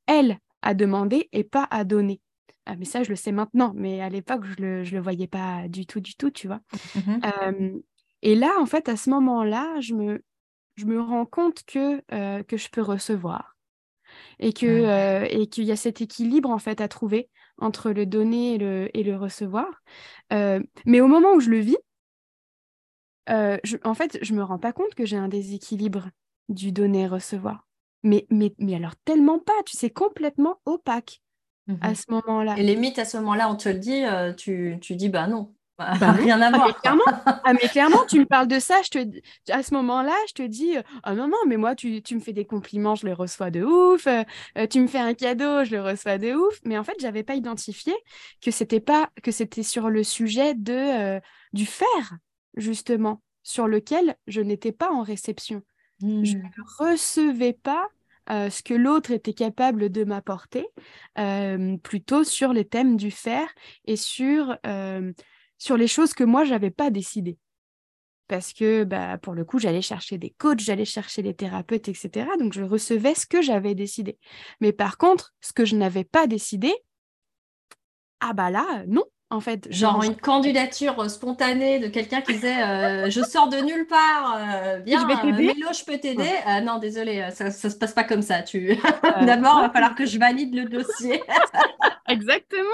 [0.06, 2.20] elles, à demander et pas à donner.
[2.66, 5.68] ah, mais ça, je le sais maintenant, mais à l'époque, je le, le voyais pas
[5.68, 6.60] du tout, du tout, tu vois.
[6.94, 7.80] Mmh
[8.22, 10.24] et là, en fait, à ce moment-là, je me,
[10.76, 12.00] je me rends compte que,
[12.42, 13.56] que je peux recevoir
[14.38, 18.54] et que et qu'il y a cet équilibre en fait à trouver entre le donner
[18.54, 19.82] et le, et le recevoir.
[20.30, 21.76] mais au moment où je le vis,
[23.28, 26.10] je, en fait, je me rends pas compte que j'ai un déséquilibre
[26.48, 27.66] du donner-recevoir.
[28.04, 31.22] Mais, mais, mais alors tellement pas, tu sais, complètement opaque
[31.80, 32.54] à mmh ce moment-là.
[32.58, 34.04] Et limite, à ce moment-là, on te le dit,
[34.36, 36.66] tu, tu dis, bah non, bah, bah rien à ah, voir.
[36.68, 40.14] Mais clairement, ah, mais clairement, tu me parles de ça, je te, à ce moment-là,
[40.28, 43.06] je te dis, ah non, non, mais moi, tu, tu, me fais des compliments, je
[43.06, 44.06] les reçois de ouf,
[44.70, 46.60] tu me fais un cadeau, je le reçois de ouf.
[46.64, 47.94] Mais en fait, j'avais pas identifié
[48.40, 51.20] que c'était pas que c'était sur le sujet de,
[51.52, 52.18] du faire,
[52.56, 55.62] justement, sur lequel je n'étais pas en réception.
[56.04, 56.52] Je ne mmh.
[56.78, 57.88] recevais pas
[58.30, 60.66] euh, ce que l'autre était capable de m'apporter,
[61.18, 63.48] euh, plutôt sur les thèmes du faire
[63.84, 65.12] et sur, euh,
[65.58, 67.38] sur les choses que moi, je n'avais pas décidées.
[68.26, 72.26] Parce que bah, pour le coup, j'allais chercher des coachs, j'allais chercher des thérapeutes, etc.
[72.38, 74.18] Donc, je recevais ce que j'avais décidé.
[74.60, 76.72] Mais par contre, ce que je n'avais pas décidé,
[78.20, 79.66] ah bah là, non, en fait.
[79.70, 84.80] Genre une candidature spontanée de quelqu'un qui disait euh, Je sors de nulle part, euh,
[84.84, 85.48] viens, je vais t'aider.
[85.48, 86.30] Euh, je peux t'aider.
[86.48, 88.42] Euh, non, désolé, ça ne se passe pas comme ça.
[88.42, 88.76] Tu...
[89.26, 91.22] D'abord, il va falloir que je valide le dossier.
[92.08, 92.68] exactement,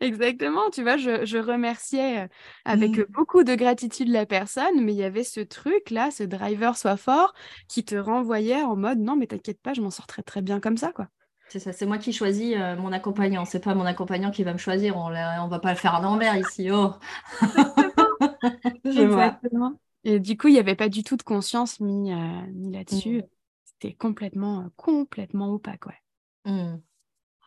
[0.00, 0.70] exactement.
[0.70, 2.28] Tu vois, je, je remerciais
[2.64, 3.06] avec mm.
[3.10, 7.32] beaucoup de gratitude la personne, mais il y avait ce truc-là, ce driver soit fort,
[7.68, 10.60] qui te renvoyait en mode Non, mais t'inquiète pas, je m'en sors très très bien
[10.60, 11.08] comme ça, quoi.
[11.52, 13.44] C'est ça, c'est moi qui choisis euh, mon accompagnant.
[13.44, 14.96] C'est pas mon accompagnant qui va me choisir.
[14.96, 16.70] On ne va pas le faire à l'envers ici.
[16.70, 16.94] Oh.
[18.86, 19.78] Exactement.
[20.02, 23.18] Et du coup, il n'y avait pas du tout de conscience mis, euh, là-dessus.
[23.18, 23.26] Mm.
[23.64, 25.84] C'était complètement, complètement opaque.
[25.84, 26.50] Ouais.
[26.50, 26.80] Mm.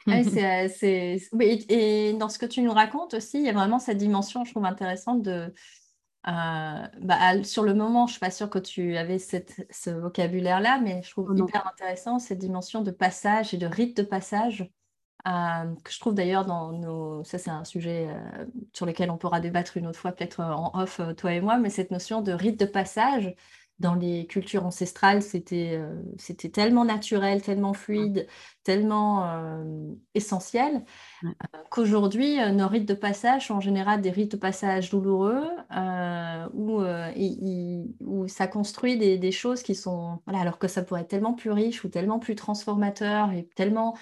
[1.72, 4.52] et dans ce que tu nous racontes aussi, il y a vraiment cette dimension, je
[4.52, 5.52] trouve intéressante de
[6.28, 10.80] euh, bah, sur le moment, je ne suis pas sûre que tu avais ce vocabulaire-là,
[10.82, 14.72] mais je trouve oh hyper intéressant cette dimension de passage et de rite de passage,
[15.28, 17.24] euh, que je trouve d'ailleurs dans nos...
[17.24, 20.72] Ça, c'est un sujet euh, sur lequel on pourra débattre une autre fois, peut-être en
[20.80, 23.36] off, toi et moi, mais cette notion de rite de passage,
[23.80, 25.82] dans les cultures ancestrales, c'était
[26.18, 28.28] c'était tellement naturel, tellement fluide,
[28.64, 29.62] tellement
[30.14, 30.86] essentiel,
[31.70, 35.44] qu'aujourd'hui, nos rites de passage sont en général des rites de passage douloureux,
[36.54, 36.82] où,
[38.02, 40.22] où, ça construit des, des, choses qui sont...
[40.26, 43.96] Voilà, alors que ça pourrait être tellement plus riche ou tellement plus transformateur et tellement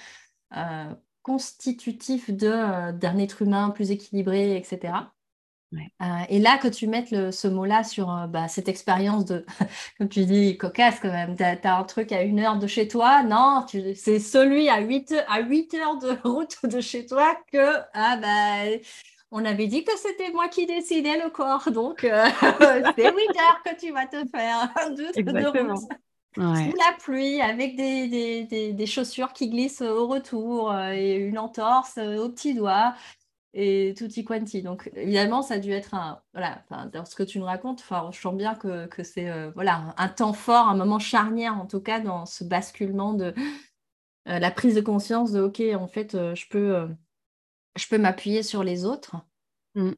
[1.23, 4.93] constitutif d'un être humain plus équilibré, etc.
[6.01, 9.45] Euh, et là, que tu mettes ce mot-là sur euh, bah, cette expérience de,
[9.97, 12.87] comme tu dis, cocasse quand même, tu as, un truc à une heure de chez
[12.87, 17.77] toi, non, c'est celui à 8, à 8 heures de route de chez toi que,
[17.93, 18.77] ah bah,
[19.31, 22.25] on avait dit que c'était moi qui décidais le corps, donc euh,
[22.97, 25.91] c'est 8 heures que tu vas te faire de, de route.
[26.35, 31.99] Sous la pluie, avec des, des, des, chaussures qui glissent au retour et une entorse
[31.99, 32.95] au petit doigt
[33.53, 34.61] et tutti quanti.
[34.61, 36.21] Donc, évidemment, ça a dû être un.
[36.33, 39.93] Voilà, dans ce que tu nous racontes, je sens bien que, que c'est euh, voilà,
[39.97, 43.33] un, temps fort, un moment charnière, en tout cas, dans ce basculement de
[44.27, 46.87] euh, la prise de conscience de OK, en fait, euh, je peux,
[47.75, 49.15] je peux m'appuyer sur les autres.
[49.75, 49.91] Mm.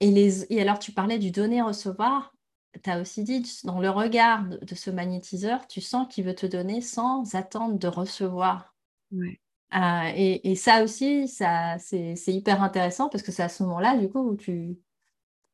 [0.00, 2.34] et, les, et alors, tu parlais du donner-recevoir.
[2.82, 6.46] Tu as aussi dit, dans le regard de, ce magnétiseur, tu sens qu'il veut te
[6.46, 8.74] donner sans attendre de recevoir.
[9.12, 9.38] Ouais.
[9.74, 14.08] Euh, et, ça aussi, ça, c'est, hyper intéressant parce que c'est à ce moment-là, du
[14.08, 14.78] coup, où tu,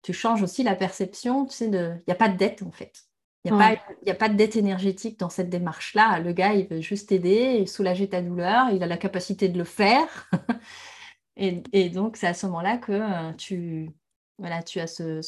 [0.03, 1.47] tu changes aussi la perception.
[1.47, 3.05] Tu sais, il n'y a pas de dette, en fait.
[3.45, 3.79] Il n'y a,
[4.09, 6.21] a, pas de dette énergétique dans cette démarche-là.
[6.21, 8.69] Le gars, il veut juste t'aider, soulager ta douleur.
[8.71, 10.31] Il a la capacité de le faire.
[11.37, 13.91] et, donc, c'est à ce moment-là que euh, tu,
[14.39, 15.23] voilà, tu as ce,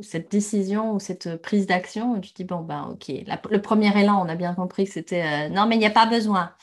[0.00, 3.12] cette décision ou cette prise d'action où tu dis, bon, ben, ok,
[3.50, 5.90] le premier élan, on a bien compris que c'était, euh, non, mais il n'y a
[5.90, 6.54] pas besoin.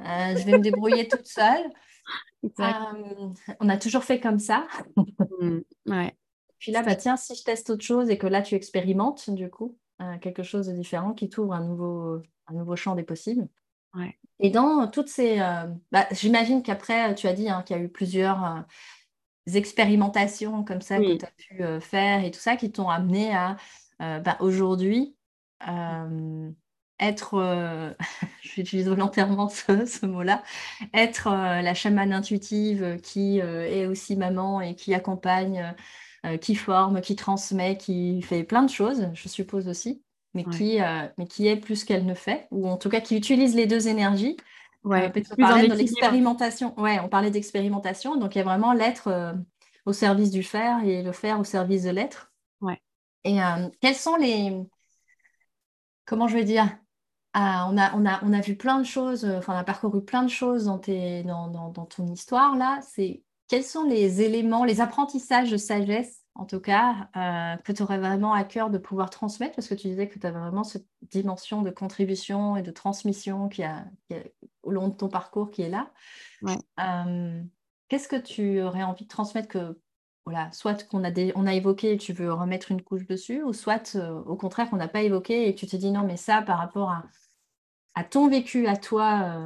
[0.00, 1.70] Euh, je vais me débrouiller toute seule.
[2.60, 4.66] Euh, on a toujours fait comme ça.
[5.40, 6.14] Mm, ouais.
[6.58, 9.48] Puis là, bah, tiens, si je teste autre chose et que là, tu expérimentes, du
[9.48, 13.48] coup, euh, quelque chose de différent qui t'ouvre un nouveau, un nouveau champ des possibles.
[13.94, 14.18] Ouais.
[14.40, 15.38] Et dans toutes ces...
[15.90, 18.66] Bah, j'imagine qu'après, tu as dit hein, qu'il y a eu plusieurs
[19.46, 23.56] expérimentations comme ça que tu as pu faire et tout ça qui t'ont amené à,
[23.98, 25.16] bah, aujourd'hui,
[27.00, 27.92] être, euh,
[28.42, 30.42] j'utilise volontairement ce, mot-là,
[30.92, 35.74] être euh, la chamane intuitive qui euh, est aussi maman et qui accompagne,
[36.40, 40.02] qui forme, qui transmet, qui fait plein de choses, je suppose aussi,
[40.32, 40.78] mais, qui,
[41.18, 43.88] mais qui est plus qu'elle ne fait, ou en tout cas qui utilise les deux
[43.88, 44.38] énergies
[44.84, 46.78] Ouais, on parlait de l'expérimentation.
[46.80, 48.16] Ouais, on parlait d'expérimentation.
[48.16, 49.34] Donc, il y a vraiment l'être
[49.84, 52.32] au service du faire et le faire au service de l'être.
[52.62, 52.80] Ouais.
[53.24, 53.36] Et
[53.82, 54.62] quels sont les.
[56.06, 56.74] Comment je vais dire
[57.34, 60.04] ah, on, a, on, a, on a vu plein de choses, enfin, on a parcouru
[60.04, 62.80] plein de choses dans, tes, dans, dans, dans ton histoire là.
[62.82, 67.82] C'est quels sont les éléments, les apprentissages de sagesse en tout cas, euh, que tu
[67.82, 70.64] aurais vraiment à cœur de pouvoir transmettre, parce que tu disais que tu avais vraiment
[70.64, 73.84] cette dimension de contribution et de transmission qui a,
[74.64, 75.92] au long de ton parcours qui est là.
[76.80, 77.42] Euh,
[77.88, 79.78] qu'est-ce que tu aurais envie de transmettre que,
[80.26, 83.52] voilà, soit qu'on a, on a évoqué et tu veux remettre une couche dessus, ou
[83.52, 86.42] soit euh, au contraire qu'on n'a pas évoqué et tu te dis non, mais ça,
[86.42, 87.04] par rapport à,
[87.94, 89.38] à ton vécu, à toi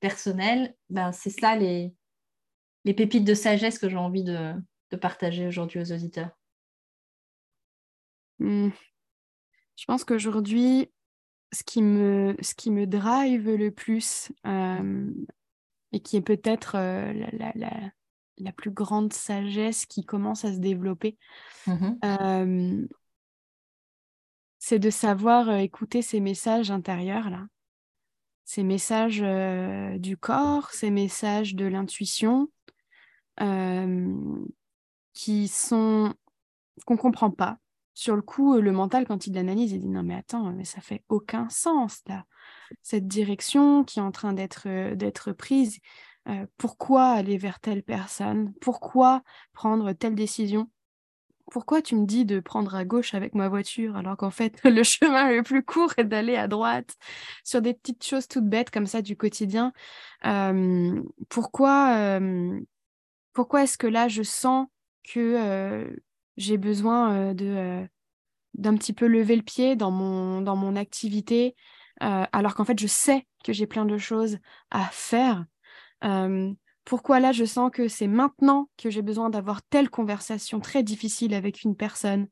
[0.00, 1.94] personnel, ben, c'est ça les,
[2.84, 4.52] les pépites de sagesse que j'ai envie de,
[4.90, 6.30] de partager aujourd'hui aux auditeurs
[8.38, 8.70] hmm.
[9.76, 10.90] Je pense qu'aujourd'hui,
[11.52, 15.10] ce qui me, ce qui me drive le plus euh,
[15.92, 17.72] et qui est peut-être euh, la, la,
[18.38, 21.18] la, plus grande sagesse qui commence à se développer,
[21.66, 21.98] mm-hmm.
[22.04, 22.86] euh,
[24.58, 27.46] c'est de savoir écouter ces messages intérieurs là,
[28.46, 29.20] ces messages
[30.00, 32.48] du corps, ces messages de l'intuition,
[35.12, 36.14] qui sont
[36.84, 37.58] qu'on comprend pas.
[37.94, 40.82] Sur le coup, le mental, quand il l'analyse, il dit non mais attends, mais ça
[40.82, 42.26] fait aucun sens là.
[42.82, 45.78] Cette direction qui est en train d'être euh, prise,
[46.28, 48.52] euh, pourquoi aller vers telle personne?
[48.60, 49.22] Pourquoi
[49.54, 50.70] prendre telle décision?
[51.50, 54.82] Pourquoi tu me dis de prendre à gauche avec ma voiture alors qu'en fait le
[54.82, 56.96] chemin le plus court est d'aller à droite
[57.44, 59.72] sur des petites choses toutes bêtes comme ça du quotidien?
[61.28, 62.18] Pourquoi,
[63.62, 64.66] est-ce que là je sens
[65.04, 65.86] que
[66.36, 71.54] j'ai besoin d'un petit peu lever le pied dans mon activité,
[72.00, 74.38] alors qu'en fait, je sais que j'ai plein de choses
[74.70, 75.44] à faire?
[76.86, 81.34] Pourquoi là, je sens que c'est maintenant que j'ai besoin d'avoir telle conversation très difficile
[81.34, 82.28] avec une personne.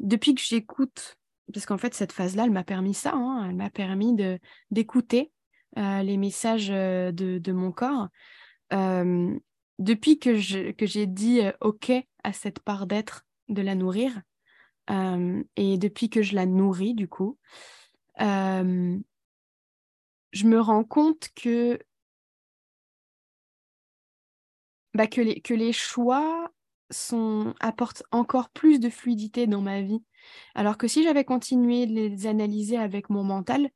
[0.00, 1.16] Depuis que j'écoute,
[1.52, 4.14] parce qu'en fait, cette phase-là, elle m'a permis ça, hein, elle m'a permis
[4.70, 5.32] d'écouter
[5.76, 8.08] les messages de, de mon corps.
[9.78, 11.90] Depuis que, j'ai dit euh, OK
[12.22, 14.22] à cette part d'être, de la nourrir,
[14.90, 17.38] euh, et depuis que je la nourris, du coup,
[18.20, 18.98] euh,
[20.32, 21.78] je me rends compte que,
[24.94, 26.50] bah, que, les, que les choix
[26.90, 30.02] sont, apportent encore plus de fluidité dans ma vie.
[30.54, 33.68] Alors que si j'avais continué de les analyser avec mon mental,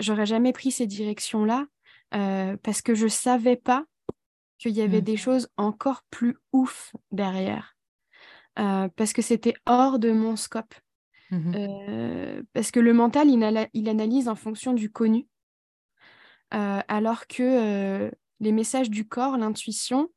[0.00, 1.66] j'aurais jamais pris ces directions-là
[2.10, 3.84] parce que je savais pas
[4.58, 5.04] qu'il y avait mmh.
[5.04, 7.76] des choses encore plus ouf derrière.
[8.58, 10.74] Euh, parce que c'était hors de mon scope.
[11.30, 13.28] Mmh euh, parce que le mental,
[13.72, 15.26] il, analyse en fonction du connu.
[16.52, 20.10] Euh, alors que les messages du corps, l'intuition,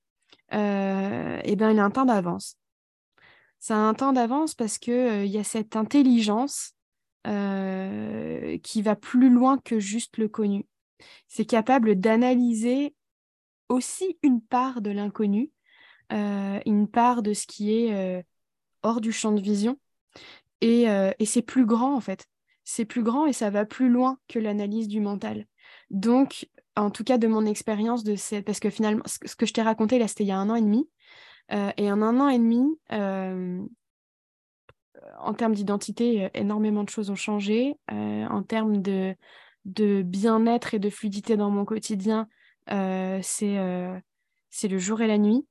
[0.52, 2.57] eh ben, il a un temps d'avance.
[3.60, 6.76] Ça a un temps d'avance parce qu'il y a cette intelligence
[7.26, 10.65] qui va plus loin que juste le connu.
[11.28, 12.94] C'est capable d'analyser
[13.70, 15.52] aussi une part de l'inconnu,
[16.11, 18.22] euh, une part de ce qui est euh,
[18.84, 19.80] hors du champ de vision.
[20.64, 22.28] Euh, et, c'est plus grand en fait.
[22.64, 25.45] C'est plus grand et ça va plus loin que l'analyse du mental.
[25.90, 28.45] Donc, en tout cas de mon expérience de cette...
[28.45, 30.55] Parce que finalement, ce que je t'ai raconté là, c'était il y a un an
[30.55, 30.89] et demi.
[31.49, 32.79] et en un an et demi,
[35.19, 37.75] en termes d'identité, énormément de choses ont changé.
[37.89, 39.15] en termes de,
[39.65, 42.27] de bien-être et de fluidité dans mon quotidien,
[42.71, 43.99] euh, euh,
[44.49, 45.45] c'est le jour et la nuit.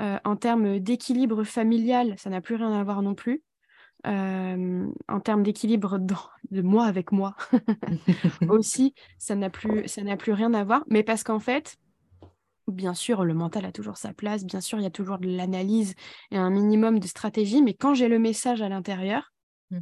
[0.00, 3.42] Euh, en termes d'équilibre familial, ça n'a plus rien à voir non plus.
[4.04, 7.36] En termes d'équilibre de moi avec moi
[8.48, 9.84] aussi, ça n'a plus,
[10.18, 10.84] plus rien à voir.
[10.88, 11.76] Mais parce qu'en fait,
[12.68, 15.28] bien sûr, le mental a toujours sa place, bien sûr, il y a toujours de
[15.28, 15.94] l'analyse
[16.30, 19.32] et un minimum de stratégie, mais quand j'ai le message à l'intérieur,
[19.70, 19.76] mmh.
[19.76, 19.80] et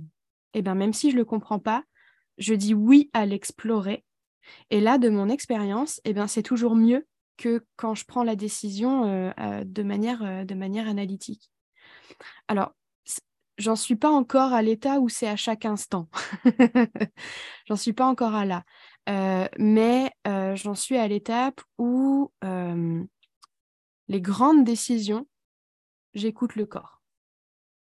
[0.55, 1.85] eh ben, même si je ne le comprends pas,
[2.39, 4.05] je dis oui à l'explorer
[4.71, 7.07] et là, de mon expérience, eh ben, c'est toujours mieux
[7.37, 11.51] que quand je prends la décision euh, euh, de, manière, euh, de manière analytique.
[12.49, 12.75] Alors,
[13.59, 16.09] j'en suis pas encore à l'état où c'est à chaque instant.
[17.67, 18.65] j'en suis pas encore à là.
[19.59, 22.33] mais j'en suis à l'étape où
[24.09, 25.27] les grandes décisions,
[26.15, 26.97] j'écoute le corps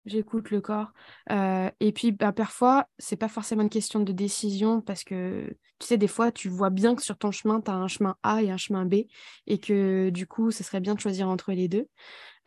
[0.06, 0.94] j'écoute le corps.
[1.32, 5.88] Euh, et puis, bah, parfois, c'est pas forcément une question de décision parce que, tu
[5.88, 8.42] sais, des fois, tu vois bien que sur ton chemin, tu as un chemin A
[8.42, 9.06] et un chemin B
[9.48, 11.88] et que du coup, ce serait bien de choisir entre les deux.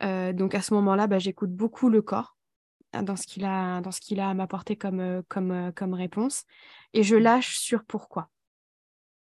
[0.03, 2.36] Euh, donc, à ce moment-là, bah, j'écoute beaucoup le corps
[3.03, 6.45] dans ce qu'il a, dans ce qu'il a à m'apporter comme, euh, comme, comme réponse
[6.93, 7.19] et je mmh.
[7.19, 8.29] lâche sur pourquoi.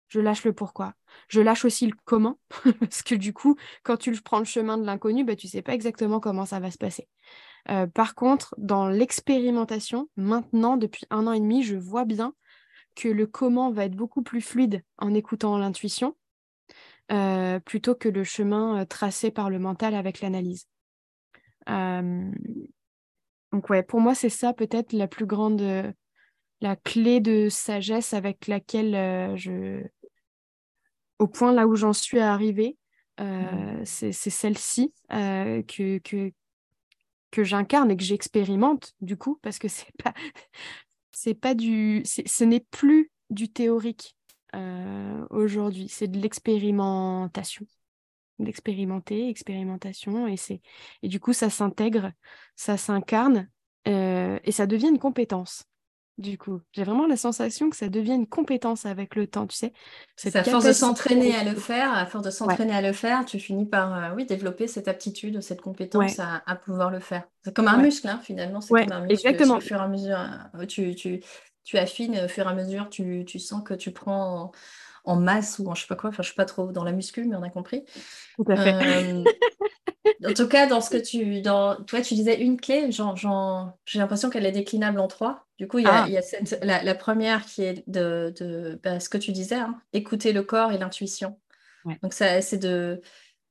[0.08, 0.94] je lâche le pourquoi.
[1.28, 2.38] Je lâche aussi le comment,
[2.80, 5.62] parce que du coup, quand tu prends le chemin de l'inconnu, bah, tu ne sais
[5.62, 7.08] pas exactement comment ça va se passer.
[7.68, 12.34] Euh, par contre, dans l'expérimentation, maintenant, depuis un an et demi, je vois bien
[12.94, 16.16] que le comment va être beaucoup plus fluide en écoutant l'intuition,
[17.12, 20.66] euh, plutôt que le chemin euh, tracé par le mental avec l'analyse.
[23.52, 25.62] Donc ouais, pour moi, c'est ça peut-être la plus grande,
[26.60, 29.82] la clé de sagesse avec laquelle je,
[31.18, 32.76] au point là où j'en suis arrivée,
[33.20, 33.84] euh, mmh.
[33.84, 36.32] c'est celle-ci euh, que, que,
[37.30, 40.12] que j'incarne et que j'expérimente du coup, parce que c'est pas,
[41.12, 44.16] c'est pas du, ce n'est plus du théorique
[44.54, 47.66] euh, aujourd'hui, c'est de l'expérimentation,
[48.38, 50.60] d'expérimenter, expérimentation, et c'est,
[51.02, 52.12] et du coup ça s'intègre,
[52.54, 53.48] ça s'incarne
[53.84, 55.64] et ça devient une compétence
[56.18, 56.60] du coup.
[56.72, 59.72] J'ai vraiment la sensation que ça devient une compétence avec le temps, tu sais.
[60.16, 63.24] C'est à force de s'entraîner à le faire, à force de s'entraîner à le faire,
[63.24, 67.24] tu finis par euh, oui, développer cette aptitude, cette compétence à, pouvoir le faire.
[67.44, 68.60] C'est comme un muscle, hein, finalement.
[68.60, 69.12] C'est comme un muscle.
[69.12, 69.56] Exactement.
[69.56, 70.18] Au fur et à mesure,
[70.54, 71.20] euh, tu, tu,
[71.64, 74.52] tu, affines, au fur et à mesure, tu, tu sens que tu prends
[75.06, 76.10] en, masse ou en je sais pas quoi.
[76.10, 77.84] Enfin, je suis pas trop dans la muscu, mais on a compris.
[78.36, 78.74] Tout à fait.
[78.74, 79.24] Euh,
[80.24, 81.40] en tout cas, dans ce que tu.
[81.40, 85.46] Dans, toi, tu disais une clé, j'ai l'impression qu'elle est déclinable en trois.
[85.58, 86.82] Du coup, il y a, ah.
[86.82, 90.72] la, première qui est de, de bah, ce que tu disais, hein, écouter le corps
[90.72, 91.38] et l'intuition.
[92.02, 93.00] Donc, c'est de,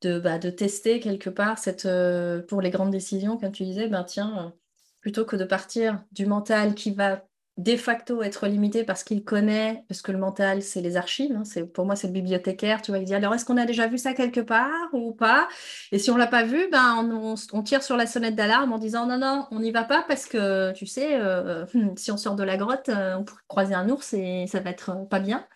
[0.02, 3.88] de, bah, de tester quelque part cette, euh, pour les grandes décisions, comme tu disais,
[3.88, 4.54] ben, tiens,
[5.00, 7.24] plutôt que de partir du mental qui va
[7.58, 11.46] de facto être limité parce qu'il connaît, parce que le mental, c'est les archives, hein,
[11.46, 13.88] c'est, pour moi, c'est le bibliothécaire, tu vois, il dit, alors est-ce qu'on a déjà
[13.88, 15.48] vu ça quelque part ou pas?
[15.94, 17.10] Et si on l'a pas vu, ben,
[17.54, 20.26] on, tire sur la sonnette d'alarme en disant, non, non, on n'y va pas parce
[20.26, 21.66] que, tu sais, euh,
[21.96, 24.72] si on sort de la grotte, euh, on pourrait croiser un ours et ça va
[24.72, 25.48] être euh, pas bien.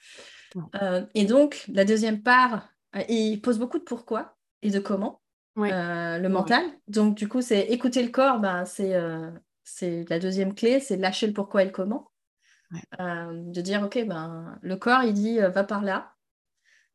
[1.13, 2.69] et donc, la deuxième part,
[3.09, 5.21] il pose beaucoup de pourquoi et de comment.
[5.57, 6.63] le mental.
[6.87, 8.95] Donc, du coup, c'est écouter le corps, ben, c'est
[9.75, 12.11] c'est la deuxième clé, c'est lâcher le pourquoi et le comment.
[12.99, 16.13] Euh, de dire, OK, ben, le corps, il dit, euh, va par là.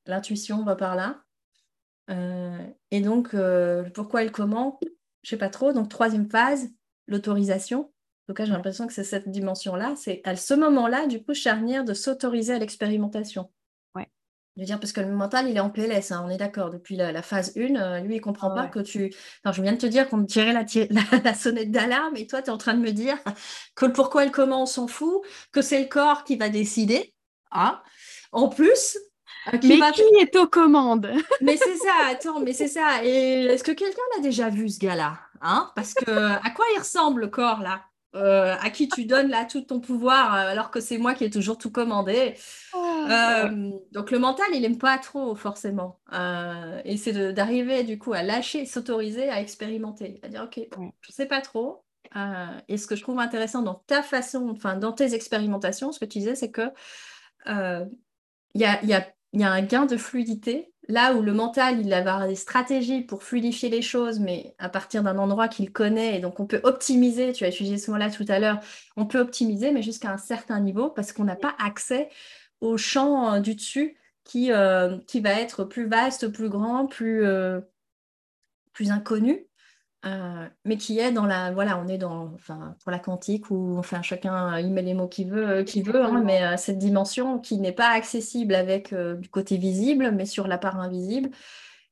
[0.07, 1.23] L'intuition va par là.
[2.11, 2.59] Euh,
[2.91, 4.79] et donc, le pourquoi et le comment,
[5.23, 5.73] je sais pas trop.
[5.73, 6.69] Donc, troisième phase,
[7.07, 7.81] l'autorisation.
[7.81, 9.95] En tout cas, j'ai l'impression que c'est cette dimension-là.
[9.97, 13.51] C'est à ce moment-là, du coup, charnière de s'autoriser à l'expérimentation.
[14.57, 16.71] Je veux dire, parce que le mental, il est en PLS, hein, on est d'accord.
[16.71, 19.13] Depuis la, phase 1, euh, lui, il ne comprend ah pas que tu.
[19.43, 20.65] Enfin, je viens de te dire qu'on me tirait la,
[21.25, 23.19] la, sonnette d'alarme et toi, tu es en train de me dire
[23.75, 26.49] que le pourquoi et le comment, on s'en fout, que c'est le corps qui va
[26.49, 27.15] décider.
[27.51, 27.81] Hein
[28.35, 28.99] en plus.
[29.53, 31.11] Euh, qui mais qui est aux commandes?
[31.41, 33.05] Mais c'est ça, attends, mais c'est ça.
[33.05, 35.71] Et est-ce que quelqu'un l'a déjà vu, ce gars-là hein?
[35.77, 37.83] Parce que à quoi il ressemble, le corps, là?
[38.15, 41.25] Euh, à qui tu donnes là tout ton pouvoir euh, alors que c'est moi qui
[41.25, 42.35] ai toujours tout commandé?
[42.73, 46.01] Oh, euh, donc le mental, il n'aime pas trop forcément.
[46.85, 51.15] et c'est d'arriver du coup à lâcher, s'autoriser à expérimenter, à dire ok, je ne
[51.15, 51.85] sais pas trop.
[52.69, 56.05] et ce que je trouve intéressant dans ta façon, enfin dans tes expérimentations, ce que
[56.05, 56.71] tu disais, c'est que
[58.55, 60.73] il y a, y, a, y a un gain de fluidité.
[60.89, 64.69] Là où le mental, il va avoir des stratégies pour fluidifier les choses, mais à
[64.69, 68.11] partir d'un endroit qu'il connaît, et donc on peut optimiser, tu as utilisé ce mot-là
[68.11, 68.61] tout à l'heure,
[68.97, 72.11] on peut optimiser, mais jusqu'à un certain niveau, parce qu'on n'a pas accès
[72.65, 77.25] au champ euh, du dessus qui, euh, qui va être plus vaste, plus grand, plus,
[77.25, 77.61] euh,
[78.73, 79.47] plus inconnu.
[80.07, 83.79] Euh, mais qui est dans la voilà on est dans enfin pour la quantique où
[83.79, 87.73] enfin chacun y met les mots qu'il veut veut hein, mais cette dimension qui n'est
[87.73, 91.31] pas accessible avec du côté visible mais sur la part invisible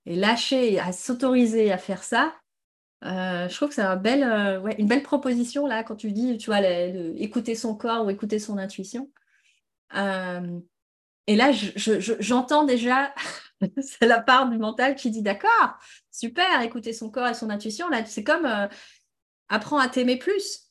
[0.05, 2.35] et lâcher à s'autoriser à faire ça
[3.01, 6.51] je trouve que c'est un bel, ouais, une belle proposition là quand tu dis tu
[6.51, 6.61] vois
[7.17, 9.09] écouter son corps ou écouter son intuition
[9.95, 11.53] et là
[12.21, 13.13] j'entends déjà
[13.81, 15.77] c'est la part du mental qui dit d'accord,
[16.11, 17.89] super, écouter son corps et son intuition.
[17.89, 18.67] Là, c'est comme euh,
[19.49, 20.69] apprendre à t'aimer plus.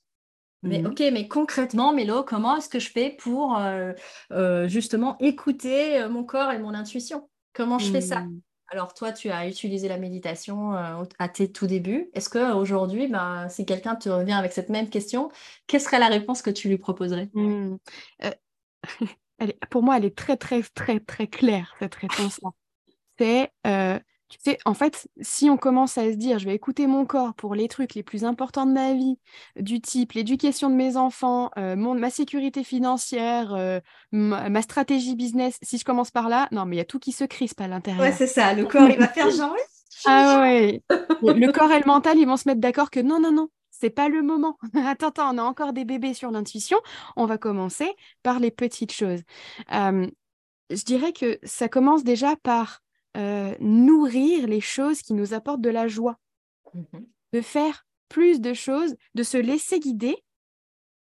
[0.63, 0.91] Mais mhm.
[0.91, 3.93] ok, mais concrètement, Mélo, comment est-ce que je fais pour euh,
[4.31, 7.29] euh, justement écouter mon corps et mon intuition?
[7.53, 8.21] Comment je fais ça?
[8.21, 8.41] Mhm.
[8.67, 12.09] Alors toi, tu as utilisé la méditation à tes tout débuts.
[12.13, 15.29] Est-ce qu'aujourd'hui, ben, si quelqu'un te revient avec cette même question,
[15.67, 17.29] quelle serait la réponse que tu lui proposerais?
[17.33, 17.75] Hmm.
[19.69, 22.49] Pour moi, elle est très, très, très, très claire, cette réponse-là.
[23.19, 23.99] C'est, euh,
[24.29, 27.33] tu sais, en fait, si on commence à se dire, je vais écouter mon corps
[27.33, 29.19] pour les trucs les plus importants de ma vie,
[29.59, 33.79] du type l'éducation de mes enfants, euh, mon, ma sécurité financière, euh,
[34.11, 37.11] ma, stratégie business, si je commence par là, non, mais il y a tout qui
[37.11, 38.01] se crispe à l'intérieur.
[38.01, 39.55] Ouais, c'est ça, le corps, il va faire genre...
[40.05, 43.33] ah ouais, le corps et le mental, ils vont se mettre d'accord que non, non,
[43.33, 43.49] non,
[43.81, 44.57] c'est pas le moment.
[44.85, 46.77] attends, attends, on a encore des bébés sur l'intuition.
[47.17, 47.91] On va commencer
[48.23, 49.23] par les petites choses
[50.71, 52.81] je dirais que ça commence déjà par
[53.17, 56.17] euh, nourrir les choses qui nous apportent de la joie,
[56.73, 56.99] mmh
[57.33, 60.17] de faire plus de choses, de se laisser guider,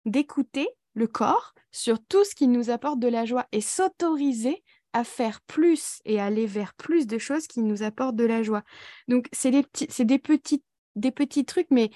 [0.05, 4.63] d'écouter le corps sur tout ce qui nous apporte de la joie et s'autoriser
[4.93, 8.63] à faire plus et aller vers plus de choses qui nous apportent de la joie.
[9.09, 10.63] Donc, c'est des, petits, des, petits,
[10.95, 11.89] des petits trucs, mais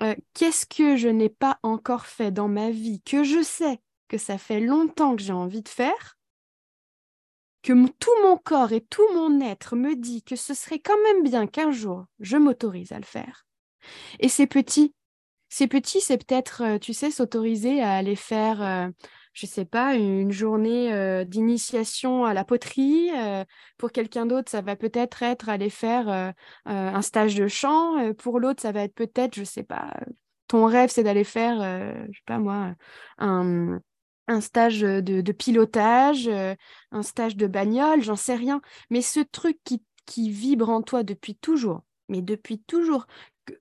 [0.00, 4.18] euh, qu'est-ce que je n'ai pas encore fait dans ma vie, que je sais que
[4.18, 6.18] ça fait longtemps que j'ai envie de faire,
[7.62, 11.22] que tout mon corps et tout mon être me dit que ce serait quand même
[11.22, 13.44] bien qu'un jour je m'autorise à le faire.
[14.20, 14.94] Et c'est petit.
[15.50, 18.88] C'est petit, c'est peut-être, euh, tu sais, s'autoriser à aller faire, euh,
[19.38, 23.10] je sais pas, une journée d'initiation à la poterie.
[23.76, 26.34] pour quelqu'un d'autre, ça va peut-être être aller faire
[26.66, 28.12] un stage de chant.
[28.14, 29.94] pour l'autre, ça va être peut-être, je sais pas,
[30.48, 31.58] ton rêve, c'est d'aller faire,
[32.10, 32.74] je sais pas moi,
[33.18, 33.78] un,
[34.26, 36.28] un stage de, pilotage,
[36.90, 38.60] un stage de bagnole, j'en sais rien.
[38.90, 43.06] Mais ce truc qui, qui vibre en toi depuis toujours, mais depuis toujours,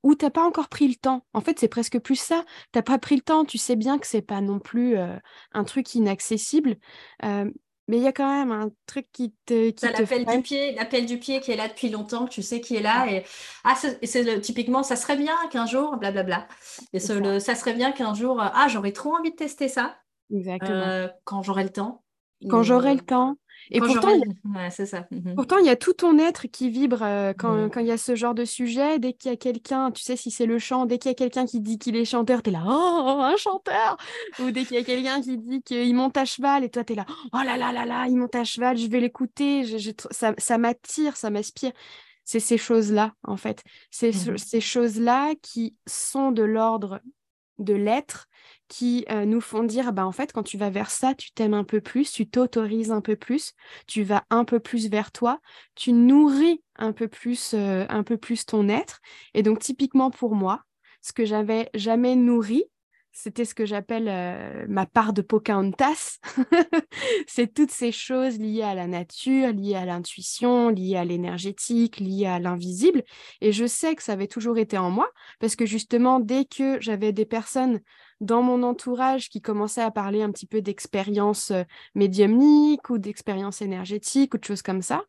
[0.03, 1.25] où t'as pas encore pris le temps.
[1.33, 2.43] En fait, c'est presque plus ça.
[2.71, 3.45] T'as pas pris le temps.
[3.45, 5.15] Tu sais bien que c'est pas non plus euh,
[5.53, 6.77] un truc inaccessible.
[7.23, 7.49] Euh,
[7.87, 9.69] mais il y a quand même un truc qui te.
[9.69, 12.59] Qui l'appel du pied, l'appel du pied qui est là depuis longtemps, que tu sais
[12.59, 13.09] qui est là.
[13.09, 13.23] Et
[13.63, 16.47] ah, c'est typiquement, ça serait bien qu'un jour, blablabla.
[16.91, 17.39] Et ça.
[17.39, 19.95] ça serait bien qu'un jour, ah, j'aurais trop envie de tester ça.
[20.33, 20.71] Exactement.
[20.71, 22.03] Euh, quand j'aurai le temps.
[22.49, 23.37] Quand j'aurai le temps.
[23.71, 24.69] Et pourtant, il y a...
[24.69, 25.07] ça.
[25.11, 25.35] Mhm.
[25.35, 27.97] pourtant, il y a tout ton être qui vibre euh, quand, quand, il y a
[27.97, 28.99] ce genre de sujet.
[28.99, 31.15] Dès qu'il y a quelqu'un, tu sais, si c'est le chant, dès qu'il y a
[31.15, 33.97] quelqu'un qui dit qu'il est chanteur, tu es là, oh, un chanteur
[34.39, 36.93] Ou dès qu'il y a quelqu'un qui dit qu'il monte à cheval, et toi, tu
[36.93, 39.65] es là, oh là là là là, il monte à cheval, je vais l'écouter,
[40.11, 41.71] ça, ça m'attire, ça m'inspire.
[42.23, 43.63] C'est ces choses-là, en fait.
[43.89, 46.99] C'est mmh ces choses-là qui sont de l'ordre
[47.57, 48.27] de l'être
[48.67, 51.53] qui euh, nous font dire bah en fait quand tu vas vers ça tu t'aimes
[51.53, 53.53] un peu plus tu t'autorises un peu plus
[53.87, 55.39] tu vas un peu plus vers toi
[55.75, 58.99] tu nourris un peu plus euh, un peu plus ton être
[59.33, 60.63] et donc typiquement pour moi
[61.01, 62.65] ce que j'avais jamais nourri
[63.17, 66.19] c'était ce que j'appelle euh, ma part de Pocahontas.
[67.27, 72.27] c'est toutes ces choses liées à la nature, liées à l'intuition, liées à l'énergétique, liées
[72.27, 73.03] à l'invisible.
[73.41, 76.79] Et je sais que ça avait toujours été en moi, parce que justement, dès que
[76.79, 77.79] j'avais des personnes
[78.21, 81.63] dans mon entourage qui commençaient à parler un petit peu d'expérience euh,
[81.95, 85.03] médiumnique ou d'expérience énergétique ou de choses comme ça,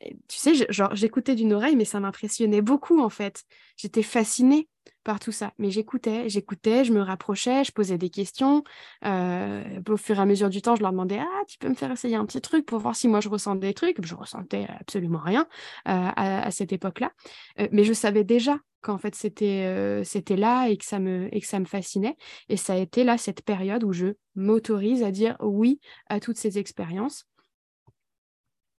[0.00, 3.44] tu sais, genre, j'écoutais d'une oreille, mais ça m'impressionnait beaucoup en fait.
[3.76, 4.68] J'étais fascinée
[5.04, 5.52] par tout ça.
[5.58, 8.64] Mais j'écoutais, j'écoutais, je me rapprochais, je posais des questions.
[9.04, 11.74] Euh, au fur et à mesure du temps, je leur demandais Ah, tu peux me
[11.74, 14.04] faire essayer un petit truc pour voir si moi je ressens des trucs?
[14.04, 15.46] Je ressentais absolument rien
[15.88, 17.12] euh, à, cette époque-là.
[17.60, 21.46] Euh, mais je savais déjà qu'en fait c'était là et que, ça me, et que
[21.46, 22.16] ça me fascinait.
[22.48, 26.38] Et ça a été là cette période où je m'autorise à dire oui à toutes
[26.38, 27.26] ces expériences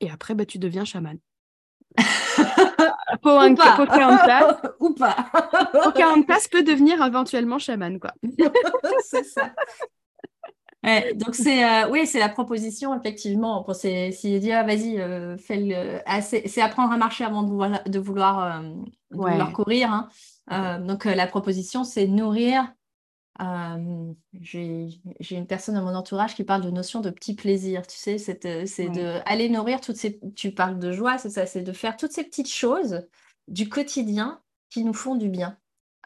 [0.02, 1.18] et après, bah, tu deviens chaman.
[3.22, 5.16] Pocahontas ou pas.
[5.84, 8.14] Pocahontas peut devenir éventuellement chaman, quoi.
[9.06, 9.52] c'est ça.
[11.16, 16.00] donc c'est euh, oui c'est la proposition effectivement c'est dire ah, vas-y euh, fais le
[16.06, 20.08] ah, c'est apprendre à marcher avant de vouloir de vouloir, euh, courir
[20.50, 20.80] hein.
[20.80, 22.74] donc la proposition c'est nourrir
[23.40, 25.00] euh, j'ai
[25.32, 28.44] une personne dans mon entourage qui parle de notion de petit plaisir, tu sais, c'est
[28.44, 32.12] de aller nourrir toutes ces, tu parles de joie, c'est ça, c'est de faire toutes
[32.12, 33.08] ces petites choses
[33.48, 35.58] du quotidien qui nous font du bien.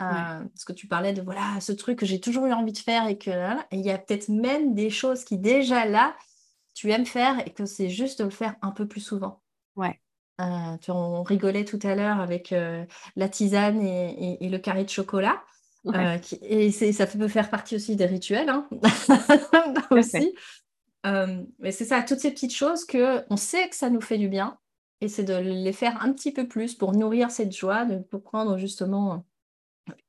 [0.02, 2.78] Euh, parce que tu parlais de voilà ce truc que j'ai toujours eu envie de
[2.78, 3.32] faire et que
[3.72, 6.18] il y a peut-être même des choses qui déjà là
[6.74, 9.42] tu aimes faire et que c'est juste de le faire un peu plus souvent.
[9.78, 10.02] Ouais.
[10.42, 12.54] Euh, on rigolait tout à l'heure avec
[13.16, 15.42] la tisane et, le carré de chocolat.
[15.88, 18.68] Euh, et ça peut faire partie aussi des rituels, hein.
[19.92, 20.36] aussi.
[21.06, 24.18] Euh, mais c'est ça, toutes ces petites choses que on sait que ça nous fait
[24.18, 24.58] du bien,
[25.02, 28.24] et c'est de les faire un petit peu plus pour nourrir cette joie, de, pour
[28.24, 29.24] prendre justement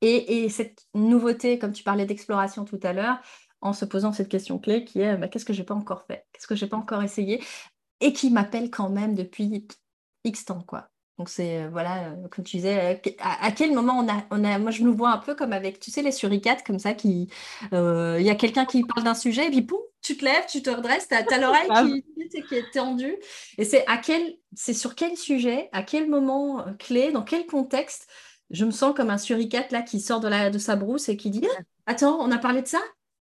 [0.01, 3.20] et, cette nouveauté, comme tu parlais d'exploration tout à l'heure,
[3.61, 6.27] en se posant cette question clé qui est bah, qu'est-ce que j'ai pas encore fait,
[6.32, 7.43] qu'est-ce que j'ai pas encore essayé,
[8.01, 9.66] et qui m'appelle quand même depuis
[10.24, 10.89] X temps, quoi.
[11.18, 14.44] Donc c'est euh, voilà, euh, comme tu disais, euh, à, quel moment on a, on
[14.44, 16.93] a, moi je me vois un peu comme avec, tu sais, les suricates comme ça,
[16.93, 17.30] qui,
[17.72, 20.62] il y a quelqu'un qui parle d'un sujet et puis poum, tu te lèves, tu
[20.62, 23.16] te redresses, tu as, l'oreille qui, qui, est tendue.
[23.56, 28.09] Et c'est à quel, c'est sur quel sujet, à quel moment clé, dans quel contexte,
[28.51, 31.16] je me sens comme un suricate là qui sort de, la, de sa brousse et
[31.16, 31.47] qui dit,
[31.86, 32.80] attends, on a parlé de ça?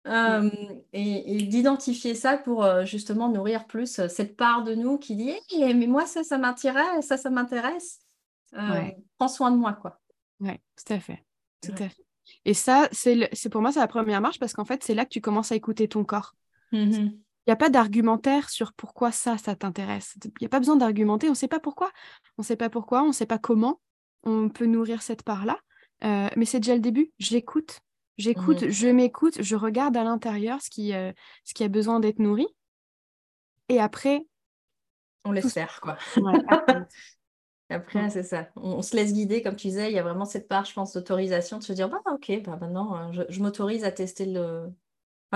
[0.07, 0.49] Euh,
[0.91, 5.33] et, d'identifier ça pour euh, justement nourrir plus euh, cette part de nous qui dit
[5.57, 7.99] mais moi ça ça m'intéresse ça ça m'intéresse
[8.51, 10.01] prends soin de moi quoi
[10.41, 11.23] ouais tout à fait
[11.61, 12.05] tout à fait
[12.43, 15.11] et ça c'est pour moi c'est la première marche parce qu'en fait c'est là que
[15.11, 16.35] tu commences à écouter ton corps
[16.73, 17.09] mmh
[17.45, 20.15] Il n'y a pas d'argumentaire sur pourquoi ça, ça t'intéresse.
[20.23, 21.27] Il n'y a pas besoin d'argumenter.
[21.27, 21.91] On ne sait pas pourquoi.
[22.37, 23.03] On ne sait pas pourquoi.
[23.03, 23.81] On ne sait pas comment
[24.23, 25.59] on peut nourrir cette part-là.
[26.03, 27.11] Euh, mais c'est déjà le début.
[27.19, 27.81] J'écoute.
[28.17, 28.69] J'écoute, mmh.
[28.69, 31.11] je m'écoute, je regarde à l'intérieur ce, qui, euh,
[31.43, 32.47] ce qui a besoin d'être nourri.
[33.69, 34.25] Et après.
[35.25, 35.97] On laisse faire, quoi.
[37.69, 38.49] après, c'est ça.
[38.55, 39.89] On, se laisse guider, comme tu disais.
[39.89, 42.57] Il y a vraiment cette part, je pense, d'autorisation de se dire bah, ok, bah,
[42.59, 44.69] maintenant, euh, je m'autorise à tester le,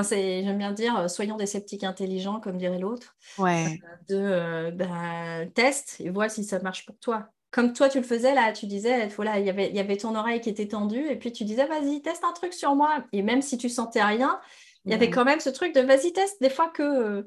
[0.04, 3.16] J'aime bien dire, euh, soyons des sceptiques intelligents, comme dirait l'autre.
[3.38, 3.80] Ouais.
[4.08, 7.30] De euh, bah, teste et vois si ça marche pour toi.
[7.52, 10.42] Comme toi, tu le faisais là, tu disais, voilà, y il y avait ton oreille
[10.42, 13.06] qui était tendue, et puis tu disais, vas-y, teste un truc sur moi.
[13.14, 14.40] Et même si tu sentais rien,
[14.86, 16.42] il y avait quand même ce truc de vas-y, teste.
[16.42, 17.26] Des fois que,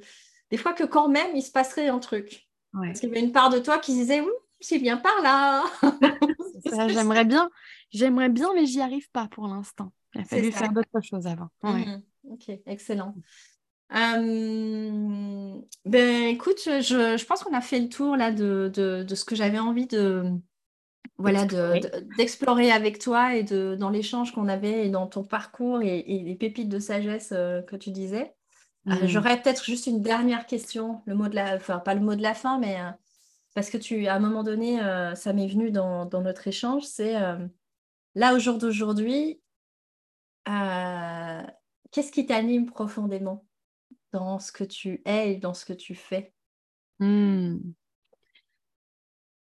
[0.51, 2.49] des fois que quand même, il se passerait un truc.
[2.73, 4.31] Parce qu'il y avait une part de toi qui disait, oui,
[4.61, 5.65] c'est bien par là.
[6.89, 7.51] j'aimerais bien,
[7.91, 9.93] j'aimerais bien, mais j'y arrive pas pour l'instant.
[10.15, 11.49] Il a fallu faire d'autres choses avant.
[11.63, 13.15] Mmh ok, excellent.
[13.93, 19.15] Euh, ben, écoute, je, je pense qu'on a fait le tour là de, de, de
[19.15, 20.25] ce que j'avais envie de
[21.19, 21.45] voilà
[22.17, 26.35] d'explorer avec toi et de dans l'échange qu'on avait et dans ton parcours et, les
[26.35, 28.35] pépites de sagesse euh, que tu disais.
[28.87, 29.07] Euh, mmh.
[29.09, 32.23] J'aurais peut-être juste une dernière question, le mot de la, enfin pas le mot de
[32.23, 32.79] la fin, mais
[33.55, 34.79] parce que tu, à un moment donné,
[35.17, 37.15] ça m'est venu dans, dans, notre échange, c'est
[38.15, 39.43] là au jour d'aujourd'hui,
[40.47, 43.45] qu'est-ce qui t'anime profondément?
[44.12, 46.32] Dans ce que tu es et dans ce que tu fais
[46.99, 47.59] mmh.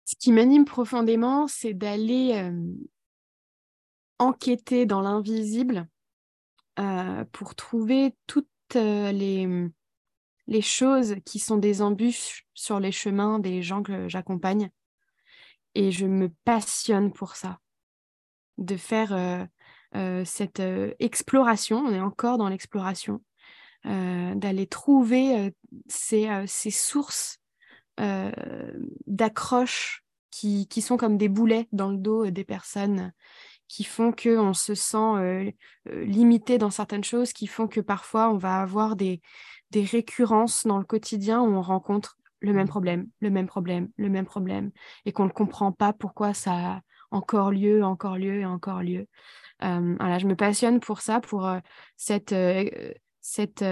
[0.06, 2.52] Ce qui m'anime profondément, c'est d'aller
[4.18, 5.88] enquêter dans l'invisible
[7.32, 9.72] pour trouver toutes les, mmh,
[10.46, 14.70] les choses qui sont des embûches sur les chemins des gens que j'accompagne.
[15.74, 17.58] Et je me passionne pour ça,
[18.58, 19.48] de faire
[19.96, 23.33] euh, cette euh, exploration, on est encore dans l'exploration, euh,
[23.84, 25.52] d'aller trouver
[25.88, 27.38] ces, ces, sources
[29.06, 33.12] d'accroche qui, qui, sont comme des boulets dans le dos des personnes
[33.68, 35.54] qui font qu'on se sent
[35.86, 39.20] limité dans certaines choses, qui font que parfois on va avoir des,
[39.70, 44.08] des récurrences dans le quotidien où on rencontre le même problème, le même problème, le
[44.08, 44.70] même problème,
[45.04, 46.80] et qu'on ne comprend pas pourquoi ça a
[47.10, 49.06] encore lieu, encore lieu et encore lieu.
[49.62, 51.58] Euh, voilà, je me passionne pour ça, pour euh,
[51.96, 52.32] cette,
[53.24, 53.64] euh, cette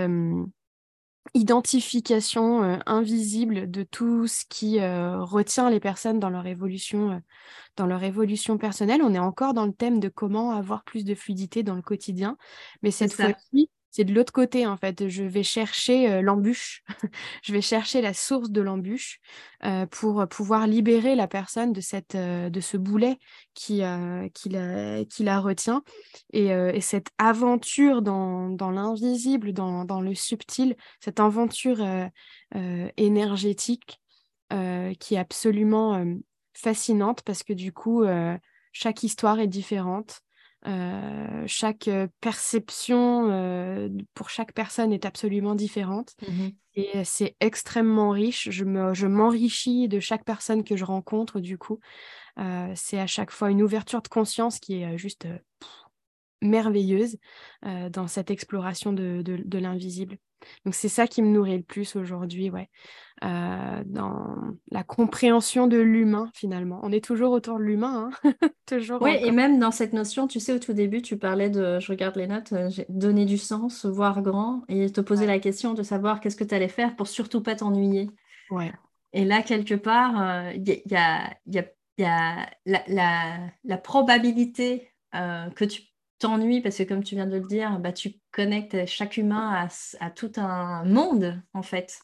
[1.35, 7.23] identification invisible de tout ce qui retient les personnes dans leur évolution
[7.77, 9.03] dans leur évolution personnelle.
[9.03, 12.37] On est encore dans le thème de comment avoir plus de fluidité dans le quotidien,
[12.83, 15.09] mais cette fois-ci, c'est de l'autre côté en fait.
[15.09, 16.83] Je vais chercher euh, l'embûche,
[17.45, 19.21] je vais chercher la source de l'embûche
[19.65, 23.19] euh, pour pouvoir libérer la personne de, cette, euh, de ce boulet
[23.55, 23.83] qui,
[24.35, 25.83] qui, la, qui la retient.
[26.33, 31.87] Et, et cette aventure dans, dans l'invisible, dans, dans, le subtil, cette aventure
[32.97, 34.01] énergétique
[34.51, 36.03] qui est absolument
[36.55, 38.05] fascinante parce que du coup,
[38.73, 40.23] chaque histoire est différente.
[40.69, 48.09] Euh, chaque euh, perception euh, pour chaque personne est absolument différente mmh et c'est extrêmement
[48.09, 48.49] riche.
[48.51, 51.81] Je, me, je m'enrichis de chaque personne que je rencontre du coup.
[52.75, 55.29] c'est à chaque fois une ouverture de conscience qui est juste
[56.41, 57.19] merveilleuse
[57.91, 60.17] dans cette exploration de, de l'invisible.
[60.65, 62.71] Donc c'est ça qui me nourrit le plus aujourd'hui, ouais.
[63.25, 64.37] Euh, dans
[64.73, 66.81] la compréhension de l'humain finalement.
[66.83, 68.33] On est toujours autour de l'humain, hein
[68.67, 69.01] toujours.
[69.01, 71.93] Oui, et même dans cette notion, tu sais, au tout début, tu parlais de, je
[71.93, 75.85] regarde les notes, euh, donner du sens, voir grand, et te poser la question de
[75.85, 78.11] savoir qu'est-ce que tu allais faire pour surtout pas t'ennuyer.
[78.51, 78.73] Ouais.
[79.13, 81.65] Et là, quelque part, il y, a, y, a,
[81.99, 85.83] y, a, la, la, la probabilité euh, que tu
[86.23, 89.69] t'ennuies parce que comme tu viens de le dire, bah, tu connectes chaque humain
[90.01, 91.99] à, tout un monde en fait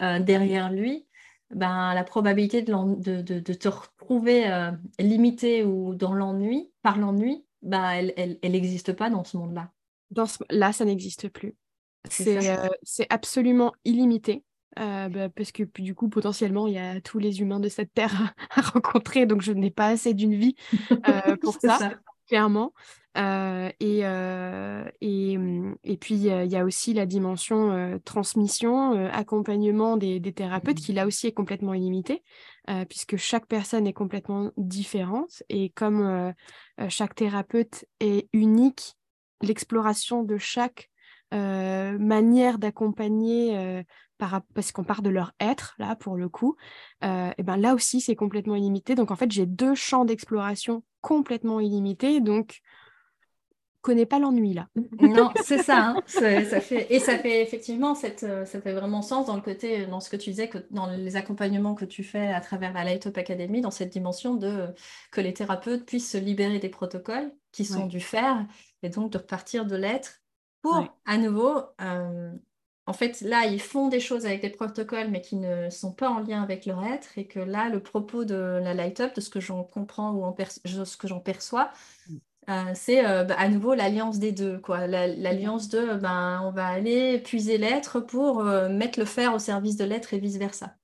[0.00, 1.06] euh, derrière lui.
[1.50, 8.10] Ben, la probabilité de, de, te retrouver euh, limité ou dans l'ennui, par l'ennui, ben,
[8.16, 9.70] elle n'existe pas dans ce monde-là.
[10.10, 10.38] Dans ce...
[10.50, 11.54] Là, ça n'existe plus.
[12.08, 12.68] C'est euh,
[13.10, 14.44] absolument illimité.
[14.76, 18.34] Bah, parce que du coup, potentiellement, il y a tous les humains de cette terre
[18.50, 20.56] à, rencontrer, donc je n'ai pas assez d'une vie
[21.42, 21.92] pour ça,
[22.26, 22.72] clairement.
[23.16, 28.92] Euh, et, euh, et, mmh, et, puis, il y a aussi la dimension euh, transmission,
[29.12, 32.22] accompagnement des, des thérapeutes, qui là aussi est complètement illimité,
[32.88, 35.42] puisque chaque personne est complètement différente.
[35.48, 36.32] Et comme
[36.88, 38.96] chaque thérapeute est unique,
[39.42, 40.90] l'exploration de chaque
[41.30, 43.84] manière d'accompagner
[44.18, 46.56] parce qu'on part de leur être, là, pour le coup,
[47.02, 48.94] et ben là aussi, c'est complètement illimité.
[48.94, 52.20] Donc, en fait, j'ai deux champs d'exploration complètement illimités.
[52.20, 52.62] Donc,
[53.84, 54.68] connais pas l'ennui là.
[55.00, 56.02] non, c'est ça, hein.
[56.06, 60.00] ça fait, et ça fait effectivement cette, ça fait vraiment sens dans le côté, dans
[60.00, 63.06] ce que tu disais, que dans les accompagnements que tu fais à travers la Light
[63.06, 64.68] Up Academy, dans cette dimension de
[65.12, 68.44] que les thérapeutes puissent se libérer des protocoles qui sont du faire
[68.82, 70.22] et donc de repartir de l'être
[70.62, 72.32] pour à nouveau euh,
[72.86, 76.10] en fait, là, ils font des choses avec des protocoles, mais qui ne sont pas
[76.10, 79.22] en lien avec leur être, et que là, le propos de la light up, de
[79.22, 81.70] ce que j'en comprends ou en ce que j'en perçois,
[82.08, 82.16] mm.
[82.48, 84.86] Euh, c'est euh, bah, à nouveau l'alliance des deux, quoi.
[84.86, 89.76] L'alliance de, ben, on va aller puiser l'être pour euh, mettre le faire au service
[89.76, 90.76] de l'être et vice versa.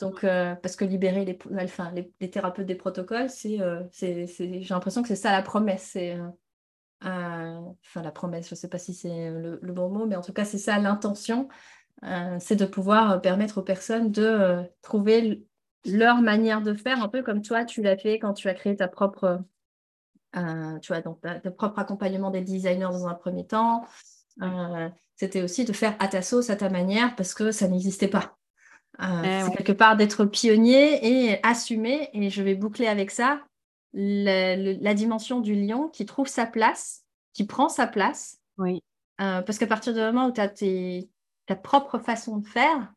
[0.00, 3.58] donc, parce que libérer les, enfin, les, thérapeutes des protocoles, c'est,
[3.92, 5.90] j'ai l'impression que c'est ça la promesse.
[5.92, 6.18] C'est
[7.04, 10.20] euh, enfin la promesse, je ne sais pas si c'est le, bon mot, mais en
[10.20, 11.48] tout cas c'est ça l'intention,
[12.02, 15.46] euh, c'est de pouvoir permettre aux personnes de euh, trouver
[15.86, 18.76] leur manière de faire, un peu comme toi tu l'as fait quand tu as créé
[18.76, 19.40] ta propre,
[20.34, 23.84] tu vois, donc ta, propre accompagnement des designers dans un premier temps.
[25.16, 28.36] C'était aussi de faire à ta sauce, à ta manière, parce que ça n'existait pas.
[28.98, 33.40] Eh c'est quelque part d'être pionnier et assumer, et je vais boucler avec ça,
[33.92, 38.38] la, dimension du lion qui trouve sa place, qui prend sa place.
[38.58, 38.82] Oui.
[39.20, 40.48] Euh, parce qu'à partir du moment où tu as
[41.46, 42.92] ta propre façon de faire,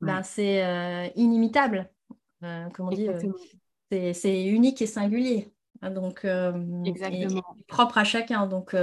[0.00, 1.90] ben, c'est euh, inimitable.
[2.44, 3.18] Euh, comment dire
[3.90, 5.52] C'est unique et singulier.
[5.82, 6.26] Donc,
[6.84, 7.42] Exactement.
[7.66, 8.46] propre à chacun.
[8.46, 8.74] Donc,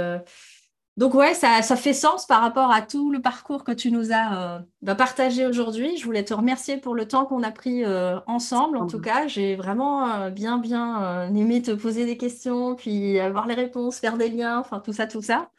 [0.96, 4.56] donc ouais, ça, fait sens par rapport à tout le parcours que tu nous as
[4.56, 5.98] euh, bah, partagé aujourd'hui.
[5.98, 8.78] Je voulais te remercier pour le temps qu'on a pris euh, ensemble.
[8.78, 13.46] En tout cas, j'ai vraiment euh, bien, bien aimé te poser des questions, puis avoir
[13.46, 15.50] les réponses, faire des liens, enfin tout ça, tout ça.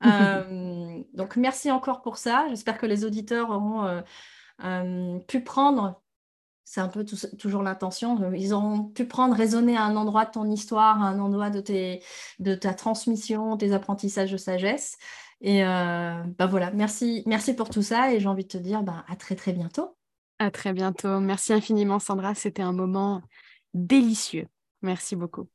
[1.14, 2.44] donc merci encore pour ça.
[2.50, 4.02] J'espère que les auditeurs auront
[5.26, 6.02] pu prendre
[6.74, 7.04] c'est un peu
[7.38, 8.20] toujours l'intention.
[8.20, 11.48] Euh, ils ont pu prendre, raisonner à un endroit de ton histoire, à un endroit
[11.48, 14.98] de, ta transmission, tes apprentissages de sagesse.
[15.40, 18.12] Et ben voilà, merci, merci pour tout ça.
[18.12, 19.96] Et j'ai envie de te dire ben, à très très bientôt.
[20.40, 21.20] À très bientôt.
[21.20, 22.34] Merci infiniment, Sandra.
[22.34, 23.22] C'était un moment
[23.74, 24.48] délicieux.
[24.82, 25.53] Merci beaucoup.